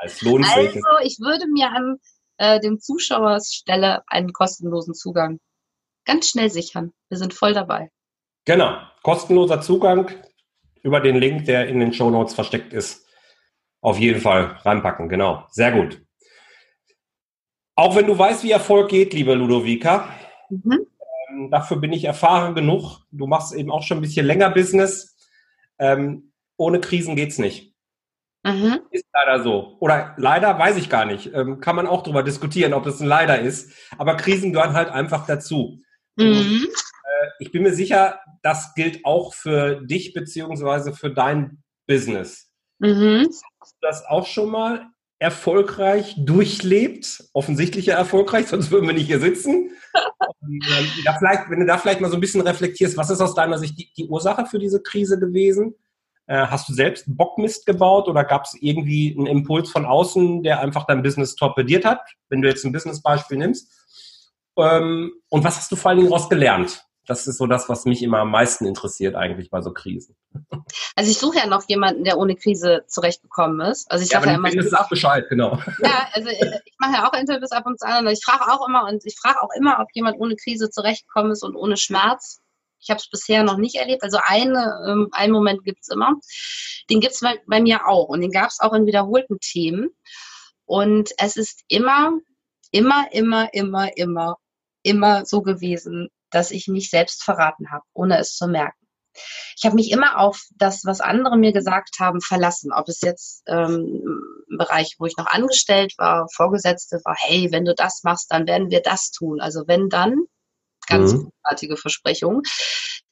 es 0.04 0.22
lohnt 0.22 0.46
sich. 0.46 0.76
Also 0.76 0.88
ich 1.04 1.18
würde 1.20 1.48
mir 1.48 1.72
an 1.72 1.98
äh, 2.38 2.60
dem 2.60 2.80
Zuschauerstelle 2.80 4.04
einen 4.08 4.34
kostenlosen 4.34 4.94
Zugang 4.94 5.40
ganz 6.06 6.30
schnell 6.30 6.50
sichern. 6.50 6.94
Wir 7.10 7.18
sind 7.18 7.34
voll 7.34 7.54
dabei. 7.54 7.92
Genau, 8.46 8.78
kostenloser 9.04 9.62
Zugang 9.62 10.10
über 10.84 11.00
den 11.00 11.18
Link, 11.18 11.46
der 11.46 11.68
in 11.68 11.80
den 11.80 11.94
Show 11.94 12.10
Notes 12.10 12.34
versteckt 12.34 12.74
ist. 12.74 13.08
Auf 13.82 14.00
jeden 14.00 14.22
Fall 14.22 14.58
reinpacken, 14.64 15.10
genau. 15.10 15.46
Sehr 15.52 15.72
gut. 15.72 16.02
Auch 17.76 17.96
wenn 17.96 18.08
du 18.08 18.18
weißt, 18.18 18.44
wie 18.44 18.52
Erfolg 18.52 18.90
geht, 18.90 19.14
liebe 19.14 19.34
Ludovica, 19.34 20.10
mhm. 20.50 20.88
ähm, 21.30 21.52
dafür 21.52 21.78
bin 21.78 21.94
ich 21.94 22.04
erfahren 22.04 22.54
genug. 22.54 23.00
Du 23.12 23.28
machst 23.28 23.54
eben 23.54 23.72
auch 23.72 23.84
schon 23.84 24.00
ein 24.00 24.02
bisschen 24.02 24.26
länger 24.26 24.50
Business. 24.52 25.18
Ähm, 25.80 26.34
ohne 26.58 26.80
Krisen 26.80 27.16
geht's 27.16 27.38
nicht. 27.38 27.74
Mhm. 28.44 28.82
Ist 28.92 29.06
leider 29.14 29.44
so. 29.44 29.78
Oder 29.80 30.16
leider 30.18 30.58
weiß 30.58 30.78
ich 30.78 30.90
gar 30.90 31.06
nicht. 31.06 31.32
Ähm, 31.34 31.60
kann 31.60 31.76
man 31.76 31.88
auch 31.88 32.04
darüber 32.04 32.24
diskutieren, 32.24 32.74
ob 32.74 32.84
das 32.84 33.00
ein 33.00 33.08
Leider 33.08 33.40
ist. 33.40 33.72
Aber 33.98 34.18
Krisen 34.18 34.52
gehören 34.52 34.74
halt 34.74 34.90
einfach 34.90 35.26
dazu. 35.26 35.80
Mhm 36.18 36.68
ich 37.40 37.52
bin 37.52 37.64
mir 37.64 37.74
sicher, 37.74 38.20
das 38.42 38.74
gilt 38.74 39.06
auch 39.06 39.34
für 39.34 39.82
dich 39.82 40.14
beziehungsweise 40.14 40.94
für 40.94 41.12
dein 41.12 41.64
Business. 41.88 42.50
Mhm. 42.80 43.28
Hast 43.60 43.76
du 43.76 43.88
das 43.88 44.06
auch 44.06 44.26
schon 44.26 44.50
mal 44.50 44.88
erfolgreich 45.20 46.16
durchlebt? 46.18 47.24
Offensichtlich 47.34 47.88
ja 47.88 47.96
erfolgreich, 47.96 48.48
sonst 48.48 48.72
würden 48.72 48.88
wir 48.88 48.94
nicht 48.94 49.08
hier 49.08 49.20
sitzen. 49.20 49.70
Und, 50.42 50.66
äh, 50.66 51.04
da 51.06 51.14
vielleicht, 51.18 51.50
wenn 51.50 51.60
du 51.60 51.66
da 51.66 51.78
vielleicht 51.78 52.02
mal 52.02 52.10
so 52.10 52.18
ein 52.18 52.22
bisschen 52.22 52.42
reflektierst, 52.42 52.98
was 52.98 53.10
ist 53.10 53.22
aus 53.22 53.36
deiner 53.36 53.60
Sicht 53.60 53.78
die, 53.78 53.92
die 53.96 54.08
Ursache 54.08 54.46
für 54.46 54.58
diese 54.58 54.82
Krise 54.82 55.20
gewesen? 55.20 55.76
Äh, 56.26 56.48
hast 56.48 56.70
du 56.70 56.74
selbst 56.74 57.06
Bockmist 57.08 57.66
gebaut 57.66 58.08
oder 58.08 58.24
gab 58.24 58.46
es 58.46 58.56
irgendwie 58.60 59.16
einen 59.16 59.28
Impuls 59.28 59.70
von 59.70 59.86
außen, 59.86 60.44
der 60.44 60.60
einfach 60.60 60.86
dein 60.86 61.04
Business 61.04 61.36
torpediert 61.36 61.86
hat, 61.86 62.02
wenn 62.30 62.42
du 62.42 62.48
jetzt 62.48 62.64
ein 62.66 62.72
Business-Beispiel 62.72 63.38
nimmst? 63.38 63.72
Ähm, 64.58 65.12
und 65.30 65.44
was 65.44 65.58
hast 65.58 65.72
du 65.72 65.76
vor 65.76 65.90
allen 65.90 66.00
Dingen 66.00 66.10
daraus 66.10 66.30
gelernt? 66.30 66.84
Das 67.12 67.28
ist 67.28 67.40
so 67.40 67.46
das, 67.46 67.68
was 67.68 67.84
mich 67.84 68.04
immer 68.04 68.20
am 68.20 68.32
meisten 68.32 68.66
interessiert 68.66 69.16
eigentlich 69.16 69.50
bei 69.50 69.62
so 69.62 69.74
Krisen. 69.74 70.16
Also 70.96 71.12
ich 71.12 71.18
suche 71.18 71.40
ja 71.40 71.46
noch 71.46 71.68
jemanden, 71.68 72.06
der 72.06 72.18
ohne 72.18 72.38
Krise 72.38 72.86
zurechtgekommen 72.88 73.60
ist. 73.70 73.92
Also 73.92 74.06
ich 74.06 74.10
sage 74.10 74.28
ja, 74.28 74.32
ja 74.32 74.38
immer, 74.38 74.50
das 74.50 74.74
auch 74.74 74.88
Bescheid, 74.88 75.26
genau. 75.28 75.60
Ja, 75.84 76.08
also 76.14 76.30
ich 76.30 76.74
mache 76.80 76.94
ja 76.94 77.10
auch 77.10 77.14
Interviews 77.14 77.52
ab 77.52 77.66
und 77.66 77.78
zu 77.78 77.86
an 77.86 78.08
und 78.08 78.14
ich 78.14 78.24
frage 78.24 78.50
auch 78.50 78.66
immer 78.66 78.86
und 78.86 79.06
ich 79.06 79.18
frage 79.20 79.42
auch 79.42 79.50
immer, 79.58 79.82
ob 79.82 79.90
jemand 79.94 80.22
ohne 80.22 80.38
Krise 80.38 80.70
zurechtgekommen 80.70 81.34
ist 81.34 81.44
und 81.44 81.58
ohne 81.58 81.76
Schmerz. 81.76 82.40
Ich 82.80 82.90
habe 82.90 83.00
es 83.00 83.10
bisher 83.10 83.44
noch 83.44 83.58
nicht 83.58 83.76
erlebt. 83.76 84.04
Also 84.04 84.20
eine, 84.24 84.82
ähm, 84.88 85.10
einen 85.12 85.34
Moment 85.34 85.66
gibt 85.66 85.80
es 85.82 85.90
immer. 85.90 86.14
Den 86.90 87.02
gibt 87.02 87.16
es 87.16 87.20
bei, 87.20 87.42
bei 87.46 87.60
mir 87.60 87.90
auch 87.90 88.08
und 88.08 88.22
den 88.22 88.32
gab 88.32 88.48
es 88.48 88.62
auch 88.62 88.72
in 88.72 88.86
wiederholten 88.86 89.38
Themen. 89.42 89.90
Und 90.64 91.10
es 91.18 91.36
ist 91.36 91.60
immer, 91.68 92.14
immer, 92.72 93.08
immer, 93.12 93.54
immer, 93.54 93.98
immer, 93.98 94.38
immer 94.84 95.26
so 95.26 95.42
gewesen, 95.42 96.08
dass 96.32 96.52
ich 96.52 96.68
mich 96.68 96.90
selbst 96.90 97.24
verraten 97.24 97.72
habe, 97.72 97.84
ohne 97.94 98.18
es 98.20 98.36
zu 98.36 98.48
merken. 98.48 98.78
Ich 99.58 99.66
habe 99.66 99.76
mich 99.76 99.92
immer 99.92 100.20
auf 100.20 100.42
das, 100.56 100.86
was 100.86 101.02
andere 101.02 101.38
mir 101.38 101.52
gesagt 101.52 102.00
haben, 102.00 102.22
verlassen. 102.22 102.72
Ob 102.72 102.88
es 102.88 103.02
jetzt 103.02 103.44
ähm, 103.48 104.04
im 104.50 104.58
Bereich, 104.58 104.96
wo 105.00 105.06
ich 105.06 105.18
noch 105.18 105.28
angestellt 105.28 105.94
war, 105.98 106.28
Vorgesetzte 106.34 107.02
war, 107.04 107.16
hey, 107.18 107.52
wenn 107.52 107.66
du 107.66 107.76
das 107.76 108.02
machst, 108.04 108.28
dann 108.30 108.48
werden 108.48 108.70
wir 108.70 108.82
das 108.82 109.12
tun. 109.12 109.42
Also 109.42 109.64
wenn 109.68 109.90
dann, 109.90 110.24
ganz 110.88 111.14
mhm. 111.14 111.30
großartige 111.44 111.78
Versprechung, 111.78 112.42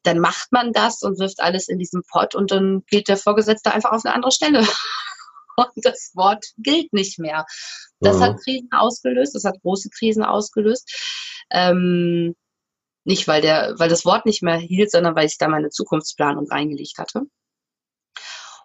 dann 0.03 0.19
macht 0.19 0.51
man 0.51 0.71
das 0.71 1.01
und 1.01 1.19
wirft 1.19 1.41
alles 1.41 1.67
in 1.67 1.77
diesen 1.77 2.03
Pott 2.09 2.33
und 2.33 2.51
dann 2.51 2.83
geht 2.87 3.09
der 3.09 3.17
Vorgesetzte 3.17 3.73
einfach 3.73 3.91
auf 3.91 4.05
eine 4.05 4.15
andere 4.15 4.31
Stelle. 4.31 4.59
und 5.57 5.85
das 5.85 6.11
Wort 6.15 6.45
gilt 6.57 6.93
nicht 6.93 7.19
mehr. 7.19 7.45
Das 7.99 8.17
mhm. 8.17 8.21
hat 8.21 8.37
Krisen 8.43 8.69
ausgelöst, 8.71 9.35
das 9.35 9.43
hat 9.43 9.61
große 9.61 9.89
Krisen 9.89 10.23
ausgelöst. 10.23 10.89
Ähm, 11.51 12.35
nicht, 13.09 13.27
weil, 13.27 13.41
der, 13.41 13.73
weil 13.77 13.89
das 13.89 14.05
Wort 14.05 14.25
nicht 14.25 14.43
mehr 14.43 14.57
hielt, 14.57 14.91
sondern 14.91 15.15
weil 15.15 15.25
ich 15.25 15.37
da 15.37 15.47
meine 15.47 15.69
Zukunftsplanung 15.69 16.47
reingelegt 16.47 16.99
hatte. 16.99 17.23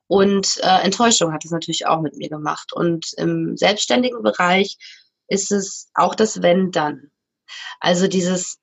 Und 0.06 0.58
äh, 0.62 0.82
Enttäuschung 0.82 1.32
hat 1.32 1.44
es 1.44 1.50
natürlich 1.50 1.86
auch 1.86 2.02
mit 2.02 2.14
mir 2.16 2.28
gemacht. 2.28 2.72
Und 2.74 3.06
im 3.16 3.56
selbstständigen 3.56 4.22
Bereich 4.22 4.76
ist 5.28 5.50
es 5.50 5.88
auch 5.94 6.14
das 6.14 6.42
Wenn 6.42 6.70
dann. 6.70 7.10
Also 7.80 8.06
dieses 8.06 8.58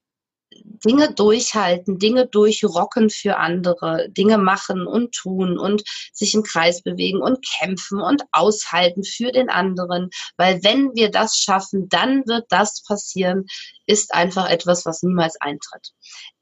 Dinge 0.53 1.13
durchhalten, 1.13 1.99
Dinge 1.99 2.27
durchrocken 2.27 3.09
für 3.09 3.37
andere, 3.37 4.09
Dinge 4.09 4.37
machen 4.37 4.87
und 4.87 5.13
tun 5.13 5.57
und 5.57 5.83
sich 6.13 6.33
im 6.33 6.43
Kreis 6.43 6.81
bewegen 6.81 7.21
und 7.21 7.45
kämpfen 7.45 8.01
und 8.01 8.23
aushalten 8.31 9.03
für 9.03 9.31
den 9.31 9.49
anderen. 9.49 10.09
Weil 10.37 10.63
wenn 10.63 10.93
wir 10.95 11.11
das 11.11 11.37
schaffen, 11.37 11.87
dann 11.89 12.25
wird 12.27 12.45
das 12.49 12.83
passieren, 12.83 13.45
ist 13.85 14.13
einfach 14.13 14.49
etwas, 14.49 14.85
was 14.85 15.03
niemals 15.03 15.39
eintritt. 15.39 15.91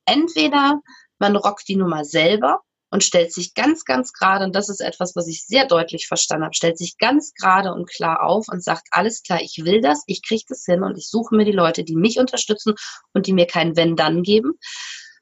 Entweder 0.06 0.82
man 1.20 1.36
rockt 1.36 1.68
die 1.68 1.76
Nummer 1.76 2.06
selber 2.06 2.62
und 2.92 3.04
stellt 3.04 3.34
sich 3.34 3.54
ganz, 3.54 3.86
ganz 3.86 4.14
gerade, 4.14 4.46
und 4.46 4.56
das 4.56 4.70
ist 4.70 4.82
etwas, 4.82 5.16
was 5.16 5.28
ich 5.28 5.46
sehr 5.46 5.66
deutlich 5.66 6.08
verstanden 6.08 6.46
habe, 6.46 6.56
stellt 6.56 6.78
sich 6.78 6.98
ganz 6.98 7.34
gerade 7.34 7.74
und 7.74 7.90
klar 7.90 8.24
auf 8.24 8.48
und 8.50 8.64
sagt, 8.64 8.88
alles 8.92 9.22
klar, 9.22 9.42
ich 9.42 9.62
will 9.64 9.82
das, 9.82 10.04
ich 10.08 10.24
kriege 10.26 10.44
das 10.48 10.66
hin 10.66 10.84
und 10.84 10.98
ich 10.98 11.08
suche 11.08 11.36
mir 11.36 11.46
die 11.46 11.52
Leute, 11.52 11.84
die 11.84 11.96
mich 11.96 12.20
unterstützen 12.20 12.74
und 13.14 13.28
die 13.28 13.34
mir 13.34 13.46
kein 13.46 13.76
Wenn-Dann 13.76 14.24
geben. 14.24 14.54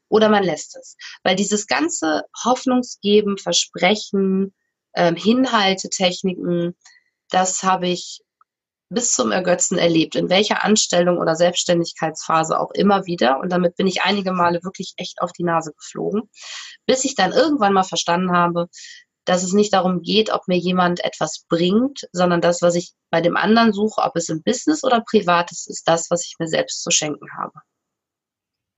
Oder 0.10 0.30
man 0.30 0.44
lässt 0.44 0.78
es. 0.78 0.96
Weil 1.24 1.36
dieses 1.36 1.68
ganze 1.68 2.24
Hoffnungsgeben, 2.46 3.38
Versprechen, 3.38 4.54
ähm, 4.96 5.16
Hinhaltetechniken, 5.16 6.78
das 7.30 7.64
habe 7.64 7.90
ich 7.90 8.22
bis 8.90 9.12
zum 9.12 9.32
Ergötzen 9.32 9.78
erlebt, 9.78 10.16
in 10.16 10.30
welcher 10.30 10.64
Anstellung 10.64 11.18
oder 11.18 11.36
Selbstständigkeitsphase 11.36 12.60
auch 12.60 12.72
immer 12.72 13.06
wieder. 13.06 13.40
Und 13.40 13.52
damit 13.52 13.76
bin 13.76 13.88
ich 13.88 14.04
einige 14.04 14.32
Male 14.32 14.64
wirklich 14.64 14.94
echt 14.98 15.22
auf 15.22 15.32
die 15.34 15.44
Nase 15.44 15.74
geflogen, 15.74 16.30
bis 16.86 17.04
ich 17.04 17.16
dann 17.16 17.34
irgendwann 17.34 17.74
mal 17.74 17.84
verstanden 17.84 18.32
habe, 18.32 18.68
dass 19.26 19.44
es 19.44 19.52
nicht 19.52 19.74
darum 19.74 20.02
geht, 20.02 20.32
ob 20.32 20.48
mir 20.48 20.58
jemand 20.58 21.04
etwas 21.04 21.44
bringt, 21.50 22.08
sondern 22.14 22.40
das, 22.40 22.62
was 22.62 22.76
ich 22.76 22.94
bei 23.10 23.20
dem 23.20 23.36
anderen 23.36 23.74
suche, 23.74 24.02
ob 24.02 24.16
es 24.16 24.30
im 24.30 24.42
Business 24.42 24.86
oder 24.86 25.02
privat 25.02 25.52
ist, 25.52 25.70
ist 25.70 25.88
das, 25.88 26.10
was 26.10 26.26
ich 26.26 26.36
mir 26.40 26.48
selbst 26.48 26.82
zu 26.82 26.92
schenken 26.92 27.28
habe. 27.38 27.60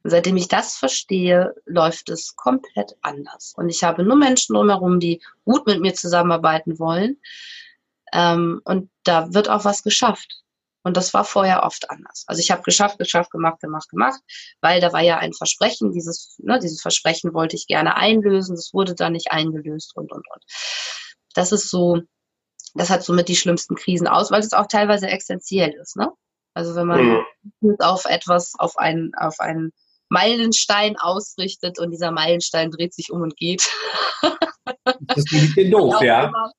Und 0.04 0.10
seitdem 0.10 0.38
ich 0.38 0.48
das 0.48 0.76
verstehe, 0.76 1.54
läuft 1.65 2.10
es 2.10 2.36
komplett 2.36 2.95
anders. 3.02 3.54
Und 3.56 3.69
ich 3.69 3.84
habe 3.84 4.04
nur 4.04 4.15
Menschen 4.15 4.56
drumherum, 4.56 5.00
die 5.00 5.22
gut 5.45 5.67
mit 5.67 5.82
mir 5.82 5.93
zusammenarbeiten 5.93 6.80
wollen, 6.80 7.19
ähm, 8.13 8.62
und 8.65 8.89
da 9.04 9.34
wird 9.34 9.50
auch 9.50 9.65
was 9.65 9.84
geschafft. 9.84 10.41
Und 10.84 10.95
das 10.95 11.13
war 11.13 11.26
vorher 11.26 11.63
oft 11.63 11.89
anders. 11.89 12.24
Also 12.28 12.39
ich 12.39 12.52
habe 12.52 12.62
geschafft, 12.62 12.98
geschafft, 12.98 13.32
gemacht, 13.32 13.60
gemacht, 13.60 13.89
gemacht, 13.89 14.19
weil 14.62 14.80
da 14.80 14.93
war 14.93 15.02
ja 15.02 15.17
ein 15.17 15.34
Versprechen. 15.34 15.91
Dieses, 15.91 16.38
ne, 16.39 16.58
dieses 16.60 16.82
Versprechen 16.82 17.34
wollte 17.34 17.56
ich 17.58 17.67
gerne 17.67 17.95
einlösen. 17.95 18.56
Das 18.56 18.74
wurde 18.74 18.95
dann 18.95 19.12
nicht 19.12 19.32
eingelöst 19.32 19.95
und, 19.95 20.12
und, 20.12 20.26
und. 20.32 20.43
Das 21.34 21.52
ist 21.52 21.69
so, 21.69 22.00
das 22.76 22.89
hat 22.89 23.04
somit 23.04 23.28
die 23.28 23.36
schlimmsten 23.36 23.76
Krisen 23.76 24.08
aus, 24.08 24.32
weil 24.32 24.39
es 24.39 24.54
auch 24.54 24.67
teilweise 24.67 25.08
existenziell 25.08 25.74
ist. 25.74 25.98
Ne? 25.98 26.12
Also 26.54 26.76
wenn 26.76 26.88
man 26.88 27.24
mhm. 27.60 27.76
auf 27.80 28.06
etwas, 28.06 28.54
auf 28.58 28.78
einen, 28.78 29.12
auf 29.15 29.39
einen 29.39 29.72
Meilenstein 30.10 30.98
ausrichtet 30.98 31.78
und 31.80 31.91
dieser 31.91 32.12
Meilenstein 32.12 32.72
dreht 32.72 32.93
sich 32.93 33.12
um 33.12 33.22
und 33.22 33.38
geht. 33.38 33.69
das 34.22 35.17
ist 35.17 35.34
ein 35.34 35.41
bisschen 35.41 35.72
doof, 35.72 35.95
ja. 36.02 36.28
Immer, 36.28 36.52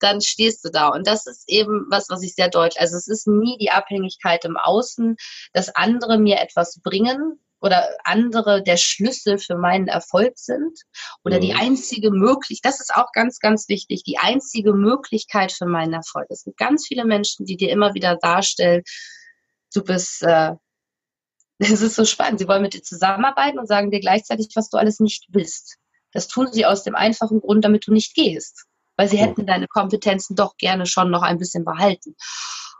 dann 0.00 0.20
stehst 0.20 0.64
du 0.64 0.70
da. 0.70 0.88
Und 0.88 1.06
das 1.06 1.26
ist 1.26 1.48
eben 1.48 1.86
was, 1.90 2.08
was 2.08 2.22
ich 2.22 2.34
sehr 2.34 2.48
deutlich, 2.48 2.80
also 2.80 2.96
es 2.96 3.08
ist 3.08 3.26
nie 3.26 3.56
die 3.58 3.70
Abhängigkeit 3.70 4.44
im 4.44 4.56
Außen, 4.56 5.16
dass 5.52 5.74
andere 5.74 6.18
mir 6.18 6.40
etwas 6.40 6.80
bringen, 6.82 7.40
oder 7.60 7.88
andere 8.04 8.62
der 8.62 8.76
Schlüssel 8.76 9.38
für 9.38 9.56
meinen 9.56 9.88
Erfolg 9.88 10.38
sind 10.38 10.80
oder 11.24 11.36
mhm. 11.36 11.40
die 11.42 11.54
einzige 11.54 12.10
Möglichkeit, 12.10 12.72
das 12.72 12.80
ist 12.80 12.94
auch 12.94 13.12
ganz, 13.12 13.38
ganz 13.38 13.68
wichtig, 13.68 14.02
die 14.04 14.18
einzige 14.18 14.72
Möglichkeit 14.72 15.52
für 15.52 15.66
meinen 15.66 15.92
Erfolg. 15.92 16.26
Es 16.30 16.44
gibt 16.44 16.56
ganz 16.56 16.86
viele 16.86 17.04
Menschen, 17.04 17.44
die 17.44 17.56
dir 17.56 17.70
immer 17.70 17.94
wieder 17.94 18.16
darstellen, 18.16 18.82
du 19.74 19.84
bist, 19.84 20.22
äh, 20.22 20.54
es 21.58 21.82
ist 21.82 21.96
so 21.96 22.04
spannend, 22.04 22.40
sie 22.40 22.48
wollen 22.48 22.62
mit 22.62 22.74
dir 22.74 22.82
zusammenarbeiten 22.82 23.58
und 23.58 23.66
sagen 23.66 23.90
dir 23.90 24.00
gleichzeitig, 24.00 24.48
was 24.54 24.70
du 24.70 24.78
alles 24.78 25.00
nicht 25.00 25.26
willst. 25.28 25.76
Das 26.12 26.26
tun 26.26 26.48
sie 26.50 26.66
aus 26.66 26.82
dem 26.82 26.94
einfachen 26.94 27.40
Grund, 27.40 27.64
damit 27.64 27.86
du 27.86 27.92
nicht 27.92 28.14
gehst 28.14 28.66
weil 29.00 29.08
sie 29.08 29.16
hätten 29.16 29.46
deine 29.46 29.66
Kompetenzen 29.66 30.36
doch 30.36 30.58
gerne 30.58 30.84
schon 30.84 31.10
noch 31.10 31.22
ein 31.22 31.38
bisschen 31.38 31.64
behalten. 31.64 32.14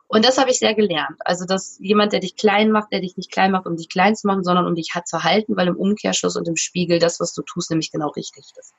Und 0.07 0.23
das 0.23 0.37
habe 0.37 0.51
ich 0.51 0.59
sehr 0.59 0.75
gelernt. 0.75 1.17
Also, 1.21 1.47
dass 1.47 1.79
jemand, 1.81 2.13
der 2.13 2.21
dich 2.21 2.37
klein 2.37 2.71
macht, 2.71 2.93
der 2.93 3.01
dich 3.01 3.17
nicht 3.17 3.33
klein 3.33 3.53
macht, 3.53 3.65
um 3.65 3.75
dich 3.75 3.89
klein 3.89 4.15
zu 4.15 4.27
machen, 4.27 4.45
sondern 4.45 4.67
um 4.67 4.75
dich 4.75 4.93
zu 5.07 5.25
halten, 5.25 5.57
weil 5.57 5.69
im 5.69 5.77
Umkehrschluss 5.77 6.37
und 6.37 6.47
im 6.47 6.57
Spiegel 6.57 6.99
das, 6.99 7.21
was 7.21 7.33
du 7.33 7.41
tust, 7.41 7.71
nämlich 7.71 7.91
genau 7.91 8.09
richtig 8.09 8.45
ist. 8.59 8.75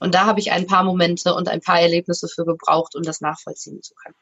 Und 0.00 0.14
da 0.14 0.26
habe 0.26 0.38
ich 0.38 0.52
ein 0.52 0.66
paar 0.66 0.84
Momente 0.84 1.34
und 1.34 1.48
ein 1.48 1.62
paar 1.62 1.80
Erlebnisse 1.80 2.28
für 2.28 2.44
gebraucht, 2.44 2.94
um 2.94 3.04
das 3.04 3.22
nachvollziehen 3.22 3.80
zu 3.80 3.94
können. 3.94 4.16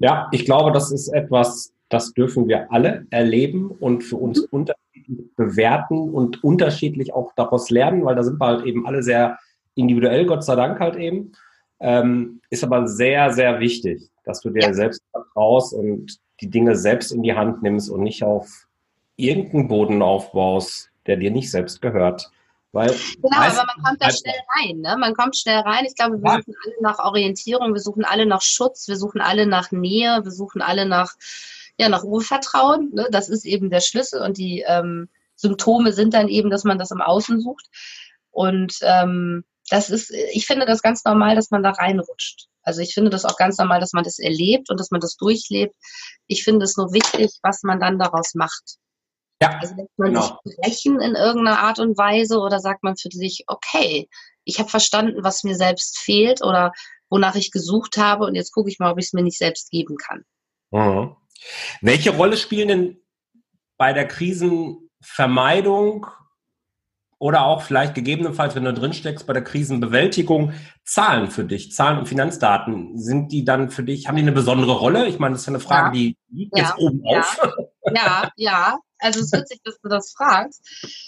Ja, 0.00 0.28
ich 0.32 0.44
glaube, 0.44 0.72
das 0.72 0.90
ist 0.90 1.06
etwas, 1.06 1.72
das 1.88 2.14
dürfen 2.14 2.48
wir 2.48 2.72
alle 2.72 3.06
erleben 3.10 3.70
und 3.70 4.02
für 4.02 4.16
uns 4.16 4.40
mhm. 4.40 4.48
unterschiedlich 4.50 5.36
bewerten 5.36 6.12
und 6.12 6.42
unterschiedlich 6.42 7.14
auch 7.14 7.30
daraus 7.36 7.70
lernen, 7.70 8.04
weil 8.04 8.16
da 8.16 8.24
sind 8.24 8.40
wir 8.40 8.46
halt 8.46 8.66
eben 8.66 8.88
alle 8.88 9.04
sehr 9.04 9.38
individuell, 9.74 10.26
Gott 10.26 10.44
sei 10.44 10.56
Dank 10.56 10.80
halt 10.80 10.96
eben. 10.96 11.32
Ähm, 11.80 12.40
ist 12.50 12.62
aber 12.62 12.86
sehr, 12.86 13.32
sehr 13.32 13.58
wichtig, 13.60 14.08
dass 14.24 14.40
du 14.40 14.50
dir 14.50 14.62
ja. 14.62 14.74
selbst 14.74 15.02
vertraust 15.10 15.74
und 15.74 16.18
die 16.40 16.48
Dinge 16.48 16.76
selbst 16.76 17.10
in 17.12 17.22
die 17.22 17.34
Hand 17.34 17.62
nimmst 17.62 17.90
und 17.90 18.02
nicht 18.02 18.22
auf 18.22 18.66
irgendeinen 19.16 19.68
Boden 19.68 20.02
aufbaust, 20.02 20.90
der 21.06 21.16
dir 21.16 21.30
nicht 21.30 21.50
selbst 21.50 21.82
gehört. 21.82 22.30
Weil 22.72 22.88
genau, 22.88 23.36
aber 23.36 23.66
man 23.66 23.84
kommt 23.84 24.02
da 24.02 24.10
schnell 24.10 24.40
rein. 24.56 24.78
Ne? 24.78 24.96
Man 24.98 25.14
kommt 25.14 25.36
schnell 25.36 25.60
rein. 25.60 25.84
Ich 25.84 25.94
glaube, 25.94 26.22
wir 26.22 26.30
ja. 26.30 26.38
suchen 26.38 26.54
alle 26.64 26.74
nach 26.80 26.98
Orientierung, 27.00 27.74
wir 27.74 27.80
suchen 27.80 28.04
alle 28.04 28.24
nach 28.26 28.40
Schutz, 28.40 28.88
wir 28.88 28.96
suchen 28.96 29.20
alle 29.20 29.46
nach 29.46 29.72
Nähe, 29.72 30.20
wir 30.24 30.30
suchen 30.30 30.62
alle 30.62 30.86
nach, 30.86 31.12
ja, 31.78 31.90
nach 31.90 32.02
Urvertrauen. 32.02 32.90
Ne? 32.94 33.08
Das 33.10 33.28
ist 33.28 33.44
eben 33.44 33.68
der 33.68 33.80
Schlüssel 33.80 34.22
und 34.22 34.38
die 34.38 34.64
ähm, 34.66 35.08
Symptome 35.36 35.92
sind 35.92 36.14
dann 36.14 36.28
eben, 36.28 36.48
dass 36.48 36.64
man 36.64 36.78
das 36.78 36.90
im 36.90 37.02
Außen 37.02 37.40
sucht. 37.40 37.68
Und 38.30 38.78
ähm, 38.82 39.44
das 39.72 39.88
ist, 39.88 40.10
ich 40.10 40.46
finde 40.46 40.66
das 40.66 40.82
ganz 40.82 41.02
normal, 41.02 41.34
dass 41.34 41.50
man 41.50 41.62
da 41.62 41.70
reinrutscht. 41.70 42.46
Also 42.62 42.82
ich 42.82 42.92
finde 42.92 43.08
das 43.08 43.24
auch 43.24 43.38
ganz 43.38 43.56
normal, 43.56 43.80
dass 43.80 43.94
man 43.94 44.04
das 44.04 44.18
erlebt 44.18 44.68
und 44.68 44.78
dass 44.78 44.90
man 44.90 45.00
das 45.00 45.16
durchlebt. 45.16 45.74
Ich 46.26 46.44
finde 46.44 46.66
es 46.66 46.76
nur 46.76 46.92
wichtig, 46.92 47.30
was 47.42 47.62
man 47.62 47.80
dann 47.80 47.98
daraus 47.98 48.34
macht. 48.34 48.76
Ja, 49.40 49.58
also 49.60 49.74
lässt 49.74 49.98
man 49.98 50.12
genau. 50.12 50.38
sich 50.44 50.56
brechen 50.56 51.00
in 51.00 51.14
irgendeiner 51.14 51.60
Art 51.60 51.78
und 51.78 51.96
Weise 51.96 52.38
oder 52.38 52.60
sagt 52.60 52.84
man 52.84 52.98
für 52.98 53.08
sich, 53.10 53.44
okay, 53.46 54.10
ich 54.44 54.58
habe 54.58 54.68
verstanden, 54.68 55.24
was 55.24 55.42
mir 55.42 55.56
selbst 55.56 55.98
fehlt 55.98 56.44
oder 56.44 56.72
wonach 57.08 57.34
ich 57.34 57.50
gesucht 57.50 57.96
habe 57.96 58.26
und 58.26 58.34
jetzt 58.34 58.52
gucke 58.52 58.68
ich 58.68 58.78
mal, 58.78 58.92
ob 58.92 58.98
ich 58.98 59.06
es 59.06 59.14
mir 59.14 59.22
nicht 59.22 59.38
selbst 59.38 59.70
geben 59.70 59.96
kann. 59.96 60.26
Mhm. 60.70 61.16
Welche 61.80 62.14
Rolle 62.14 62.36
spielen 62.36 62.68
denn 62.68 63.00
bei 63.78 63.94
der 63.94 64.06
Krisenvermeidung 64.06 66.08
oder 67.22 67.46
auch 67.46 67.62
vielleicht 67.62 67.94
gegebenenfalls, 67.94 68.56
wenn 68.56 68.64
du 68.64 68.74
drin 68.74 68.92
steckst 68.92 69.28
bei 69.28 69.32
der 69.32 69.44
Krisenbewältigung, 69.44 70.54
Zahlen 70.82 71.30
für 71.30 71.44
dich, 71.44 71.70
Zahlen 71.70 72.00
und 72.00 72.08
Finanzdaten, 72.08 72.98
sind 72.98 73.30
die 73.30 73.44
dann 73.44 73.70
für 73.70 73.84
dich, 73.84 74.08
haben 74.08 74.16
die 74.16 74.22
eine 74.22 74.32
besondere 74.32 74.72
Rolle? 74.72 75.06
Ich 75.06 75.20
meine, 75.20 75.34
das 75.34 75.42
ist 75.42 75.46
ja 75.46 75.52
eine 75.52 75.60
Frage, 75.60 75.86
ja. 75.86 76.02
die 76.02 76.16
liegt 76.32 76.58
ja. 76.58 76.64
jetzt 76.64 76.78
oben 76.78 77.00
ja. 77.04 77.20
auf. 77.20 77.38
Ja, 77.94 78.30
ja, 78.36 78.78
also 78.98 79.20
es 79.20 79.26
ist 79.26 79.32
witzig, 79.32 79.60
dass 79.64 79.80
du 79.80 79.88
das 79.88 80.12
fragst. 80.16 80.64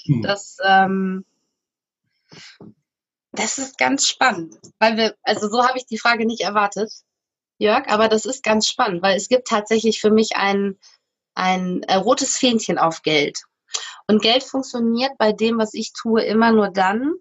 Hm. 0.07 0.23
Das, 0.23 0.57
ähm, 0.65 1.25
das 3.33 3.59
ist 3.59 3.79
ganz 3.79 4.07
spannend, 4.09 4.57
weil 4.81 4.97
wir, 4.97 5.15
also 5.23 5.49
so 5.49 5.67
habe 5.67 5.79
ich 5.79 5.87
die 5.87 5.99
Frage 5.99 6.27
nicht 6.27 6.43
erwartet, 6.43 6.93
Jörg, 7.59 7.89
aber 7.89 8.09
das 8.09 8.25
ist 8.25 8.43
ganz 8.45 8.69
spannend, 8.69 9.03
weil 9.03 9.17
es 9.17 9.29
gibt 9.29 9.49
tatsächlich 9.49 10.01
für 10.01 10.11
mich 10.11 10.37
ein, 10.37 10.79
ein 11.35 11.83
äh, 11.85 11.95
rotes 11.95 12.37
Fähnchen 12.37 12.79
auf 12.79 13.03
Geld. 13.03 13.45
Und 14.07 14.23
Geld 14.23 14.45
funktioniert 14.45 15.13
bei 15.19 15.33
dem, 15.33 15.59
was 15.59 15.75
ich 15.75 15.93
tue, 15.93 16.23
immer 16.25 16.53
nur 16.53 16.69
dann, 16.69 17.15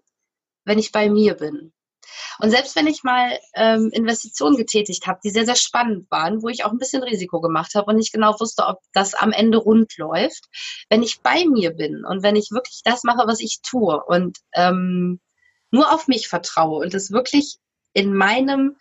wenn 0.64 0.78
ich 0.78 0.92
bei 0.92 1.08
mir 1.08 1.34
bin. 1.34 1.72
Und 2.38 2.50
selbst 2.50 2.76
wenn 2.76 2.86
ich 2.86 3.02
mal 3.02 3.38
ähm, 3.54 3.90
Investitionen 3.92 4.56
getätigt 4.56 5.06
habe, 5.06 5.20
die 5.24 5.30
sehr, 5.30 5.46
sehr 5.46 5.56
spannend 5.56 6.10
waren, 6.10 6.42
wo 6.42 6.48
ich 6.48 6.64
auch 6.64 6.70
ein 6.70 6.78
bisschen 6.78 7.02
Risiko 7.02 7.40
gemacht 7.40 7.74
habe 7.74 7.90
und 7.90 7.96
nicht 7.96 8.12
genau 8.12 8.38
wusste, 8.38 8.66
ob 8.66 8.78
das 8.92 9.14
am 9.14 9.32
Ende 9.32 9.58
rund 9.58 9.96
läuft, 9.96 10.44
wenn 10.90 11.02
ich 11.02 11.20
bei 11.22 11.44
mir 11.46 11.70
bin 11.70 12.04
und 12.04 12.22
wenn 12.22 12.36
ich 12.36 12.50
wirklich 12.50 12.82
das 12.84 13.04
mache, 13.04 13.26
was 13.26 13.40
ich 13.40 13.60
tue 13.62 14.02
und 14.04 14.38
ähm, 14.52 15.20
nur 15.70 15.92
auf 15.92 16.08
mich 16.08 16.28
vertraue 16.28 16.84
und 16.84 16.94
es 16.94 17.10
wirklich 17.10 17.56
in 17.92 18.14
meinem 18.14 18.76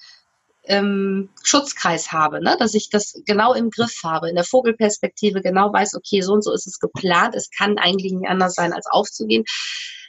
ähm, 0.65 1.29
Schutzkreis 1.43 2.11
habe, 2.11 2.41
ne? 2.41 2.55
dass 2.57 2.73
ich 2.73 2.89
das 2.89 3.21
genau 3.25 3.53
im 3.53 3.69
Griff 3.69 4.01
habe, 4.03 4.29
in 4.29 4.35
der 4.35 4.43
Vogelperspektive 4.43 5.41
genau 5.41 5.73
weiß, 5.73 5.95
okay, 5.95 6.21
so 6.21 6.33
und 6.33 6.43
so 6.43 6.53
ist 6.53 6.67
es 6.67 6.79
geplant, 6.79 7.35
es 7.35 7.49
kann 7.49 7.77
eigentlich 7.77 8.13
nicht 8.13 8.29
anders 8.29 8.55
sein, 8.55 8.73
als 8.73 8.87
aufzugehen, 8.87 9.43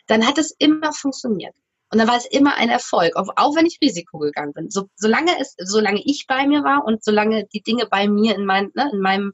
dann 0.06 0.26
hat 0.26 0.38
es 0.38 0.54
immer 0.58 0.92
funktioniert. 0.92 1.54
Und 1.90 1.98
dann 1.98 2.08
war 2.08 2.16
es 2.16 2.26
immer 2.26 2.56
ein 2.56 2.70
Erfolg, 2.70 3.14
auch, 3.16 3.54
wenn 3.54 3.66
ich 3.66 3.78
Risiko 3.80 4.18
gegangen 4.18 4.52
bin. 4.52 4.70
So, 4.70 4.88
solange 4.96 5.38
es, 5.38 5.54
solange 5.58 6.02
ich 6.04 6.26
bei 6.26 6.46
mir 6.46 6.64
war 6.64 6.84
und 6.84 7.04
solange 7.04 7.46
die 7.52 7.62
Dinge 7.62 7.86
bei 7.86 8.08
mir 8.08 8.34
in, 8.34 8.44
mein, 8.44 8.72
ne, 8.74 8.90
in 8.92 9.00
meinem, 9.00 9.32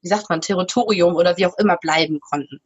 wie 0.00 0.08
sagt 0.08 0.28
man, 0.28 0.40
Territorium 0.40 1.14
oder 1.14 1.36
wie 1.36 1.46
auch 1.46 1.56
immer 1.58 1.76
bleiben 1.76 2.18
konnten. 2.18 2.60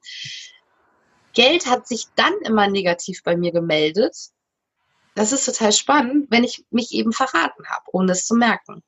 Geld 1.34 1.66
hat 1.66 1.86
sich 1.86 2.06
dann 2.14 2.32
immer 2.44 2.66
negativ 2.68 3.22
bei 3.22 3.36
mir 3.36 3.52
gemeldet. 3.52 4.16
Das 5.16 5.32
ist 5.32 5.46
total 5.46 5.72
spannend, 5.72 6.30
wenn 6.30 6.44
ich 6.44 6.64
mich 6.70 6.92
eben 6.92 7.10
verraten 7.10 7.66
habe, 7.68 7.84
ohne 7.92 8.12
es 8.12 8.26
zu 8.26 8.34
merken. 8.34 8.82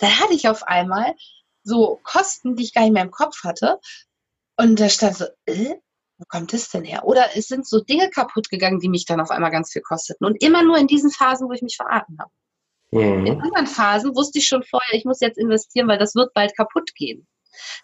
Da 0.00 0.08
hatte 0.08 0.34
ich 0.34 0.48
auf 0.48 0.64
einmal 0.64 1.14
so 1.62 2.00
Kosten, 2.02 2.56
die 2.56 2.64
ich 2.64 2.74
gar 2.74 2.82
nicht 2.82 2.92
mehr 2.92 3.04
im 3.04 3.12
Kopf 3.12 3.44
hatte. 3.44 3.78
Und 4.56 4.80
da 4.80 4.88
stand 4.88 5.16
so, 5.16 5.26
äh, 5.46 5.76
wo 6.18 6.24
kommt 6.28 6.52
das 6.52 6.70
denn 6.70 6.84
her? 6.84 7.04
Oder 7.04 7.36
es 7.36 7.46
sind 7.46 7.68
so 7.68 7.80
Dinge 7.80 8.10
kaputt 8.10 8.50
gegangen, 8.50 8.80
die 8.80 8.88
mich 8.88 9.06
dann 9.06 9.20
auf 9.20 9.30
einmal 9.30 9.52
ganz 9.52 9.72
viel 9.72 9.82
kosteten. 9.82 10.26
Und 10.26 10.42
immer 10.42 10.64
nur 10.64 10.76
in 10.76 10.88
diesen 10.88 11.12
Phasen, 11.12 11.48
wo 11.48 11.52
ich 11.52 11.62
mich 11.62 11.76
verraten 11.76 12.18
habe. 12.18 12.30
Mhm. 12.90 13.24
In 13.24 13.40
anderen 13.40 13.68
Phasen 13.68 14.14
wusste 14.16 14.38
ich 14.38 14.48
schon 14.48 14.64
vorher, 14.64 14.94
ich 14.94 15.04
muss 15.04 15.20
jetzt 15.20 15.38
investieren, 15.38 15.86
weil 15.86 15.98
das 15.98 16.16
wird 16.16 16.34
bald 16.34 16.56
kaputt 16.56 16.94
gehen. 16.96 17.28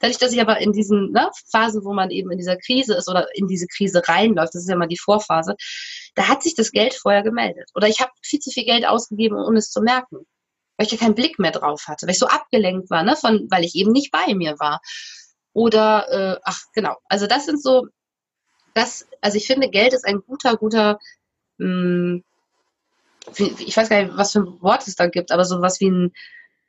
Dadurch, 0.00 0.18
dass 0.18 0.32
ich 0.32 0.40
aber 0.40 0.58
in 0.58 0.72
diesen 0.72 1.12
ne, 1.12 1.30
Phasen, 1.50 1.84
wo 1.84 1.92
man 1.92 2.10
eben 2.10 2.30
in 2.30 2.38
dieser 2.38 2.56
Krise 2.56 2.94
ist 2.94 3.08
oder 3.08 3.28
in 3.34 3.46
diese 3.46 3.66
Krise 3.66 4.02
reinläuft, 4.06 4.54
das 4.54 4.62
ist 4.62 4.68
ja 4.68 4.76
mal 4.76 4.86
die 4.88 4.98
Vorphase, 4.98 5.56
da 6.14 6.28
hat 6.28 6.42
sich 6.42 6.54
das 6.54 6.70
Geld 6.72 6.94
vorher 6.94 7.22
gemeldet. 7.22 7.70
Oder 7.74 7.88
ich 7.88 8.00
habe 8.00 8.12
viel 8.22 8.40
zu 8.40 8.50
viel 8.50 8.64
Geld 8.64 8.86
ausgegeben, 8.86 9.36
ohne 9.36 9.58
es 9.58 9.70
zu 9.70 9.80
merken. 9.80 10.18
Weil 10.76 10.86
ich 10.86 10.92
ja 10.92 10.98
keinen 10.98 11.14
Blick 11.14 11.38
mehr 11.38 11.52
drauf 11.52 11.88
hatte, 11.88 12.06
weil 12.06 12.12
ich 12.12 12.18
so 12.18 12.26
abgelenkt 12.26 12.90
war, 12.90 13.02
ne, 13.02 13.16
von, 13.16 13.48
weil 13.50 13.64
ich 13.64 13.74
eben 13.74 13.92
nicht 13.92 14.10
bei 14.10 14.34
mir 14.34 14.58
war. 14.58 14.80
Oder, 15.52 16.08
äh, 16.10 16.40
ach 16.44 16.60
genau, 16.74 16.96
also 17.08 17.26
das 17.26 17.44
sind 17.44 17.62
so 17.62 17.86
das, 18.74 19.06
also 19.20 19.36
ich 19.36 19.46
finde, 19.46 19.68
Geld 19.68 19.92
ist 19.92 20.06
ein 20.06 20.20
guter, 20.26 20.56
guter, 20.56 20.98
mh, 21.58 21.66
hm, 21.66 22.24
ich 23.58 23.76
weiß 23.76 23.88
gar 23.88 24.02
nicht, 24.02 24.16
was 24.16 24.32
für 24.32 24.40
ein 24.40 24.62
Wort 24.62 24.86
es 24.86 24.96
da 24.96 25.06
gibt, 25.06 25.30
aber 25.30 25.44
sowas 25.44 25.80
wie 25.80 25.90
ein, 25.90 26.12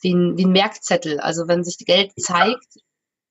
wie 0.02 0.14
ein, 0.14 0.38
wie 0.38 0.46
ein 0.46 0.52
Merkzettel. 0.52 1.20
Also 1.20 1.48
wenn 1.48 1.64
sich 1.64 1.78
Geld 1.78 2.12
zeigt. 2.20 2.78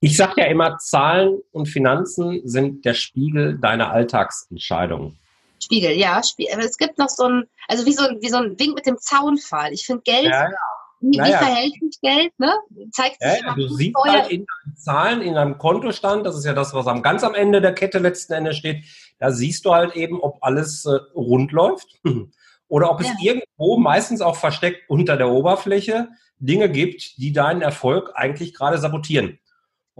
Ich 0.01 0.17
sage 0.17 0.41
ja 0.41 0.47
immer, 0.47 0.79
Zahlen 0.79 1.41
und 1.53 1.67
Finanzen 1.67 2.41
sind 2.45 2.85
der 2.85 2.95
Spiegel 2.95 3.59
deiner 3.59 3.91
Alltagsentscheidungen. 3.91 5.19
Spiegel, 5.63 5.93
ja. 5.93 6.23
Spiegel. 6.23 6.55
Aber 6.55 6.65
es 6.65 6.79
gibt 6.79 6.99
noch 6.99 7.11
so 7.11 7.25
ein, 7.25 7.45
also 7.69 7.85
wie 7.85 7.93
so 7.93 8.07
ein, 8.07 8.19
wie 8.21 8.31
so 8.31 8.39
ein 8.39 8.59
Wink 8.59 8.75
mit 8.75 8.87
dem 8.87 8.97
Zaunpfahl. 8.99 9.73
Ich 9.73 9.85
finde 9.85 10.03
Geld 10.03 10.25
ja, 10.25 10.45
ja. 10.45 10.57
Wie, 11.01 11.17
naja. 11.17 11.39
verhält 11.39 11.73
sich 11.81 12.01
Geld? 12.03 12.33
Ne? 12.39 12.53
Zeigt 12.93 13.23
sich 13.23 13.43
ja, 13.43 13.55
du 13.55 13.69
siehst 13.69 13.97
halt 13.97 14.31
in 14.31 14.45
deinen 14.47 14.77
Zahlen, 14.77 15.23
in 15.23 15.35
deinem 15.35 15.57
Kontostand, 15.57 16.27
das 16.27 16.37
ist 16.37 16.45
ja 16.45 16.53
das, 16.53 16.75
was 16.75 16.87
am 16.87 17.03
ganz 17.03 17.25
am 17.25 17.35
Ende 17.35 17.63
der 17.63 17.75
Kette 17.75 17.99
letzten 17.99 18.35
Endes 18.35 18.59
steht, 18.59 18.85
da 19.19 19.31
siehst 19.33 19.65
du 19.65 19.73
halt 19.73 19.97
eben, 19.97 20.21
ob 20.21 20.39
alles 20.43 20.85
äh, 20.85 20.99
rund 21.15 21.53
läuft 21.53 22.01
oder 22.69 22.91
ob 22.91 23.01
es 23.01 23.09
irgendwo, 23.23 23.79
meistens 23.79 24.21
auch 24.21 24.37
versteckt 24.37 24.91
unter 24.91 25.17
der 25.17 25.31
Oberfläche, 25.31 26.09
Dinge 26.39 26.71
gibt, 26.71 27.17
die 27.19 27.33
deinen 27.33 27.63
Erfolg 27.63 28.13
eigentlich 28.15 28.55
gerade 28.55 28.79
sabotieren. 28.79 29.39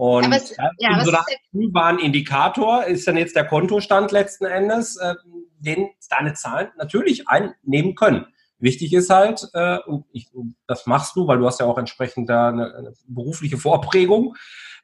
Und 0.01 0.33
es, 0.33 0.57
ja, 0.79 0.97
in 0.97 1.05
so 1.05 1.11
einer 1.11 1.23
frühbaren 1.51 1.99
Indikator 1.99 2.85
ist 2.85 3.07
dann 3.07 3.17
jetzt 3.17 3.35
der 3.35 3.45
Kontostand 3.45 4.11
letzten 4.11 4.45
Endes, 4.45 4.97
äh, 4.97 5.13
den 5.59 5.91
deine 6.09 6.33
Zahlen 6.33 6.69
natürlich 6.75 7.27
einnehmen 7.27 7.93
können. 7.93 8.25
Wichtig 8.57 8.93
ist 8.93 9.11
halt, 9.11 9.47
äh, 9.53 9.77
und 9.85 10.05
ich, 10.11 10.31
das 10.65 10.87
machst 10.87 11.15
du, 11.15 11.27
weil 11.27 11.37
du 11.37 11.45
hast 11.45 11.59
ja 11.59 11.67
auch 11.67 11.77
entsprechend 11.77 12.31
da 12.31 12.49
eine, 12.49 12.73
eine 12.75 12.93
berufliche 13.07 13.59
Vorprägung, 13.59 14.35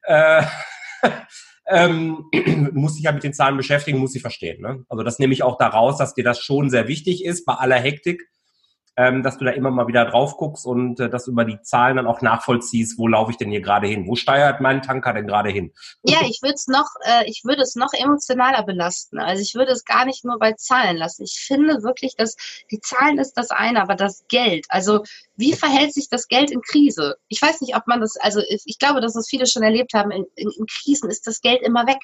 äh, 0.04 0.44
ähm, 1.66 2.26
du 2.32 2.72
musst 2.74 2.98
dich 2.98 3.06
ja 3.06 3.12
mit 3.12 3.24
den 3.24 3.34
Zahlen 3.34 3.58
beschäftigen, 3.58 3.98
musst 3.98 4.14
sie 4.14 4.20
verstehen. 4.20 4.62
Ne? 4.62 4.86
Also 4.88 5.04
das 5.04 5.18
nehme 5.18 5.34
ich 5.34 5.42
auch 5.42 5.58
daraus, 5.58 5.98
dass 5.98 6.14
dir 6.14 6.24
das 6.24 6.40
schon 6.40 6.70
sehr 6.70 6.88
wichtig 6.88 7.26
ist, 7.26 7.44
bei 7.44 7.56
aller 7.56 7.80
Hektik 7.80 8.30
ähm, 8.98 9.22
dass 9.22 9.38
du 9.38 9.46
da 9.46 9.52
immer 9.52 9.70
mal 9.70 9.88
wieder 9.88 10.06
drauf 10.06 10.38
guckst 10.38 10.66
und 10.66 11.00
äh, 11.00 11.08
das 11.08 11.28
über 11.28 11.46
die 11.46 11.62
Zahlen 11.62 11.98
dann 11.98 12.08
auch 12.08 12.22
nachvollziehst, 12.22 12.98
wo 12.98 13.08
laufe 13.08 13.30
ich 13.30 13.38
denn 13.38 13.52
hier 13.52 13.62
gerade 13.62 13.88
hin? 13.88 14.08
Wo 14.08 14.16
steuert 14.16 14.60
mein 14.60 14.82
Tanker 14.82 15.14
denn 15.14 15.28
gerade 15.28 15.52
hin? 15.52 15.72
Ja, 16.02 16.18
ich 16.28 16.42
würde 16.42 16.56
es 16.56 16.68
noch, 16.68 16.90
äh, 17.04 17.30
ich 17.30 17.44
würde 17.46 17.62
es 17.62 17.76
noch 17.76 17.94
emotionaler 17.94 18.64
belasten. 18.64 19.20
Also 19.20 19.44
ich 19.44 19.54
würde 19.54 19.72
es 19.72 19.86
gar 19.86 20.06
nicht 20.06 20.26
nur 20.26 20.40
bei 20.40 20.54
Zahlen 20.54 20.98
lassen. 20.98 21.24
Ich 21.24 21.40
finde 21.46 21.84
wirklich, 21.84 22.16
dass 22.16 22.36
die 22.72 22.80
Zahlen 22.80 23.20
ist 23.20 23.34
das 23.34 23.52
eine, 23.52 23.84
aber 23.84 23.94
das 23.94 24.26
Geld. 24.30 24.66
Also 24.70 25.04
wie 25.36 25.54
verhält 25.54 25.94
sich 25.94 26.10
das 26.10 26.28
Geld 26.28 26.50
in 26.50 26.62
Krise? 26.62 27.18
Ich 27.28 27.40
weiß 27.40 27.62
nicht, 27.62 27.76
ob 27.76 27.86
man 27.86 28.02
das, 28.02 28.18
also 28.18 28.42
ich 28.50 28.80
glaube, 28.80 29.00
dass 29.00 29.14
das 29.14 29.30
viele 29.30 29.46
schon 29.46 29.62
erlebt 29.62 29.94
haben. 29.94 30.10
In, 30.10 30.26
in, 30.36 30.50
in 30.50 30.66
Krisen 30.66 31.12
ist 31.12 31.28
das 31.28 31.42
Geld 31.42 31.62
immer 31.62 31.86
weg. 31.86 32.00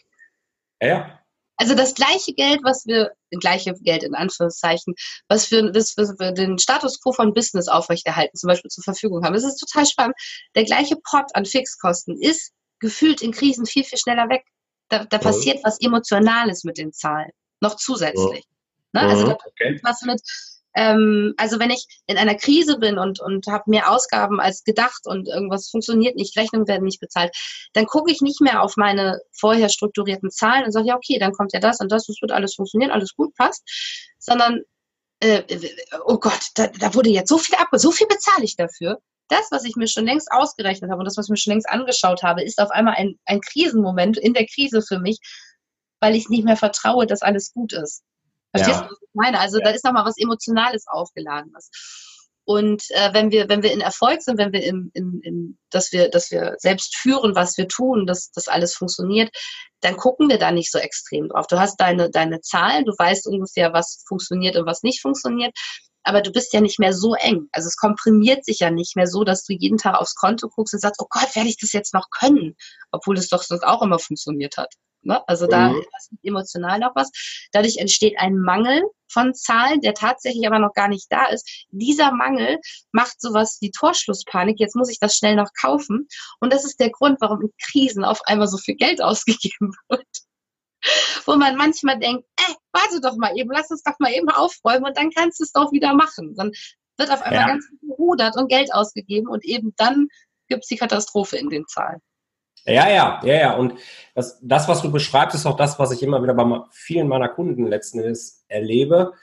Ja. 0.79 1.22
Also 1.63 1.75
das 1.75 1.93
gleiche 1.93 2.33
Geld, 2.33 2.59
was 2.65 2.85
wir, 2.87 3.13
gleiche 3.39 3.73
Geld 3.75 4.03
in 4.03 4.15
Anführungszeichen, 4.15 4.95
was 5.29 5.49
wir, 5.49 5.71
das, 5.71 5.95
was 5.95 6.13
wir 6.19 6.33
den 6.33 6.59
Status 6.59 7.01
quo 7.01 7.13
von 7.13 7.33
Business 7.33 7.69
aufrechterhalten, 7.69 8.35
zum 8.35 8.49
Beispiel 8.49 8.69
zur 8.69 8.83
Verfügung 8.83 9.23
haben. 9.23 9.33
Das 9.33 9.45
ist 9.45 9.55
total 9.55 9.85
spannend. 9.85 10.15
Der 10.55 10.65
gleiche 10.65 10.97
Pot 10.97 11.33
an 11.35 11.45
Fixkosten 11.45 12.21
ist 12.21 12.51
gefühlt 12.79 13.21
in 13.21 13.31
Krisen 13.31 13.65
viel, 13.65 13.85
viel 13.85 13.97
schneller 13.97 14.27
weg. 14.27 14.43
Da, 14.89 15.05
da 15.05 15.17
passiert 15.17 15.63
was 15.63 15.79
Emotionales 15.79 16.65
mit 16.65 16.77
den 16.77 16.91
Zahlen. 16.91 17.31
Noch 17.61 17.77
zusätzlich. 17.77 18.43
Ne? 18.91 18.99
Also 18.99 19.27
da 19.27 19.35
passiert 19.35 19.81
was 19.83 20.01
mit, 20.01 20.21
ähm, 20.75 21.33
also 21.37 21.59
wenn 21.59 21.69
ich 21.69 21.85
in 22.07 22.17
einer 22.17 22.35
Krise 22.35 22.77
bin 22.79 22.97
und, 22.97 23.19
und 23.19 23.47
habe 23.47 23.63
mehr 23.67 23.91
Ausgaben 23.91 24.39
als 24.39 24.63
gedacht 24.63 25.01
und 25.05 25.27
irgendwas 25.27 25.69
funktioniert 25.69 26.15
nicht, 26.15 26.37
Rechnungen 26.37 26.67
werden 26.67 26.83
nicht 26.83 26.99
bezahlt, 26.99 27.35
dann 27.73 27.85
gucke 27.85 28.11
ich 28.11 28.21
nicht 28.21 28.41
mehr 28.41 28.61
auf 28.61 28.75
meine 28.77 29.19
vorher 29.31 29.69
strukturierten 29.69 30.31
Zahlen 30.31 30.65
und 30.65 30.71
sage, 30.71 30.87
ja, 30.87 30.95
okay, 30.95 31.19
dann 31.19 31.33
kommt 31.33 31.53
ja 31.53 31.59
das 31.59 31.79
und 31.79 31.91
das, 31.91 32.07
das 32.07 32.17
wird 32.21 32.31
alles 32.31 32.55
funktionieren, 32.55 32.91
alles 32.91 33.15
gut, 33.15 33.35
passt, 33.35 33.63
sondern 34.19 34.61
äh, 35.19 35.43
oh 36.05 36.17
Gott, 36.17 36.49
da, 36.55 36.67
da 36.67 36.93
wurde 36.93 37.09
jetzt 37.09 37.29
so 37.29 37.37
viel 37.37 37.55
ab, 37.55 37.69
so 37.73 37.91
viel 37.91 38.07
bezahle 38.07 38.43
ich 38.43 38.55
dafür. 38.55 38.99
Das, 39.29 39.47
was 39.51 39.63
ich 39.63 39.75
mir 39.75 39.87
schon 39.87 40.05
längst 40.05 40.29
ausgerechnet 40.31 40.91
habe 40.91 40.99
und 40.99 41.05
das, 41.05 41.17
was 41.17 41.27
ich 41.27 41.31
mir 41.31 41.37
schon 41.37 41.53
längst 41.53 41.69
angeschaut 41.69 42.23
habe, 42.23 42.43
ist 42.43 42.59
auf 42.59 42.71
einmal 42.71 42.95
ein, 42.95 43.17
ein 43.25 43.39
Krisenmoment 43.41 44.17
in 44.17 44.33
der 44.33 44.45
Krise 44.45 44.81
für 44.81 44.99
mich, 44.99 45.19
weil 46.01 46.15
ich 46.15 46.29
nicht 46.29 46.43
mehr 46.43 46.57
vertraue, 46.57 47.07
dass 47.07 47.21
alles 47.21 47.53
gut 47.53 47.73
ist. 47.73 48.03
Verstehst 48.55 48.81
ja. 48.81 48.87
du, 48.87 48.91
was 48.91 49.01
ich 49.01 49.09
meine? 49.13 49.39
Also 49.39 49.59
ja. 49.59 49.65
da 49.65 49.71
ist 49.71 49.83
nochmal 49.83 50.05
was 50.05 50.17
Emotionales 50.17 50.85
aufgeladenes. 50.87 51.69
Und 52.45 52.83
äh, 52.89 53.13
wenn 53.13 53.31
wir, 53.31 53.47
wenn 53.47 53.63
wir 53.63 53.71
in 53.71 53.79
Erfolg 53.79 54.21
sind, 54.21 54.37
wenn 54.37 54.51
wir 54.51 54.63
in, 54.63 54.91
in, 54.93 55.21
in, 55.23 55.57
dass 55.69 55.93
wir, 55.93 56.09
dass 56.09 56.29
wir 56.29 56.55
selbst 56.57 56.95
führen, 56.97 57.35
was 57.35 57.57
wir 57.57 57.69
tun, 57.69 58.05
dass 58.05 58.31
das 58.31 58.49
alles 58.49 58.75
funktioniert, 58.75 59.33
dann 59.79 59.95
gucken 59.95 60.29
wir 60.29 60.37
da 60.37 60.51
nicht 60.51 60.69
so 60.69 60.77
extrem 60.77 61.29
drauf. 61.29 61.47
Du 61.47 61.57
hast 61.57 61.77
deine, 61.77 62.09
deine 62.09 62.41
Zahlen, 62.41 62.83
du 62.83 62.91
weißt 62.97 63.27
ungefähr, 63.27 63.71
was 63.71 64.03
funktioniert 64.07 64.57
und 64.57 64.65
was 64.65 64.83
nicht 64.83 65.01
funktioniert, 65.01 65.57
aber 66.03 66.21
du 66.21 66.31
bist 66.31 66.53
ja 66.53 66.59
nicht 66.59 66.79
mehr 66.79 66.93
so 66.93 67.15
eng. 67.15 67.47
Also 67.53 67.67
es 67.67 67.77
komprimiert 67.77 68.43
sich 68.43 68.59
ja 68.59 68.69
nicht 68.69 68.97
mehr 68.97 69.07
so, 69.07 69.23
dass 69.23 69.45
du 69.45 69.53
jeden 69.53 69.77
Tag 69.77 69.95
aufs 69.95 70.15
Konto 70.15 70.49
guckst 70.49 70.73
und 70.73 70.81
sagst, 70.81 71.01
oh 71.01 71.07
Gott, 71.09 71.33
werde 71.35 71.47
ich 71.47 71.57
das 71.57 71.71
jetzt 71.71 71.93
noch 71.93 72.09
können? 72.09 72.55
Obwohl 72.91 73.17
es 73.17 73.29
doch 73.29 73.41
sonst 73.41 73.63
auch 73.63 73.81
immer 73.81 73.99
funktioniert 73.99 74.57
hat. 74.57 74.73
Ne? 75.05 75.27
Also 75.27 75.47
da 75.47 75.69
mhm. 75.69 75.79
ist 75.79 76.11
emotional 76.23 76.79
noch 76.79 76.95
was. 76.95 77.11
Dadurch 77.51 77.77
entsteht 77.77 78.17
ein 78.17 78.37
Mangel 78.37 78.83
von 79.07 79.33
Zahlen, 79.33 79.81
der 79.81 79.93
tatsächlich 79.93 80.45
aber 80.47 80.59
noch 80.59 80.73
gar 80.73 80.87
nicht 80.87 81.11
da 81.11 81.25
ist. 81.25 81.65
Dieser 81.71 82.11
Mangel 82.11 82.59
macht 82.91 83.21
sowas 83.21 83.57
wie 83.61 83.71
Torschlusspanik. 83.71 84.59
Jetzt 84.59 84.75
muss 84.75 84.89
ich 84.89 84.99
das 84.99 85.15
schnell 85.15 85.35
noch 85.35 85.49
kaufen. 85.59 86.07
Und 86.39 86.53
das 86.53 86.65
ist 86.65 86.79
der 86.79 86.89
Grund, 86.89 87.21
warum 87.21 87.41
in 87.41 87.51
Krisen 87.61 88.03
auf 88.03 88.21
einmal 88.25 88.47
so 88.47 88.57
viel 88.57 88.75
Geld 88.75 89.01
ausgegeben 89.03 89.73
wird. 89.89 90.07
Wo 91.25 91.35
man 91.35 91.55
manchmal 91.55 91.97
denkt, 91.97 92.25
äh, 92.37 92.53
warte 92.73 92.99
doch 92.99 93.15
mal 93.15 93.37
eben, 93.37 93.49
lass 93.51 93.71
uns 93.71 93.83
doch 93.83 93.97
mal 93.99 94.11
eben 94.11 94.29
aufräumen 94.29 94.85
und 94.85 94.97
dann 94.97 95.11
kannst 95.11 95.39
du 95.39 95.43
es 95.43 95.53
doch 95.53 95.71
wieder 95.71 95.93
machen. 95.93 96.35
Dann 96.35 96.51
wird 96.97 97.11
auf 97.11 97.21
einmal 97.21 97.41
ja. 97.41 97.47
ganz 97.47 97.65
gerudert 97.81 98.35
und 98.35 98.49
Geld 98.49 98.73
ausgegeben 98.73 99.27
und 99.29 99.45
eben 99.45 99.73
dann 99.77 100.07
gibt 100.49 100.63
es 100.63 100.67
die 100.67 100.75
Katastrophe 100.75 101.37
in 101.37 101.49
den 101.49 101.65
Zahlen. 101.67 102.01
Ja, 102.65 102.89
ja, 102.89 103.21
ja, 103.23 103.33
ja. 103.33 103.53
Und 103.55 103.75
das, 104.15 104.39
das, 104.41 104.67
was 104.67 104.81
du 104.81 104.91
beschreibst, 104.91 105.35
ist 105.35 105.45
auch 105.45 105.57
das, 105.57 105.79
was 105.79 105.91
ich 105.91 106.01
immer 106.03 106.23
wieder 106.23 106.33
bei 106.33 106.61
vielen 106.71 107.07
meiner 107.07 107.29
Kunden 107.29 107.67
letzten 107.67 107.99
Endes 107.99 108.45
erlebe, 108.47 109.13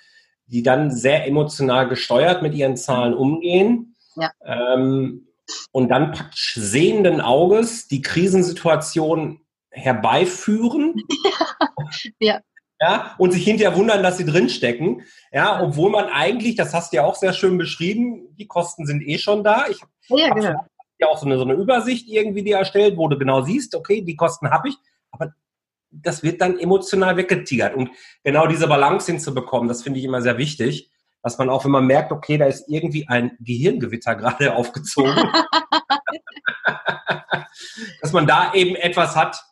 die 0.47 0.62
dann 0.62 0.91
sehr 0.91 1.26
emotional 1.26 1.88
gesteuert 1.88 2.43
mit 2.43 2.55
ihren 2.55 2.76
Zahlen 2.76 3.14
umgehen. 3.14 3.97
Ja. 4.16 4.30
Ähm, 4.45 5.28
und 5.72 5.88
dann 5.88 6.12
praktisch 6.12 6.55
sehenden 6.55 7.20
Auges 7.20 7.88
die 7.88 8.03
Krisensituation 8.03 9.41
herbeiführen. 9.70 10.95
ja. 12.20 12.41
Ja, 12.82 13.14
und 13.18 13.32
sich 13.32 13.45
hinterher 13.45 13.76
wundern, 13.76 14.03
dass 14.03 14.16
sie 14.16 14.24
drinstecken. 14.24 15.03
Ja, 15.32 15.62
obwohl 15.62 15.91
man 15.91 16.07
eigentlich, 16.07 16.55
das 16.55 16.72
hast 16.72 16.93
du 16.93 16.97
ja 16.97 17.05
auch 17.05 17.14
sehr 17.14 17.34
schön 17.34 17.59
beschrieben, 17.59 18.34
die 18.38 18.47
Kosten 18.47 18.86
sind 18.86 19.03
eh 19.03 19.18
schon 19.18 19.45
da. 19.45 19.66
Ich 19.68 19.82
ja, 20.09 20.32
genau 20.32 20.64
ja 21.01 21.09
auch 21.09 21.18
so 21.18 21.26
eine, 21.26 21.36
so 21.36 21.44
eine 21.44 21.55
Übersicht 21.55 22.09
irgendwie, 22.09 22.42
die 22.42 22.53
erstellt, 22.53 22.96
wo 22.96 23.09
du 23.09 23.18
genau 23.18 23.42
siehst, 23.42 23.74
okay, 23.74 24.03
die 24.03 24.16
Kosten 24.16 24.51
habe 24.51 24.68
ich, 24.68 24.76
aber 25.11 25.34
das 25.90 26.22
wird 26.22 26.40
dann 26.40 26.59
emotional 26.59 27.16
weggetigert. 27.16 27.74
Und 27.74 27.90
genau 28.22 28.46
diese 28.46 28.68
Balance 28.68 29.11
hinzubekommen, 29.11 29.68
das 29.68 29.82
finde 29.82 29.98
ich 29.98 30.05
immer 30.05 30.22
sehr 30.22 30.38
wichtig, 30.38 30.90
dass 31.22 31.36
man 31.38 31.51
auch, 31.51 31.64
wenn 31.64 31.72
man 31.72 31.86
merkt, 31.86 32.12
okay, 32.12 32.38
da 32.38 32.46
ist 32.46 32.68
irgendwie 32.68 33.09
ein 33.09 33.36
Gehirngewitter 33.40 34.14
gerade 34.16 34.55
aufgezogen, 34.55 35.14
dass 38.01 38.12
man 38.12 38.26
da 38.26 38.55
eben 38.55 38.76
etwas 38.76 39.16
hat, 39.16 39.44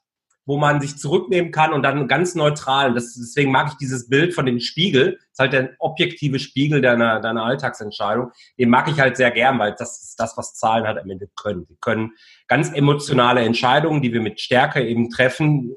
wo 0.48 0.56
man 0.56 0.80
sich 0.80 0.96
zurücknehmen 0.96 1.52
kann 1.52 1.74
und 1.74 1.82
dann 1.82 2.08
ganz 2.08 2.34
neutral. 2.34 2.88
Und 2.88 2.94
das, 2.94 3.14
deswegen 3.14 3.52
mag 3.52 3.68
ich 3.68 3.76
dieses 3.76 4.08
Bild 4.08 4.32
von 4.32 4.46
dem 4.46 4.60
Spiegel. 4.60 5.12
Das 5.12 5.32
ist 5.32 5.38
halt 5.40 5.52
der 5.52 5.70
objektive 5.78 6.38
Spiegel 6.38 6.80
deiner, 6.80 7.20
deiner 7.20 7.44
Alltagsentscheidung. 7.44 8.32
Den 8.58 8.70
mag 8.70 8.88
ich 8.88 8.98
halt 8.98 9.18
sehr 9.18 9.30
gern, 9.30 9.58
weil 9.58 9.74
das 9.78 10.02
ist 10.02 10.18
das, 10.18 10.38
was 10.38 10.54
Zahlen 10.54 10.86
halt 10.86 10.96
am 10.96 11.10
Ende 11.10 11.28
können. 11.36 11.66
Die 11.68 11.76
können 11.82 12.12
ganz 12.46 12.72
emotionale 12.72 13.42
Entscheidungen, 13.42 14.00
die 14.00 14.10
wir 14.14 14.22
mit 14.22 14.40
Stärke 14.40 14.82
eben 14.82 15.10
treffen, 15.10 15.76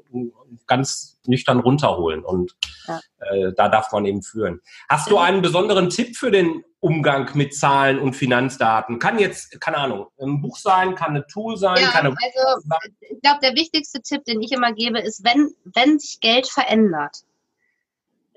ganz 0.66 1.20
nüchtern 1.26 1.60
runterholen. 1.60 2.24
Und 2.24 2.56
ja. 2.86 3.00
äh, 3.20 3.52
da 3.56 3.68
darf 3.68 3.92
man 3.92 4.04
eben 4.04 4.22
führen. 4.22 4.60
Hast 4.88 5.10
du 5.10 5.18
einen 5.18 5.42
besonderen 5.42 5.90
Tipp 5.90 6.16
für 6.16 6.30
den 6.30 6.64
Umgang 6.80 7.30
mit 7.34 7.54
Zahlen 7.54 7.98
und 7.98 8.14
Finanzdaten? 8.14 8.98
Kann 8.98 9.18
jetzt, 9.18 9.60
keine 9.60 9.78
Ahnung, 9.78 10.08
ein 10.20 10.40
Buch 10.40 10.56
sein, 10.56 10.94
kann 10.94 11.16
ein 11.16 11.24
Tool 11.30 11.56
sein, 11.56 11.80
ja, 11.80 11.88
kann 11.88 12.06
eine 12.06 12.16
also, 12.16 12.60
sein. 12.66 12.96
Ich 13.00 13.20
glaube, 13.22 13.40
der 13.42 13.54
wichtigste 13.54 14.00
Tipp, 14.02 14.24
den 14.24 14.42
ich 14.42 14.52
immer 14.52 14.72
gebe, 14.72 14.98
ist, 15.00 15.24
wenn, 15.24 15.54
wenn 15.64 15.98
sich 15.98 16.20
Geld 16.20 16.48
verändert, 16.48 17.18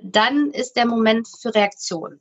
dann 0.01 0.51
ist 0.51 0.73
der 0.73 0.85
Moment 0.85 1.27
für 1.27 1.53
Reaktion. 1.55 2.19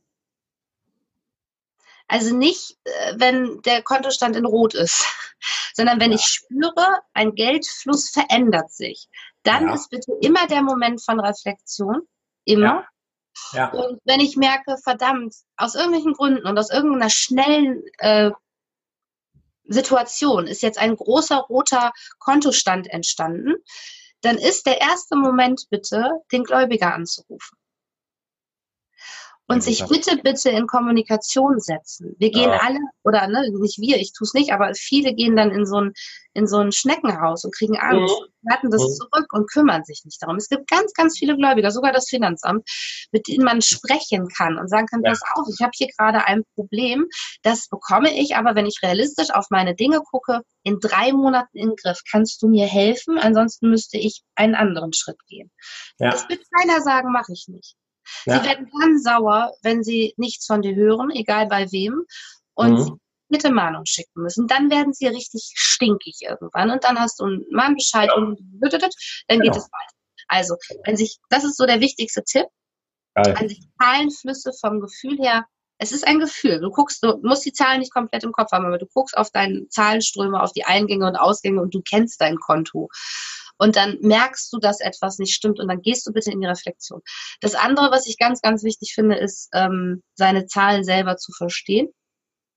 Also 2.07 2.35
nicht, 2.37 2.77
äh, 2.85 3.15
wenn 3.17 3.63
der 3.63 3.83
Kontostand 3.83 4.37
in 4.37 4.45
Rot 4.45 4.75
ist, 4.75 5.05
sondern 5.75 6.01
wenn 6.01 6.13
ich 6.13 6.23
spüre, 6.23 7.01
ein 7.13 7.35
Geldfluss 7.35 8.11
verändert 8.11 8.71
sich, 8.73 9.09
dann 9.45 9.69
ja. 9.69 9.75
ist 9.75 9.91
bitte 9.91 10.13
immer 10.21 10.47
der 10.47 10.63
Moment 10.63 11.03
von 11.03 11.21
Reflexion. 11.21 12.03
Immer. 12.45 12.65
Ja. 12.65 12.89
Ja. 13.53 13.71
Und 13.71 14.01
wenn 14.05 14.21
ich 14.21 14.37
merke, 14.37 14.77
verdammt, 14.83 15.35
aus 15.57 15.75
irgendwelchen 15.75 16.13
Gründen 16.13 16.47
und 16.47 16.59
aus 16.59 16.71
irgendeiner 16.71 17.11
schnellen 17.11 17.83
äh, 17.99 18.31
Situation 19.65 20.47
ist 20.47 20.63
jetzt 20.63 20.79
ein 20.79 20.95
großer 20.95 21.39
roter 21.39 21.93
Kontostand 22.19 22.89
entstanden, 22.89 23.55
dann 24.21 24.37
ist 24.37 24.67
der 24.67 24.81
erste 24.81 25.17
Moment 25.17 25.67
bitte, 25.71 26.11
den 26.33 26.45
Gläubiger 26.45 26.95
anzurufen 26.95 27.59
und 29.47 29.63
sich 29.63 29.85
bitte, 29.87 30.17
bitte 30.23 30.51
in 30.51 30.67
Kommunikation 30.67 31.61
setzen. 31.61 32.15
Wir 32.19 32.31
gehen 32.31 32.51
ja. 32.51 32.61
alle, 32.63 32.79
oder 33.03 33.27
ne, 33.29 33.51
nicht 33.61 33.79
wir, 33.79 33.99
ich 33.99 34.13
tue 34.13 34.25
es 34.25 34.33
nicht, 34.33 34.53
aber 34.53 34.73
viele 34.75 35.15
gehen 35.15 35.37
dann 35.37 35.51
in 35.51 35.67
so 35.67 35.81
ein, 35.81 35.93
in 36.33 36.47
so 36.47 36.59
ein 36.59 36.73
Schneckenhaus 36.73 37.45
und 37.45 37.55
kriegen 37.55 37.77
Angst, 37.79 38.15
mhm. 38.15 38.51
halten 38.51 38.71
das 38.71 38.83
mhm. 38.83 38.95
zurück 38.95 39.27
und 39.33 39.51
kümmern 39.51 39.85
sich 39.85 40.03
nicht 40.05 40.23
darum. 40.23 40.37
Es 40.37 40.49
gibt 40.49 40.69
ganz, 40.69 40.93
ganz 40.95 41.19
viele 41.19 41.37
Gläubiger, 41.37 41.71
sogar 41.71 41.93
das 41.93 42.09
Finanzamt, 42.09 42.69
mit 43.13 43.29
denen 43.29 43.45
man 43.45 43.61
sprechen 43.61 44.29
kann 44.29 44.59
und 44.59 44.69
sagen 44.69 44.87
kann, 44.87 45.03
ja. 45.05 45.11
pass 45.11 45.21
auf, 45.35 45.47
ich 45.53 45.63
habe 45.63 45.73
hier 45.75 45.89
gerade 45.97 46.25
ein 46.25 46.43
Problem, 46.55 47.07
das 47.43 47.69
bekomme 47.69 48.19
ich, 48.19 48.37
aber 48.37 48.55
wenn 48.55 48.67
ich 48.67 48.81
realistisch 48.83 49.31
auf 49.31 49.47
meine 49.51 49.75
Dinge 49.75 50.01
gucke, 50.01 50.41
in 50.63 50.81
drei 50.81 51.13
Monaten 51.13 51.57
in 51.57 51.69
den 51.69 51.77
Griff. 51.77 52.01
Kannst 52.11 52.43
du 52.43 52.49
mir 52.49 52.67
helfen? 52.67 53.19
Ansonsten 53.19 53.69
müsste 53.69 53.99
ich 53.99 54.23
einen 54.35 54.55
anderen 54.55 54.95
Schritt 54.95 55.19
gehen. 55.29 55.51
Ja. 55.99 56.11
Das 56.11 56.29
wird 56.29 56.43
keiner 56.51 56.81
sagen, 56.81 57.13
mache 57.13 57.33
ich 57.33 57.47
nicht. 57.49 57.77
Ja. 58.25 58.39
Sie 58.39 58.49
werden 58.49 58.71
dann 58.81 58.99
sauer, 58.99 59.53
wenn 59.63 59.83
sie 59.83 60.15
nichts 60.17 60.47
von 60.47 60.63
dir 60.63 60.75
hören, 60.75 61.11
egal 61.11 61.47
bei 61.47 61.71
wem, 61.73 62.05
und 62.55 62.75
mhm. 62.75 63.01
bitte 63.29 63.51
Mahnung 63.51 63.85
schicken 63.87 64.23
müssen. 64.23 64.47
Dann 64.47 64.71
werden 64.71 64.93
sie 64.93 65.07
richtig 65.07 65.53
stinkig 65.55 66.19
irgendwann 66.21 66.71
und 66.71 66.85
dann 66.85 66.99
hast 66.99 67.21
du 67.21 67.25
einen 67.25 67.45
Mahnbescheid 67.51 68.09
ja. 68.09 68.15
und 68.15 68.39
dann 68.51 68.71
geht 68.71 69.53
genau. 69.53 69.57
es 69.57 69.65
weiter. 69.65 69.95
Also, 70.29 70.57
wenn 70.85 70.97
sich, 70.97 71.19
das 71.29 71.45
ist 71.45 71.57
so 71.57 71.67
der 71.67 71.81
wichtigste 71.81 72.25
Tipp, 72.25 72.47
Geil. 73.15 73.49
sich 73.49 73.61
Zahlenflüsse 73.81 74.53
vom 74.61 74.81
Gefühl 74.81 75.19
her 75.19 75.47
es 75.79 75.93
ist 75.93 76.07
ein 76.07 76.21
Gefühl. 76.21 76.61
Du 76.61 76.71
guckst, 76.71 77.03
du 77.03 77.19
musst 77.23 77.45
die 77.45 77.53
Zahlen 77.53 77.81
nicht 77.81 77.93
komplett 77.93 78.25
im 78.25 78.33
Kopf 78.33 78.53
haben, 78.53 78.65
aber 78.65 78.79
du 78.79 78.87
guckst 78.87 79.17
auf 79.17 79.31
deine 79.31 79.69
Zahlenströme, 79.69 80.41
auf 80.41 80.53
die 80.53 80.65
Eingänge 80.65 81.07
und 81.07 81.17
Ausgänge 81.17 81.61
und 81.61 81.75
du 81.75 81.83
kennst 81.83 82.21
dein 82.21 82.37
Konto. 82.37 82.89
Und 83.59 83.77
dann 83.77 83.99
merkst 84.01 84.53
du, 84.53 84.59
dass 84.59 84.81
etwas 84.81 85.19
nicht 85.19 85.35
stimmt 85.35 85.61
und 85.61 85.69
dann 85.69 85.83
gehst 85.83 86.07
du 86.07 86.13
bitte 86.13 86.31
in 86.33 86.41
die 86.41 86.47
Reflexion. 86.47 87.01
Das 87.41 87.55
andere, 87.55 87.91
was 87.91 88.07
ich 88.07 88.19
ganz, 88.19 88.41
ganz 88.41 88.65
wichtig 88.65 88.95
finde, 88.95 89.17
ist, 89.17 89.49
ähm, 89.55 90.03
seine 90.15 90.47
Zahlen 90.47 90.85
selber 90.85 91.17
zu 91.17 91.33
verstehen. 91.33 91.89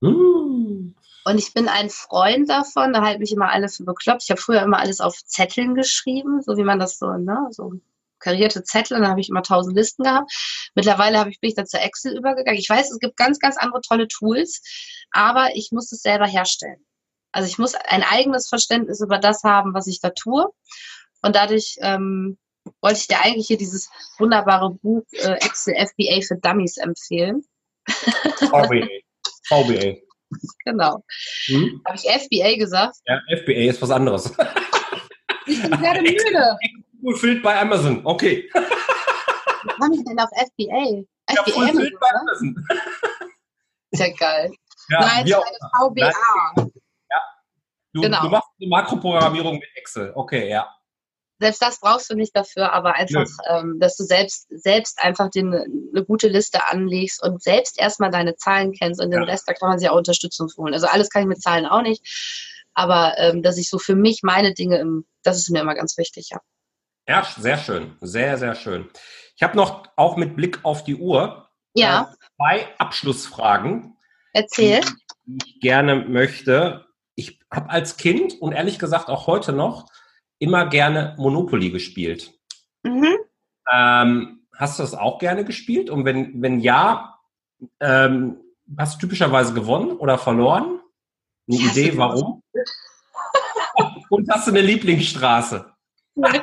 Mm. 0.02 0.96
Und 1.26 1.38
ich 1.38 1.54
bin 1.54 1.68
ein 1.68 1.90
Freund 1.90 2.50
davon, 2.50 2.94
da 2.94 3.02
halten 3.02 3.20
mich 3.20 3.34
immer 3.34 3.52
alle 3.52 3.68
für 3.68 3.84
bekloppt. 3.84 4.24
Ich 4.24 4.32
habe 4.32 4.40
früher 4.40 4.62
immer 4.62 4.80
alles 4.80 5.02
auf 5.02 5.16
Zetteln 5.26 5.76
geschrieben, 5.76 6.42
so 6.42 6.56
wie 6.56 6.64
man 6.64 6.80
das 6.80 6.98
so, 6.98 7.12
ne, 7.12 7.48
so 7.52 7.74
karierte 8.20 8.64
Zettel, 8.64 9.00
dann 9.00 9.10
habe 9.10 9.20
ich 9.20 9.30
immer 9.30 9.44
tausend 9.44 9.76
Listen 9.76 10.04
gehabt. 10.04 10.32
Mittlerweile 10.74 11.20
habe 11.20 11.30
ich, 11.30 11.40
bin 11.40 11.50
ich 11.50 11.56
dann 11.56 11.68
zur 11.68 11.82
Excel 11.82 12.18
übergegangen. 12.18 12.60
Ich 12.60 12.70
weiß, 12.70 12.92
es 12.92 13.00
gibt 13.00 13.18
ganz, 13.18 13.40
ganz 13.40 13.58
andere 13.58 13.82
tolle 13.82 14.08
Tools, 14.08 14.62
aber 15.12 15.50
ich 15.56 15.72
muss 15.72 15.92
es 15.92 16.02
selber 16.02 16.28
herstellen. 16.28 16.87
Also 17.38 17.50
ich 17.50 17.60
muss 17.60 17.76
ein 17.76 18.02
eigenes 18.02 18.50
Verständnis 18.50 19.00
über 19.00 19.20
das 19.20 19.44
haben, 19.44 19.76
was 19.76 19.86
ich 19.86 20.02
da 20.02 20.10
tue. 20.10 20.48
Und 21.22 21.36
dadurch 21.36 21.76
ähm, 21.82 22.40
wollte 22.82 22.98
ich 22.98 23.08
dir 23.08 23.22
eigentlich 23.22 23.46
hier 23.46 23.60
dieses 23.60 23.92
wunderbare 24.18 24.72
Buch 24.72 25.04
äh, 25.12 25.34
Excel 25.34 25.76
FBA 25.76 26.22
für 26.28 26.38
Dummies 26.38 26.78
empfehlen. 26.78 27.46
VBA. 27.88 28.88
VBA. 29.48 29.98
Genau. 30.66 31.04
Hm? 31.46 31.80
Habe 31.86 31.96
ich 31.96 32.10
FBA 32.10 32.58
gesagt? 32.58 32.96
Ja, 33.06 33.22
FBA 33.38 33.70
ist 33.70 33.84
was 33.84 33.92
anderes. 33.92 34.34
Ich 35.46 35.62
bin 35.62 35.72
gerade 35.72 36.02
müde. 36.02 36.58
Fulfilled 37.02 37.44
bei 37.44 37.62
Amazon. 37.62 38.02
Okay. 38.04 38.50
Was 38.52 39.80
habe 39.80 39.96
ich 39.96 40.04
denn 40.04 40.20
auf 40.20 40.30
FBA? 40.32 41.06
Ja, 41.30 41.44
FBA 41.44 41.52
Fulfilled 41.52 42.00
bei 42.00 42.08
Amazon. 42.20 42.68
Ist 43.92 44.00
ja 44.00 44.10
geil. 44.16 44.52
Ja, 44.90 45.02
Nein, 45.02 45.26
es 45.26 45.30
ist 45.30 45.36
eine 45.36 45.92
VBA. 45.92 46.12
Nein. 46.56 46.72
Du, 47.98 48.04
genau. 48.04 48.22
du 48.22 48.30
machst 48.30 48.50
eine 48.60 48.70
Makroprogrammierung 48.70 49.56
mit 49.56 49.70
Excel. 49.76 50.12
Okay, 50.14 50.50
ja. 50.50 50.72
Selbst 51.40 51.62
das 51.62 51.80
brauchst 51.80 52.10
du 52.10 52.16
nicht 52.16 52.36
dafür, 52.36 52.74
aber 52.74 52.94
einfach, 52.94 53.28
ähm, 53.50 53.78
dass 53.80 53.96
du 53.96 54.04
selbst, 54.04 54.48
selbst 54.50 55.00
einfach 55.00 55.30
den, 55.30 55.54
eine 55.54 56.04
gute 56.06 56.28
Liste 56.28 56.68
anlegst 56.68 57.22
und 57.24 57.44
selbst 57.44 57.80
erstmal 57.80 58.10
deine 58.10 58.36
Zahlen 58.36 58.72
kennst 58.72 59.02
und 59.02 59.12
den 59.12 59.22
ja. 59.22 59.28
Rest, 59.28 59.48
da 59.48 59.54
kann 59.54 59.70
man 59.70 59.80
sich 59.80 59.90
auch 59.90 59.98
Unterstützung 59.98 60.50
holen. 60.58 60.74
Also 60.74 60.88
alles 60.88 61.10
kann 61.10 61.24
ich 61.24 61.28
mit 61.28 61.42
Zahlen 61.42 61.66
auch 61.68 61.82
nicht, 61.82 62.04
aber 62.74 63.18
ähm, 63.18 63.44
dass 63.44 63.58
ich 63.58 63.70
so 63.70 63.78
für 63.78 63.96
mich 63.96 64.22
meine 64.24 64.54
Dinge, 64.54 64.78
im, 64.78 65.06
das 65.24 65.38
ist 65.38 65.50
mir 65.50 65.62
immer 65.62 65.76
ganz 65.76 65.98
wichtig, 65.98 66.30
ja. 66.32 66.40
Ja, 67.08 67.26
sehr 67.38 67.58
schön. 67.58 67.96
Sehr, 68.02 68.38
sehr 68.38 68.56
schön. 68.56 68.90
Ich 69.36 69.44
habe 69.44 69.56
noch 69.56 69.88
auch 69.96 70.18
mit 70.18 70.36
Blick 70.36 70.60
auf 70.64 70.84
die 70.84 70.96
Uhr 70.96 71.48
ja. 71.74 72.12
äh, 72.12 72.26
zwei 72.36 72.68
Abschlussfragen. 72.80 73.96
Erzähl. 74.34 74.82
Die 74.82 75.38
ich 75.46 75.60
gerne 75.60 75.96
möchte 75.96 76.87
ich 77.18 77.40
habe 77.52 77.72
als 77.72 77.98
Kind 77.98 78.40
und 78.40 78.54
ehrlich 78.54 78.80
gesagt 78.80 79.10
auch 79.10 79.28
heute 79.28 79.52
noch 79.52 79.92
immer 80.40 80.68
gerne 80.68 81.16
Monopoly 81.18 81.72
gespielt. 81.72 82.32
Mhm. 82.84 83.18
Ähm, 83.74 84.48
hast 84.56 84.78
du 84.78 84.84
das 84.84 84.94
auch 84.94 85.18
gerne 85.18 85.44
gespielt? 85.44 85.90
Und 85.90 86.06
wenn, 86.06 86.42
wenn 86.42 86.60
ja, 86.60 87.20
ähm, 87.80 88.38
hast 88.78 88.96
du 88.96 89.00
typischerweise 89.00 89.54
gewonnen 89.54 89.98
oder 89.98 90.20
verloren? 90.20 90.80
Eine 91.50 91.60
ja, 91.60 91.72
Idee, 91.72 91.98
warum? 91.98 92.44
und 94.10 94.30
hast 94.30 94.48
du 94.48 94.52
eine 94.52 94.62
Lieblingsstraße? 94.62 95.74
Nee. 96.14 96.42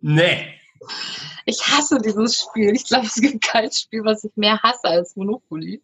nee. 0.00 0.60
Ich 1.46 1.60
hasse 1.68 2.00
dieses 2.00 2.40
Spiel. 2.40 2.74
Ich 2.74 2.84
glaube, 2.84 3.06
es 3.06 3.14
gibt 3.14 3.44
kein 3.44 3.70
Spiel, 3.70 4.04
was 4.04 4.24
ich 4.24 4.32
mehr 4.34 4.60
hasse 4.60 4.88
als 4.88 5.14
Monopoly. 5.14 5.80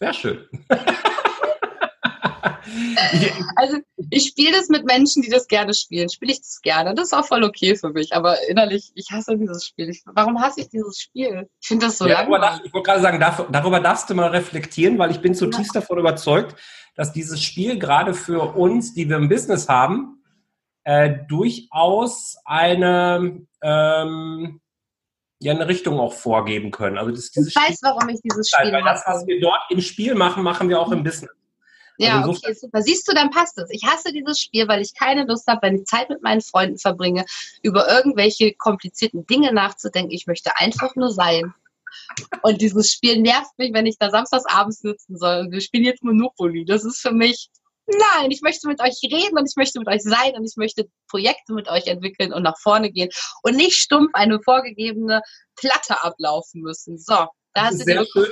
Sehr 0.00 0.12
schön. 0.12 0.48
also 3.56 3.78
ich 4.10 4.28
spiele 4.28 4.52
das 4.52 4.68
mit 4.68 4.84
Menschen, 4.84 5.22
die 5.22 5.30
das 5.30 5.46
gerne 5.46 5.74
spielen. 5.74 6.08
Spiele 6.08 6.32
ich 6.32 6.40
das 6.40 6.60
gerne. 6.62 6.94
Das 6.94 7.06
ist 7.06 7.12
auch 7.12 7.26
voll 7.26 7.44
okay 7.44 7.76
für 7.76 7.90
mich. 7.90 8.14
Aber 8.14 8.36
innerlich, 8.48 8.92
ich 8.94 9.10
hasse 9.10 9.36
dieses 9.36 9.66
Spiel. 9.66 9.88
Ich, 9.88 10.02
warum 10.06 10.40
hasse 10.40 10.60
ich 10.60 10.68
dieses 10.68 11.00
Spiel? 11.00 11.48
Ich 11.60 11.68
finde 11.68 11.86
das 11.86 11.98
so 11.98 12.06
ja, 12.06 12.22
langweilig. 12.22 12.62
Ich 12.64 12.72
wollte 12.72 12.86
gerade 12.86 13.02
sagen, 13.02 13.20
darf, 13.20 13.44
darüber 13.50 13.80
darfst 13.80 14.10
du 14.10 14.14
mal 14.14 14.28
reflektieren, 14.28 14.98
weil 14.98 15.10
ich 15.10 15.20
bin 15.20 15.34
zutiefst 15.34 15.74
ja. 15.74 15.80
davon 15.80 15.98
überzeugt, 15.98 16.56
dass 16.94 17.12
dieses 17.12 17.42
Spiel 17.42 17.78
gerade 17.78 18.14
für 18.14 18.56
uns, 18.56 18.94
die 18.94 19.08
wir 19.08 19.16
im 19.16 19.28
Business 19.28 19.68
haben, 19.68 20.22
äh, 20.84 21.12
durchaus 21.28 22.36
eine 22.44 23.46
ähm, 23.62 24.60
ja 25.38 25.52
eine 25.52 25.68
Richtung 25.68 25.98
auch 26.00 26.12
vorgeben 26.12 26.70
können. 26.70 26.98
Also 26.98 27.10
das, 27.10 27.30
ich 27.34 27.54
weiß, 27.54 27.80
warum 27.82 28.08
ich 28.08 28.20
dieses 28.22 28.48
Spiel 28.48 28.72
weil 28.72 28.84
das, 28.84 29.02
was 29.06 29.26
wir 29.26 29.40
dort 29.40 29.60
im 29.70 29.80
Spiel 29.80 30.14
machen, 30.14 30.42
machen 30.42 30.68
wir 30.68 30.80
auch 30.80 30.90
im 30.92 31.02
Business. 31.02 31.30
Ja, 31.98 32.20
also 32.20 32.30
okay, 32.30 32.54
super. 32.54 32.82
Siehst 32.82 33.08
du, 33.08 33.14
dann 33.14 33.30
passt 33.30 33.58
es. 33.58 33.70
Ich 33.70 33.84
hasse 33.84 34.12
dieses 34.12 34.38
Spiel, 34.38 34.68
weil 34.68 34.82
ich 34.82 34.94
keine 34.94 35.24
Lust 35.24 35.46
habe, 35.46 35.62
wenn 35.62 35.76
ich 35.76 35.84
Zeit 35.84 36.08
mit 36.10 36.22
meinen 36.22 36.40
Freunden 36.40 36.78
verbringe, 36.78 37.24
über 37.62 37.88
irgendwelche 37.88 38.52
komplizierten 38.54 39.26
Dinge 39.26 39.52
nachzudenken. 39.52 40.12
Ich 40.12 40.26
möchte 40.26 40.56
einfach 40.58 40.94
nur 40.96 41.10
sein. 41.10 41.54
Und 42.42 42.60
dieses 42.60 42.92
Spiel 42.92 43.20
nervt 43.20 43.56
mich, 43.58 43.72
wenn 43.72 43.86
ich 43.86 43.98
da 43.98 44.10
samstags 44.10 44.44
abends 44.46 44.80
sitzen 44.80 45.16
soll. 45.16 45.40
Und 45.40 45.52
wir 45.52 45.60
spielen 45.60 45.84
jetzt 45.84 46.02
Monopoly. 46.02 46.64
Das 46.64 46.84
ist 46.84 47.00
für 47.00 47.12
mich, 47.12 47.48
nein, 47.86 48.30
ich 48.30 48.42
möchte 48.42 48.68
mit 48.68 48.80
euch 48.80 48.98
reden 49.02 49.38
und 49.38 49.48
ich 49.48 49.56
möchte 49.56 49.78
mit 49.78 49.88
euch 49.88 50.02
sein 50.02 50.34
und 50.34 50.44
ich 50.44 50.56
möchte 50.56 50.88
Projekte 51.08 51.54
mit 51.54 51.68
euch 51.68 51.86
entwickeln 51.86 52.32
und 52.32 52.42
nach 52.42 52.58
vorne 52.58 52.90
gehen 52.90 53.08
und 53.42 53.56
nicht 53.56 53.76
stumpf 53.76 54.10
eine 54.12 54.40
vorgegebene 54.42 55.22
Platte 55.56 56.02
ablaufen 56.02 56.60
müssen. 56.60 56.98
So, 56.98 57.26
da 57.54 57.66
hast 57.66 57.80
du 57.80 57.84
sehr 57.84 58.04
schön 58.04 58.28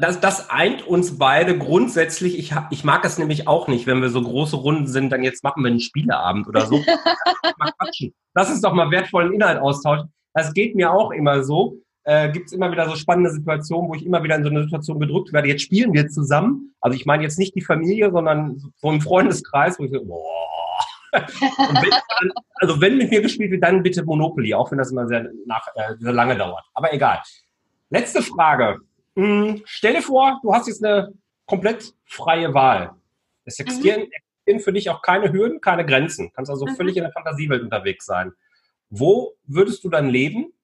das, 0.00 0.20
das 0.20 0.50
eint 0.50 0.86
uns 0.86 1.18
beide 1.18 1.56
grundsätzlich. 1.58 2.38
Ich, 2.38 2.54
ich 2.70 2.84
mag 2.84 3.04
es 3.04 3.18
nämlich 3.18 3.46
auch 3.46 3.68
nicht, 3.68 3.86
wenn 3.86 4.00
wir 4.00 4.08
so 4.08 4.22
große 4.22 4.56
Runden 4.56 4.86
sind, 4.86 5.10
dann 5.10 5.22
jetzt 5.22 5.44
machen 5.44 5.62
wir 5.62 5.70
einen 5.70 5.80
Spieleabend 5.80 6.48
oder 6.48 6.66
so. 6.66 6.82
Lass 8.34 8.50
uns 8.50 8.60
doch 8.60 8.72
mal 8.72 8.90
wertvollen 8.90 9.32
Inhalt 9.32 9.60
austauschen. 9.60 10.12
Das 10.34 10.54
geht 10.54 10.74
mir 10.74 10.92
auch 10.92 11.10
immer 11.10 11.42
so. 11.42 11.78
Äh, 12.04 12.30
Gibt 12.32 12.46
es 12.46 12.52
immer 12.52 12.72
wieder 12.72 12.88
so 12.88 12.96
spannende 12.96 13.30
Situationen, 13.30 13.88
wo 13.88 13.94
ich 13.94 14.04
immer 14.04 14.22
wieder 14.22 14.36
in 14.36 14.44
so 14.44 14.50
eine 14.50 14.64
Situation 14.64 14.98
gedrückt 14.98 15.32
werde. 15.32 15.48
Jetzt 15.48 15.62
spielen 15.62 15.92
wir 15.92 16.08
zusammen. 16.08 16.74
Also 16.80 16.96
ich 16.96 17.06
meine 17.06 17.22
jetzt 17.22 17.38
nicht 17.38 17.54
die 17.54 17.60
Familie, 17.60 18.10
sondern 18.10 18.60
so 18.76 18.90
im 18.90 19.00
Freundeskreis, 19.00 19.78
wo 19.78 19.84
ich 19.84 19.92
so, 19.92 20.04
boah. 20.04 20.40
wenn, 21.12 22.32
also 22.54 22.80
wenn 22.80 22.96
mit 22.96 23.10
mir 23.10 23.20
gespielt 23.20 23.50
wird, 23.50 23.64
dann 23.64 23.82
bitte 23.82 24.04
Monopoly, 24.04 24.54
auch 24.54 24.70
wenn 24.70 24.78
das 24.78 24.92
immer 24.92 25.06
sehr, 25.08 25.28
nach, 25.44 25.66
äh, 25.74 25.94
sehr 25.98 26.12
lange 26.12 26.36
dauert. 26.36 26.64
Aber 26.72 26.92
egal. 26.92 27.20
Letzte 27.90 28.22
Frage. 28.22 28.78
Hm, 29.20 29.62
stell 29.66 29.92
dir 29.92 30.02
vor, 30.02 30.40
du 30.42 30.54
hast 30.54 30.66
jetzt 30.66 30.82
eine 30.82 31.12
komplett 31.44 31.92
freie 32.06 32.54
Wahl. 32.54 32.94
Es 33.44 33.58
existieren, 33.58 34.00
mhm. 34.00 34.12
existieren 34.12 34.60
für 34.60 34.72
dich 34.72 34.88
auch 34.88 35.02
keine 35.02 35.30
Hürden, 35.30 35.60
keine 35.60 35.84
Grenzen. 35.84 36.28
Du 36.28 36.32
kannst 36.32 36.50
also 36.50 36.64
mhm. 36.64 36.74
völlig 36.74 36.96
in 36.96 37.02
der 37.02 37.12
Fantasiewelt 37.12 37.62
unterwegs 37.62 38.06
sein. 38.06 38.32
Wo 38.88 39.34
würdest 39.44 39.84
du 39.84 39.90
dann 39.90 40.08
leben? 40.08 40.54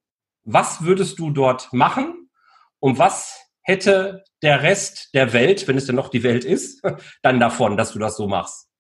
Was 0.45 0.85
würdest 0.85 1.19
du 1.19 1.31
dort 1.31 1.71
machen? 1.75 2.31
Und 2.81 2.99
was 2.99 3.39
hätte 3.61 4.25
der 4.41 4.63
Rest 4.63 5.11
der 5.13 5.35
Welt, 5.35 5.69
wenn 5.69 5.77
es 5.77 5.85
denn 5.85 5.97
noch 5.97 6.09
die 6.09 6.23
Welt 6.23 6.47
ist, 6.47 6.83
dann 7.23 7.39
davon, 7.39 7.77
dass 7.77 7.93
du 7.93 7.99
das 7.99 8.17
so 8.17 8.27
machst? 8.27 8.71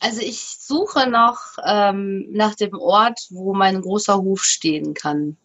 Also 0.00 0.20
ich 0.20 0.40
suche 0.58 1.08
noch 1.08 1.38
ähm, 1.64 2.26
nach 2.30 2.54
dem 2.56 2.74
Ort, 2.74 3.20
wo 3.30 3.54
mein 3.54 3.80
großer 3.80 4.18
Hof 4.18 4.42
stehen 4.44 4.92
kann. 4.92 5.38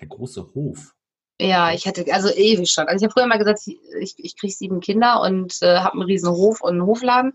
Der 0.00 0.08
große 0.08 0.54
Hof. 0.54 0.94
Ja, 1.40 1.72
ich 1.72 1.86
hatte 1.86 2.04
also 2.12 2.28
ewig 2.28 2.70
schon. 2.70 2.86
Also 2.86 3.02
ich 3.02 3.04
habe 3.04 3.12
früher 3.18 3.26
mal 3.26 3.38
gesagt, 3.38 3.60
ich, 3.66 4.14
ich 4.18 4.36
kriege 4.36 4.52
sieben 4.52 4.80
Kinder 4.80 5.22
und 5.22 5.56
äh, 5.62 5.78
habe 5.78 5.94
einen 5.94 6.02
riesen 6.02 6.30
Hof 6.30 6.60
und 6.60 6.72
einen 6.72 6.86
Hofladen. 6.86 7.32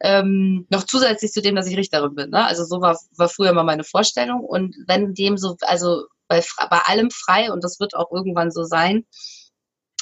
Ähm, 0.00 0.66
noch 0.70 0.84
zusätzlich 0.84 1.32
zu 1.32 1.42
dem, 1.42 1.56
dass 1.56 1.66
ich 1.66 1.76
Richterin 1.76 2.14
bin. 2.14 2.30
Ne? 2.30 2.46
Also 2.46 2.64
so 2.64 2.80
war, 2.80 2.98
war 3.16 3.28
früher 3.28 3.52
mal 3.52 3.64
meine 3.64 3.84
Vorstellung. 3.84 4.40
Und 4.40 4.76
wenn 4.86 5.12
dem 5.12 5.36
so, 5.36 5.56
also 5.60 6.04
bei, 6.28 6.42
bei 6.70 6.78
allem 6.84 7.10
frei, 7.10 7.52
und 7.52 7.64
das 7.64 7.80
wird 7.80 7.94
auch 7.94 8.10
irgendwann 8.12 8.50
so 8.50 8.64
sein, 8.64 9.04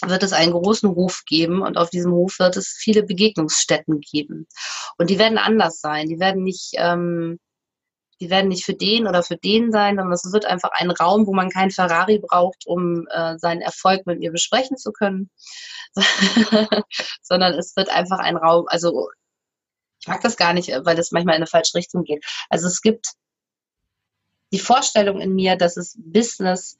wird 0.05 0.23
es 0.23 0.33
einen 0.33 0.53
großen 0.53 0.91
Hof 0.91 1.23
geben 1.27 1.63
und 1.63 1.79
auf 1.79 1.91
diesem 1.91 2.13
Hof 2.13 2.39
wird 2.39 2.57
es 2.57 2.77
viele 2.79 3.03
Begegnungsstätten 3.03 4.01
geben. 4.01 4.47
Und 4.99 5.11
die 5.11 5.19
werden 5.19 5.39
anders 5.39 5.81
sein. 5.81 6.09
Die 6.09 6.21
werden 6.21 6.45
nicht 6.45 6.75
ähm, 6.75 7.39
die 8.21 8.31
werden 8.31 8.49
nicht 8.49 8.65
für 8.65 8.75
den 8.75 9.07
oder 9.07 9.23
für 9.23 9.37
den 9.37 9.71
sein, 9.73 9.97
sondern 9.97 10.13
es 10.13 10.33
wird 10.33 10.47
einfach 10.47 10.71
ein 10.73 10.91
Raum, 10.91 11.27
wo 11.27 11.35
man 11.35 11.51
kein 11.51 11.71
Ferrari 11.71 12.19
braucht, 12.19 12.67
um 12.67 13.07
äh, 13.11 13.39
seinen 13.39 13.61
Erfolg 13.61 14.07
mit 14.07 14.19
mir 14.19 14.33
besprechen 14.33 14.77
zu 14.77 14.93
können, 14.93 15.31
sondern 17.23 17.55
es 17.55 17.77
wird 17.77 17.91
einfach 17.91 18.19
ein 18.19 18.37
Raum, 18.37 18.67
also 18.69 19.09
ich 20.01 20.09
mag 20.09 20.21
das 20.23 20.37
gar 20.37 20.53
nicht, 20.53 20.69
weil 20.85 20.97
das 20.97 21.11
manchmal 21.11 21.35
in 21.35 21.41
eine 21.41 21.47
falsche 21.47 21.75
Richtung 21.75 22.05
geht. 22.05 22.25
Also 22.49 22.67
es 22.67 22.81
gibt 22.81 23.15
die 24.53 24.59
Vorstellung 24.59 25.21
in 25.21 25.35
mir, 25.35 25.57
dass 25.57 25.77
es 25.77 25.97
Business 25.99 26.79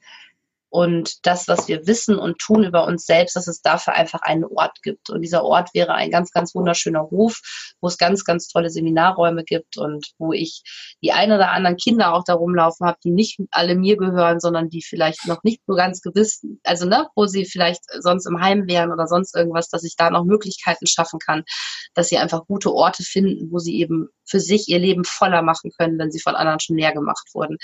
und 0.69 1.25
das, 1.25 1.47
was 1.47 1.67
wir 1.67 1.87
wissen 1.87 2.17
und 2.17 2.39
tun 2.39 2.63
über 2.63 2.85
uns 2.85 3.05
selbst, 3.05 3.35
dass 3.35 3.47
es 3.47 3.61
dafür 3.61 3.93
einfach 3.93 4.21
einen 4.21 4.43
Ort 4.43 4.81
gibt. 4.83 5.09
Und 5.09 5.21
dieser 5.21 5.43
Ort 5.43 5.73
wäre 5.73 5.93
ein 5.93 6.11
ganz, 6.11 6.31
ganz 6.31 6.53
wunderschöner 6.53 7.03
Hof, 7.09 7.39
wo 7.79 7.87
es 7.87 7.97
ganz, 7.97 8.25
ganz 8.25 8.47
tolle 8.47 8.69
Seminarräume 8.69 9.43
gibt 9.43 9.77
und 9.77 10.05
wo 10.17 10.33
ich 10.33 10.63
die 11.01 11.13
ein 11.13 11.31
oder 11.31 11.51
anderen 11.51 11.77
Kinder 11.77 12.13
auch 12.13 12.23
da 12.25 12.33
rumlaufen 12.33 12.85
habe, 12.85 12.97
die 13.03 13.11
nicht 13.11 13.39
alle 13.51 13.75
mir 13.75 13.97
gehören, 13.97 14.39
sondern 14.39 14.69
die 14.69 14.83
vielleicht 14.83 15.25
noch 15.25 15.43
nicht 15.43 15.61
so 15.65 15.73
ganz 15.73 16.01
gewiss, 16.01 16.45
also 16.63 16.85
ne, 16.85 17.07
wo 17.15 17.25
sie 17.25 17.45
vielleicht 17.45 17.81
sonst 17.99 18.25
im 18.25 18.41
Heim 18.41 18.67
wären 18.67 18.91
oder 18.91 19.07
sonst 19.07 19.35
irgendwas, 19.35 19.69
dass 19.69 19.83
ich 19.83 19.95
da 19.95 20.09
noch 20.09 20.25
Möglichkeiten 20.25 20.87
schaffen 20.87 21.19
kann, 21.19 21.43
dass 21.93 22.09
sie 22.09 22.17
einfach 22.17 22.45
gute 22.45 22.73
Orte 22.73 23.03
finden, 23.03 23.51
wo 23.51 23.59
sie 23.59 23.79
eben 23.79 24.09
für 24.25 24.39
sich 24.39 24.67
ihr 24.67 24.79
Leben 24.79 25.05
voller 25.05 25.41
machen 25.41 25.71
können, 25.77 25.97
wenn 25.97 26.11
sie 26.11 26.19
von 26.19 26.35
anderen 26.35 26.59
schon 26.59 26.77
leer 26.77 26.93
gemacht 26.93 27.29
wurden. 27.33 27.57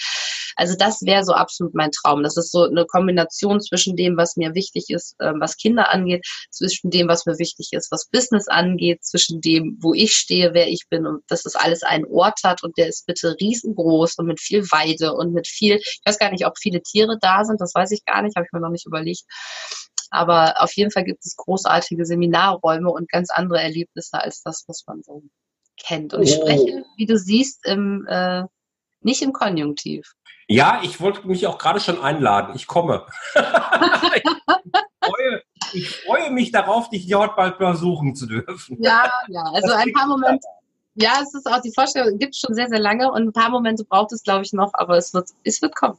Also 0.55 0.75
das 0.77 1.01
wäre 1.01 1.23
so 1.23 1.33
absolut 1.33 1.73
mein 1.73 1.91
Traum. 1.91 2.23
Das 2.23 2.37
ist 2.37 2.51
so 2.51 2.63
eine 2.63 2.85
Kombination 2.85 3.61
zwischen 3.61 3.95
dem, 3.95 4.17
was 4.17 4.35
mir 4.35 4.53
wichtig 4.55 4.85
ist, 4.89 5.15
äh, 5.19 5.33
was 5.39 5.57
Kinder 5.57 5.89
angeht, 5.89 6.25
zwischen 6.51 6.89
dem, 6.89 7.07
was 7.07 7.25
mir 7.25 7.37
wichtig 7.39 7.69
ist, 7.71 7.91
was 7.91 8.07
Business 8.09 8.47
angeht, 8.47 9.03
zwischen 9.03 9.41
dem, 9.41 9.77
wo 9.81 9.93
ich 9.93 10.13
stehe, 10.13 10.53
wer 10.53 10.67
ich 10.67 10.85
bin 10.89 11.05
und 11.05 11.23
dass 11.27 11.43
das 11.43 11.55
alles 11.55 11.83
einen 11.83 12.05
Ort 12.05 12.39
hat 12.43 12.63
und 12.63 12.77
der 12.77 12.87
ist 12.87 13.05
bitte 13.05 13.35
riesengroß 13.39 14.15
und 14.15 14.27
mit 14.27 14.39
viel 14.39 14.63
Weide 14.71 15.13
und 15.13 15.33
mit 15.33 15.47
viel, 15.47 15.77
ich 15.77 16.01
weiß 16.05 16.19
gar 16.19 16.31
nicht, 16.31 16.45
ob 16.45 16.57
viele 16.57 16.81
Tiere 16.81 17.17
da 17.21 17.43
sind, 17.45 17.61
das 17.61 17.73
weiß 17.73 17.91
ich 17.91 18.05
gar 18.05 18.21
nicht, 18.21 18.35
habe 18.35 18.45
ich 18.45 18.51
mir 18.51 18.59
noch 18.59 18.69
nicht 18.69 18.85
überlegt. 18.85 19.23
Aber 20.09 20.61
auf 20.61 20.71
jeden 20.73 20.91
Fall 20.91 21.05
gibt 21.05 21.25
es 21.25 21.35
großartige 21.35 22.05
Seminarräume 22.05 22.91
und 22.91 23.09
ganz 23.09 23.31
andere 23.31 23.59
Erlebnisse 23.59 24.19
als 24.19 24.43
das, 24.43 24.63
was 24.67 24.83
man 24.85 25.01
so 25.01 25.23
kennt. 25.77 26.13
Und 26.13 26.23
ich 26.23 26.37
oh. 26.37 26.41
spreche, 26.41 26.85
wie 26.97 27.07
du 27.07 27.17
siehst, 27.17 27.65
im, 27.65 28.05
äh, 28.07 28.43
nicht 29.01 29.21
im 29.21 29.33
Konjunktiv. 29.33 30.13
Ja, 30.53 30.81
ich 30.83 31.01
wollte 31.01 31.27
mich 31.27 31.47
auch 31.47 31.57
gerade 31.57 31.79
schon 31.79 31.99
einladen. 31.99 32.53
Ich 32.55 32.67
komme. 32.67 33.07
ich, 33.33 33.41
freue, 35.01 35.41
ich, 35.73 35.89
freue, 35.89 36.29
mich 36.29 36.51
darauf, 36.51 36.89
dich 36.89 37.07
dort 37.07 37.35
bald 37.35 37.57
besuchen 37.57 38.15
zu 38.15 38.27
dürfen. 38.27 38.77
Ja, 38.79 39.11
ja. 39.29 39.41
Also 39.51 39.69
das 39.69 39.77
ein 39.77 39.91
paar 39.93 40.05
Momente. 40.05 40.47
Ja, 40.93 41.13
es 41.23 41.33
ist 41.33 41.51
auch 41.51 41.59
die 41.61 41.71
Vorstellung, 41.73 42.19
gibt 42.19 42.35
es 42.35 42.39
schon 42.39 42.53
sehr, 42.53 42.67
sehr 42.67 42.77
lange 42.77 43.11
und 43.11 43.23
ein 43.23 43.33
paar 43.33 43.49
Momente 43.49 43.83
braucht 43.83 44.11
es, 44.11 44.21
glaube 44.21 44.43
ich, 44.43 44.53
noch, 44.53 44.69
aber 44.73 44.95
es 44.95 45.11
wird, 45.15 45.29
es 45.43 45.59
wird 45.59 45.75
kommen. 45.75 45.97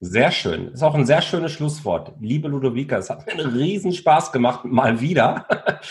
Sehr 0.00 0.30
schön. 0.30 0.68
Ist 0.68 0.84
auch 0.84 0.94
ein 0.94 1.06
sehr 1.06 1.22
schönes 1.22 1.50
Schlusswort. 1.50 2.12
Liebe 2.20 2.46
Ludovica, 2.46 2.98
es 2.98 3.10
hat 3.10 3.26
mir 3.26 3.32
einen 3.32 3.52
riesen 3.52 3.92
Spaß 3.92 4.30
gemacht, 4.30 4.64
mal 4.64 5.00
wieder 5.00 5.44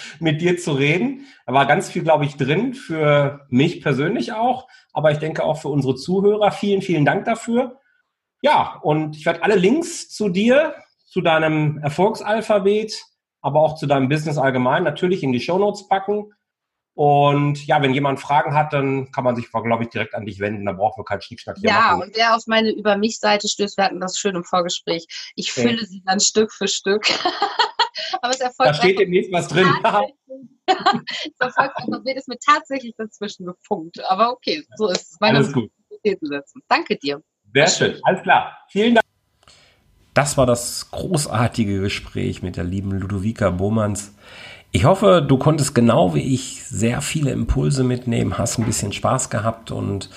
mit 0.21 0.39
dir 0.39 0.57
zu 0.57 0.71
reden. 0.71 1.25
Da 1.45 1.51
war 1.51 1.65
ganz 1.65 1.89
viel, 1.89 2.03
glaube 2.03 2.23
ich, 2.23 2.37
drin 2.37 2.73
für 2.73 3.45
mich 3.49 3.81
persönlich 3.81 4.31
auch, 4.31 4.69
aber 4.93 5.11
ich 5.11 5.17
denke 5.17 5.43
auch 5.43 5.59
für 5.61 5.67
unsere 5.67 5.95
Zuhörer. 5.95 6.51
Vielen, 6.51 6.81
vielen 6.81 7.03
Dank 7.03 7.25
dafür. 7.25 7.81
Ja, 8.41 8.79
und 8.81 9.17
ich 9.17 9.25
werde 9.25 9.43
alle 9.43 9.55
Links 9.55 10.07
zu 10.07 10.29
dir, 10.29 10.75
zu 11.05 11.19
deinem 11.19 11.79
Erfolgsalphabet, 11.79 12.97
aber 13.41 13.59
auch 13.59 13.75
zu 13.75 13.87
deinem 13.87 14.07
Business 14.07 14.37
allgemein 14.37 14.83
natürlich 14.83 15.21
in 15.21 15.33
die 15.33 15.41
Show 15.41 15.57
Notes 15.57 15.89
packen. 15.89 16.31
Und 16.97 17.63
ja, 17.67 17.79
wenn 17.83 17.93
jemand 17.93 18.19
Fragen 18.19 18.55
hat, 18.55 18.73
dann 18.73 19.11
kann 19.11 19.23
man 19.23 19.35
sich, 19.35 19.51
glaube 19.51 19.83
ich, 19.83 19.89
direkt 19.89 20.15
an 20.15 20.25
dich 20.25 20.39
wenden. 20.39 20.65
Da 20.65 20.71
brauchen 20.71 20.99
wir 21.01 21.05
keinen 21.05 21.21
Schnickschnack 21.21 21.57
hier 21.59 21.69
Ja, 21.69 21.91
machen. 21.91 22.01
und 22.01 22.17
wer 22.17 22.35
auf 22.35 22.47
meine 22.47 22.71
Über 22.71 22.97
mich-Seite 22.97 23.47
stößt, 23.47 23.77
wir 23.77 23.83
hatten 23.83 23.99
das 23.99 24.17
schön 24.17 24.35
im 24.35 24.43
Vorgespräch. 24.43 25.05
Ich 25.35 25.51
okay. 25.51 25.61
fülle 25.61 25.85
sie 25.85 26.01
dann 26.07 26.19
Stück 26.19 26.51
für 26.51 26.67
Stück. 26.67 27.05
Aber 28.23 28.33
es 28.33 28.39
erfolgt. 28.39 28.71
Da 28.71 28.73
steht 28.73 28.97
demnächst 28.97 29.31
was 29.31 29.47
drin. 29.47 29.67
es 30.65 31.39
erfolgt 31.39 31.77
einfach, 31.77 32.03
wird 32.03 32.17
es 32.17 32.25
mir 32.25 32.39
tatsächlich 32.43 32.95
dazwischen 32.97 33.45
gefunkt. 33.45 34.03
Aber 34.09 34.31
okay, 34.31 34.65
so 34.75 34.87
ist 34.87 35.11
es. 35.11 35.17
Meine 35.19 35.37
Alles 35.37 35.53
gut. 35.53 35.69
Danke 36.67 36.97
dir. 36.97 37.21
Sehr 37.53 37.67
schön. 37.67 37.99
Alles 38.05 38.23
klar. 38.23 38.57
Vielen 38.69 38.95
Dank. 38.95 39.05
Das 40.15 40.35
war 40.35 40.47
das 40.47 40.89
großartige 40.89 41.79
Gespräch 41.79 42.41
mit 42.41 42.57
der 42.57 42.63
lieben 42.63 42.89
Ludovica 42.89 43.51
Bohmanns. 43.51 44.15
Ich 44.77 44.85
hoffe, 44.85 45.25
du 45.27 45.39
konntest 45.39 45.73
genau 45.73 46.13
wie 46.13 46.35
ich 46.35 46.61
sehr 46.69 47.01
viele 47.01 47.31
Impulse 47.31 47.83
mitnehmen, 47.83 48.37
hast 48.37 48.59
ein 48.59 48.65
bisschen 48.65 48.93
Spaß 48.93 49.31
gehabt 49.31 49.71
und 49.71 50.11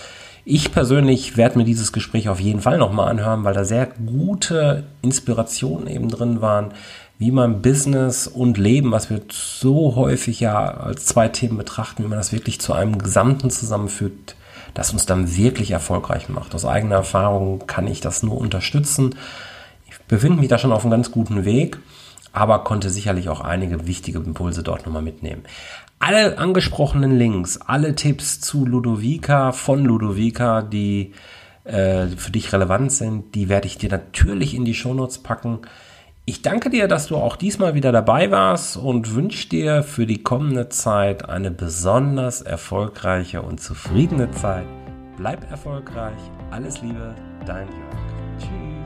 ich 0.45 0.71
persönlich 0.71 1.39
werde 1.39 1.57
mir 1.57 1.65
dieses 1.65 1.93
Gespräch 1.93 2.29
auf 2.29 2.41
jeden 2.41 2.61
Fall 2.61 2.77
nochmal 2.77 3.09
anhören, 3.09 3.43
weil 3.43 3.55
da 3.55 3.65
sehr 3.65 3.87
gute 3.87 4.85
Inspirationen 5.01 5.87
eben 5.87 6.11
drin 6.11 6.43
waren, 6.43 6.75
wie 7.19 7.31
man 7.31 7.63
Business 7.63 8.27
und 8.27 8.59
Leben, 8.59 8.93
was 8.93 9.09
wir 9.09 9.23
so 9.33 9.97
häufig 9.97 10.41
ja 10.41 10.73
als 10.73 11.07
zwei 11.07 11.29
Themen 11.29 11.57
betrachten, 11.57 12.05
wie 12.05 12.09
man 12.09 12.19
das 12.19 12.35
wirklich 12.35 12.61
zu 12.61 12.75
einem 12.75 12.99
Gesamten 12.99 13.49
zusammenfügt, 13.49 14.37
das 14.75 14.93
uns 14.93 15.07
dann 15.07 15.39
wirklich 15.39 15.71
erfolgreich 15.71 16.29
macht. 16.29 16.55
Aus 16.55 16.67
eigener 16.67 16.97
Erfahrung 16.97 17.67
kann 17.67 17.87
ich 17.87 18.03
das 18.03 18.23
nur 18.23 18.37
unterstützen. 18.37 19.15
Ich 19.89 19.99
befinde 20.01 20.39
mich 20.39 20.51
da 20.51 20.59
schon 20.59 20.73
auf 20.73 20.83
einem 20.83 20.91
ganz 20.91 21.11
guten 21.11 21.47
Weg 21.47 21.79
aber 22.33 22.65
konnte 22.65 22.91
sicherlich 22.91 23.29
auch 23.29 23.41
einige 23.41 23.87
wichtige 23.87 24.19
Impulse 24.19 24.63
dort 24.63 24.87
nochmal 24.87 25.03
mitnehmen. 25.03 25.43
Alle 25.99 26.39
angesprochenen 26.39 27.19
Links, 27.19 27.59
alle 27.59 27.95
Tipps 27.95 28.41
zu 28.41 28.65
Ludovica, 28.65 29.53
von 29.53 29.85
Ludovica, 29.85 30.63
die 30.63 31.13
äh, 31.65 32.07
für 32.07 32.31
dich 32.31 32.53
relevant 32.53 32.93
sind, 32.93 33.35
die 33.35 33.49
werde 33.49 33.67
ich 33.67 33.77
dir 33.77 33.91
natürlich 33.91 34.55
in 34.55 34.65
die 34.65 34.75
Shownotes 34.75 35.19
packen. 35.19 35.61
Ich 36.25 36.43
danke 36.43 36.71
dir, 36.71 36.87
dass 36.87 37.09
du 37.09 37.17
auch 37.17 37.37
diesmal 37.37 37.75
wieder 37.75 37.93
dabei 37.93 38.31
warst 38.31 38.77
und 38.77 39.15
wünsche 39.15 39.49
dir 39.49 39.83
für 39.83 40.07
die 40.07 40.23
kommende 40.23 40.69
Zeit 40.69 41.29
eine 41.29 41.51
besonders 41.51 42.41
erfolgreiche 42.41 43.43
und 43.43 43.61
zufriedene 43.61 44.31
Zeit. 44.31 44.67
Bleib 45.17 45.51
erfolgreich. 45.51 46.19
Alles 46.51 46.81
Liebe, 46.83 47.15
dein 47.45 47.67
Jörg. 47.69 48.39
Tschüss. 48.39 48.80